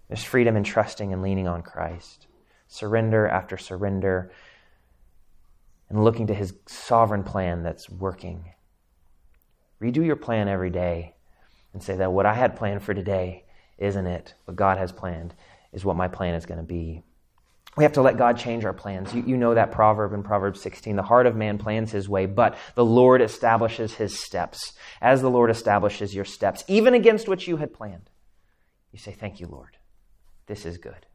There's 0.08 0.24
freedom 0.24 0.56
in 0.56 0.64
trusting 0.64 1.12
and 1.12 1.22
leaning 1.22 1.46
on 1.46 1.62
Christ. 1.62 2.26
Surrender 2.68 3.26
after 3.26 3.56
surrender 3.56 4.30
and 5.88 6.04
looking 6.04 6.26
to 6.28 6.34
His 6.34 6.54
sovereign 6.66 7.24
plan 7.24 7.62
that's 7.62 7.88
working. 7.88 8.52
Redo 9.80 10.04
your 10.04 10.16
plan 10.16 10.48
every 10.48 10.70
day 10.70 11.14
and 11.72 11.82
say 11.82 11.96
that 11.96 12.12
what 12.12 12.26
I 12.26 12.34
had 12.34 12.56
planned 12.56 12.82
for 12.82 12.94
today 12.94 13.44
isn't 13.78 14.06
it. 14.06 14.34
What 14.44 14.56
God 14.56 14.78
has 14.78 14.92
planned 14.92 15.34
is 15.72 15.84
what 15.84 15.96
my 15.96 16.08
plan 16.08 16.34
is 16.34 16.46
going 16.46 16.58
to 16.58 16.64
be. 16.64 17.02
We 17.76 17.84
have 17.84 17.92
to 17.92 18.02
let 18.02 18.16
God 18.16 18.38
change 18.38 18.64
our 18.64 18.72
plans. 18.72 19.14
You, 19.14 19.22
you, 19.24 19.36
know 19.36 19.54
that 19.54 19.70
proverb 19.70 20.12
in 20.12 20.24
Proverbs 20.24 20.60
16. 20.60 20.96
The 20.96 21.02
heart 21.02 21.26
of 21.26 21.36
man 21.36 21.58
plans 21.58 21.92
his 21.92 22.08
way, 22.08 22.26
but 22.26 22.58
the 22.74 22.84
Lord 22.84 23.22
establishes 23.22 23.94
his 23.94 24.18
steps. 24.18 24.72
As 25.00 25.22
the 25.22 25.30
Lord 25.30 25.48
establishes 25.48 26.12
your 26.12 26.24
steps, 26.24 26.64
even 26.66 26.94
against 26.94 27.28
what 27.28 27.46
you 27.46 27.58
had 27.58 27.72
planned, 27.72 28.10
you 28.90 28.98
say, 28.98 29.12
Thank 29.12 29.38
you, 29.38 29.46
Lord. 29.46 29.76
This 30.46 30.66
is 30.66 30.78
good. 30.78 31.06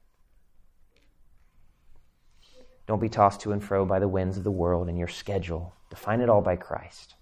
Don't 2.88 3.02
be 3.02 3.10
tossed 3.10 3.42
to 3.42 3.52
and 3.52 3.64
fro 3.64 3.86
by 3.86 4.00
the 4.00 4.08
winds 4.08 4.38
of 4.38 4.44
the 4.44 4.52
world 4.52 4.90
and 4.90 4.98
your 4.98 5.08
schedule. 5.08 5.74
Define 5.90 6.22
it 6.22 6.30
all 6.30 6.42
by 6.42 6.56
Christ. 6.56 7.16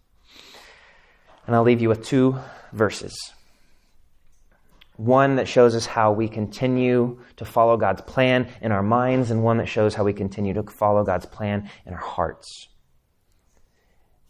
And 1.45 1.55
I'll 1.55 1.63
leave 1.63 1.81
you 1.81 1.89
with 1.89 2.05
two 2.05 2.37
verses. 2.73 3.33
one 5.05 5.37
that 5.37 5.47
shows 5.47 5.75
us 5.75 5.85
how 5.85 6.11
we 6.11 6.27
continue 6.27 7.19
to 7.37 7.45
follow 7.45 7.75
God's 7.75 8.01
plan 8.01 8.47
in 8.61 8.71
our 8.71 8.83
minds, 8.83 9.31
and 9.31 9.43
one 9.43 9.57
that 9.57 9.67
shows 9.67 9.95
how 9.95 10.03
we 10.03 10.13
continue 10.13 10.53
to 10.53 10.63
follow 10.63 11.03
God's 11.03 11.25
plan 11.25 11.69
in 11.85 11.93
our 11.93 11.99
hearts. 11.99 12.67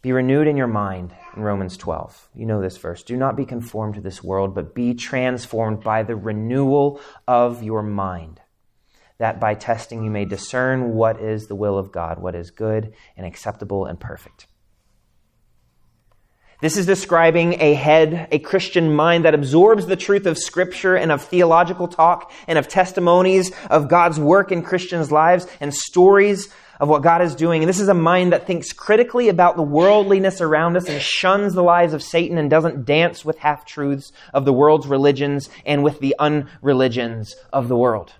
Be 0.00 0.12
renewed 0.12 0.48
in 0.48 0.56
your 0.56 0.66
mind 0.66 1.14
in 1.36 1.42
Romans 1.42 1.76
12. 1.76 2.30
You 2.34 2.46
know 2.46 2.60
this 2.60 2.76
verse. 2.76 3.02
Do 3.02 3.16
not 3.16 3.36
be 3.36 3.44
conformed 3.44 3.94
to 3.94 4.00
this 4.00 4.22
world, 4.22 4.54
but 4.54 4.74
be 4.74 4.94
transformed 4.94 5.82
by 5.82 6.02
the 6.02 6.16
renewal 6.16 7.00
of 7.28 7.62
your 7.62 7.82
mind, 7.82 8.40
that 9.22 9.38
by 9.38 9.54
testing 9.54 10.02
you 10.02 10.10
may 10.10 10.24
discern 10.24 10.94
what 10.94 11.20
is 11.20 11.46
the 11.46 11.54
will 11.54 11.78
of 11.78 11.92
God, 11.92 12.18
what 12.18 12.34
is 12.34 12.50
good 12.50 12.92
and 13.16 13.24
acceptable 13.24 13.86
and 13.86 14.00
perfect. 14.00 14.48
This 16.60 16.76
is 16.76 16.86
describing 16.86 17.60
a 17.60 17.74
head, 17.74 18.26
a 18.32 18.40
Christian 18.40 18.92
mind 18.96 19.24
that 19.24 19.34
absorbs 19.34 19.86
the 19.86 19.94
truth 19.94 20.26
of 20.26 20.36
Scripture 20.38 20.96
and 20.96 21.12
of 21.12 21.22
theological 21.22 21.86
talk 21.86 22.32
and 22.48 22.58
of 22.58 22.66
testimonies 22.66 23.52
of 23.70 23.88
God's 23.88 24.18
work 24.18 24.50
in 24.50 24.60
Christians' 24.60 25.12
lives 25.12 25.46
and 25.60 25.72
stories 25.72 26.52
of 26.80 26.88
what 26.88 27.04
God 27.04 27.22
is 27.22 27.36
doing. 27.36 27.62
And 27.62 27.68
this 27.68 27.78
is 27.78 27.88
a 27.88 27.94
mind 27.94 28.32
that 28.32 28.48
thinks 28.48 28.72
critically 28.72 29.28
about 29.28 29.54
the 29.54 29.62
worldliness 29.62 30.40
around 30.40 30.76
us 30.76 30.88
and 30.88 31.00
shuns 31.00 31.54
the 31.54 31.62
lies 31.62 31.92
of 31.92 32.02
Satan 32.02 32.38
and 32.38 32.50
doesn't 32.50 32.86
dance 32.86 33.24
with 33.24 33.38
half 33.38 33.64
truths 33.64 34.10
of 34.34 34.44
the 34.44 34.52
world's 34.52 34.88
religions 34.88 35.48
and 35.64 35.84
with 35.84 36.00
the 36.00 36.16
unreligions 36.18 37.36
of 37.52 37.68
the 37.68 37.76
world. 37.76 38.14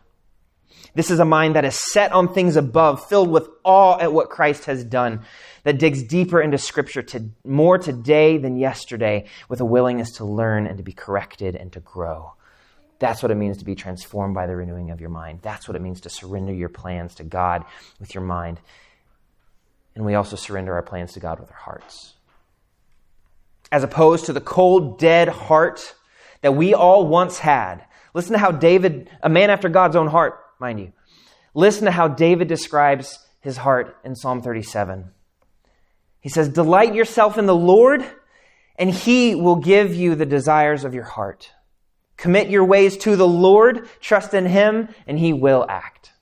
This 0.94 1.10
is 1.10 1.20
a 1.20 1.24
mind 1.24 1.56
that 1.56 1.64
is 1.64 1.92
set 1.92 2.12
on 2.12 2.34
things 2.34 2.56
above, 2.56 3.06
filled 3.08 3.30
with 3.30 3.48
awe 3.64 3.98
at 3.98 4.12
what 4.12 4.28
Christ 4.28 4.66
has 4.66 4.84
done 4.84 5.22
that 5.64 5.78
digs 5.78 6.02
deeper 6.02 6.40
into 6.40 6.58
Scripture 6.58 7.02
to 7.02 7.30
more 7.44 7.78
today 7.78 8.36
than 8.36 8.56
yesterday 8.56 9.24
with 9.48 9.60
a 9.60 9.64
willingness 9.64 10.12
to 10.16 10.24
learn 10.24 10.66
and 10.66 10.76
to 10.76 10.82
be 10.82 10.92
corrected 10.92 11.56
and 11.56 11.72
to 11.72 11.80
grow. 11.80 12.34
That's 12.98 13.22
what 13.22 13.32
it 13.32 13.36
means 13.36 13.58
to 13.58 13.64
be 13.64 13.74
transformed 13.74 14.34
by 14.34 14.46
the 14.46 14.54
renewing 14.54 14.90
of 14.90 15.00
your 15.00 15.10
mind. 15.10 15.40
That's 15.42 15.66
what 15.66 15.76
it 15.76 15.82
means 15.82 16.02
to 16.02 16.10
surrender 16.10 16.52
your 16.52 16.68
plans 16.68 17.14
to 17.16 17.24
God 17.24 17.64
with 17.98 18.14
your 18.14 18.22
mind. 18.22 18.60
And 19.94 20.04
we 20.04 20.14
also 20.14 20.36
surrender 20.36 20.74
our 20.74 20.82
plans 20.82 21.14
to 21.14 21.20
God 21.20 21.40
with 21.40 21.50
our 21.50 21.56
hearts. 21.56 22.14
As 23.70 23.82
opposed 23.82 24.26
to 24.26 24.32
the 24.32 24.40
cold, 24.40 24.98
dead 24.98 25.28
heart 25.28 25.94
that 26.42 26.54
we 26.54 26.74
all 26.74 27.06
once 27.06 27.38
had. 27.38 27.84
Listen 28.14 28.34
to 28.34 28.38
how 28.38 28.52
David, 28.52 29.08
a 29.22 29.28
man 29.28 29.48
after 29.48 29.68
God's 29.68 29.96
own 29.96 30.06
heart, 30.06 30.41
mind 30.62 30.80
you, 30.80 30.92
listen 31.54 31.84
to 31.84 31.90
how 31.90 32.08
David 32.08 32.48
describes 32.48 33.18
his 33.42 33.58
heart 33.58 33.96
in 34.04 34.14
Psalm 34.14 34.40
37. 34.40 35.10
He 36.20 36.28
says, 36.28 36.48
Delight 36.48 36.94
yourself 36.94 37.36
in 37.36 37.46
the 37.46 37.54
Lord, 37.54 38.04
and 38.76 38.88
He 38.88 39.34
will 39.34 39.56
give 39.56 39.94
you 39.94 40.14
the 40.14 40.24
desires 40.24 40.84
of 40.84 40.94
your 40.94 41.04
heart. 41.04 41.50
Commit 42.16 42.48
your 42.48 42.64
ways 42.64 42.96
to 42.98 43.16
the 43.16 43.26
Lord, 43.26 43.88
trust 44.00 44.32
in 44.32 44.46
Him, 44.46 44.88
and 45.08 45.18
He 45.18 45.32
will 45.32 45.66
act. 45.68 46.12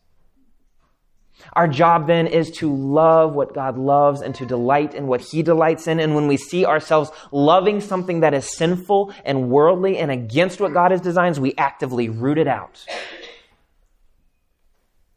Our 1.52 1.68
job 1.68 2.06
then 2.06 2.26
is 2.26 2.50
to 2.52 2.74
love 2.74 3.34
what 3.34 3.54
God 3.54 3.76
loves 3.76 4.22
and 4.22 4.34
to 4.36 4.46
delight 4.46 4.94
in 4.94 5.06
what 5.06 5.20
He 5.20 5.42
delights 5.42 5.86
in. 5.86 6.00
And 6.00 6.14
when 6.14 6.26
we 6.26 6.38
see 6.38 6.64
ourselves 6.64 7.10
loving 7.32 7.82
something 7.82 8.20
that 8.20 8.32
is 8.32 8.56
sinful 8.56 9.12
and 9.26 9.50
worldly 9.50 9.98
and 9.98 10.10
against 10.10 10.60
what 10.60 10.72
God 10.72 10.90
has 10.90 11.02
designed, 11.02 11.36
we 11.36 11.54
actively 11.58 12.08
root 12.08 12.38
it 12.38 12.48
out. 12.48 12.86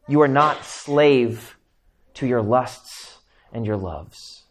You 0.06 0.20
are 0.20 0.28
not 0.28 0.64
slave 0.64 1.56
to 2.14 2.26
your 2.26 2.42
lusts 2.42 3.18
and 3.52 3.66
your 3.66 3.76
loves. 3.76 4.42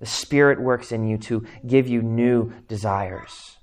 The 0.00 0.06
Spirit 0.06 0.60
works 0.60 0.92
in 0.92 1.06
you 1.06 1.18
to 1.18 1.46
give 1.66 1.88
you 1.88 2.02
new 2.02 2.52
desires. 2.68 3.56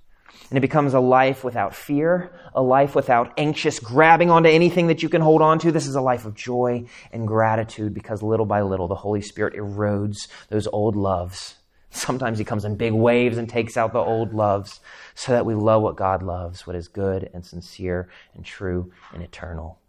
And 0.49 0.57
it 0.57 0.61
becomes 0.61 0.93
a 0.93 0.99
life 0.99 1.43
without 1.43 1.75
fear, 1.75 2.31
a 2.55 2.61
life 2.61 2.95
without 2.95 3.33
anxious 3.37 3.79
grabbing 3.79 4.29
onto 4.29 4.49
anything 4.49 4.87
that 4.87 5.03
you 5.03 5.09
can 5.09 5.21
hold 5.21 5.41
on 5.41 5.59
to. 5.59 5.71
This 5.71 5.87
is 5.87 5.95
a 5.95 6.01
life 6.01 6.25
of 6.25 6.35
joy 6.35 6.85
and 7.11 7.27
gratitude 7.27 7.93
because 7.93 8.23
little 8.23 8.45
by 8.45 8.61
little 8.61 8.87
the 8.87 8.95
Holy 8.95 9.21
Spirit 9.21 9.55
erodes 9.55 10.27
those 10.49 10.67
old 10.67 10.95
loves. 10.95 11.55
Sometimes 11.89 12.39
He 12.39 12.45
comes 12.45 12.65
in 12.65 12.75
big 12.75 12.93
waves 12.93 13.37
and 13.37 13.49
takes 13.49 13.75
out 13.75 13.93
the 13.93 13.99
old 13.99 14.33
loves 14.33 14.79
so 15.15 15.33
that 15.33 15.45
we 15.45 15.53
love 15.53 15.81
what 15.81 15.95
God 15.95 16.23
loves, 16.23 16.65
what 16.65 16.75
is 16.75 16.87
good 16.87 17.29
and 17.33 17.45
sincere 17.45 18.09
and 18.33 18.45
true 18.45 18.91
and 19.13 19.21
eternal. 19.21 19.79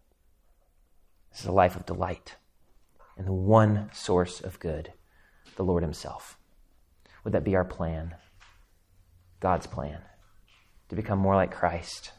Is 1.38 1.46
a 1.46 1.52
life 1.52 1.76
of 1.76 1.86
delight 1.86 2.34
and 3.16 3.24
the 3.24 3.32
one 3.32 3.90
source 3.92 4.40
of 4.40 4.58
good, 4.58 4.92
the 5.54 5.62
Lord 5.62 5.84
Himself. 5.84 6.36
Would 7.22 7.32
that 7.32 7.44
be 7.44 7.54
our 7.54 7.64
plan? 7.64 8.16
God's 9.38 9.68
plan 9.68 10.00
to 10.88 10.96
become 10.96 11.20
more 11.20 11.36
like 11.36 11.52
Christ 11.52 12.10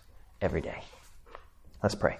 every 0.41 0.61
day. 0.61 0.83
Let's 1.83 1.95
pray. 1.95 2.17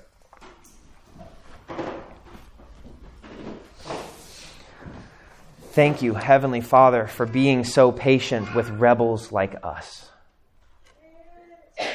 Thank 5.71 6.01
you, 6.01 6.15
Heavenly 6.15 6.61
Father, 6.61 7.07
for 7.07 7.25
being 7.25 7.63
so 7.63 7.93
patient 7.93 8.53
with 8.53 8.69
rebels 8.71 9.31
like 9.31 9.55
us. 9.63 10.09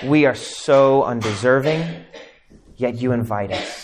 We 0.03 0.25
are 0.25 0.35
so 0.35 1.03
undeserving, 1.03 1.85
yet 2.77 2.95
you 2.95 3.13
invite 3.13 3.53
us 3.53 3.84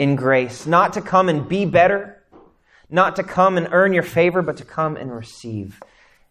in 0.00 0.16
grace 0.16 0.66
not 0.66 0.94
to 0.94 1.02
come 1.02 1.28
and 1.28 1.46
be 1.46 1.66
better, 1.66 2.24
not 2.88 3.16
to 3.16 3.22
come 3.22 3.58
and 3.58 3.68
earn 3.70 3.92
your 3.92 4.02
favor, 4.02 4.40
but 4.40 4.56
to 4.56 4.64
come 4.64 4.96
and 4.96 5.14
receive 5.14 5.82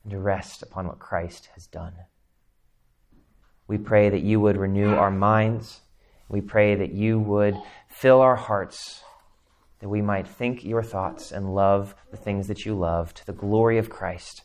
and 0.03 0.09
to 0.09 0.17
rest 0.17 0.63
upon 0.63 0.87
what 0.87 0.97
Christ 0.97 1.49
has 1.53 1.67
done. 1.67 1.93
We 3.67 3.77
pray 3.77 4.09
that 4.09 4.23
you 4.23 4.39
would 4.39 4.57
renew 4.57 4.95
our 4.95 5.11
minds. 5.11 5.81
We 6.29 6.41
pray 6.41 6.73
that 6.73 6.93
you 6.93 7.19
would 7.19 7.55
fill 7.87 8.21
our 8.21 8.35
hearts, 8.35 9.03
that 9.81 9.89
we 9.89 10.01
might 10.01 10.27
think 10.27 10.65
your 10.65 10.81
thoughts 10.81 11.31
and 11.31 11.53
love 11.53 11.93
the 12.09 12.17
things 12.17 12.47
that 12.47 12.65
you 12.65 12.73
love 12.73 13.13
to 13.13 13.25
the 13.27 13.33
glory 13.33 13.77
of 13.77 13.91
Christ. 13.91 14.41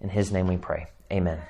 In 0.00 0.08
his 0.08 0.32
name 0.32 0.46
we 0.46 0.56
pray. 0.56 0.86
Amen. 1.12 1.42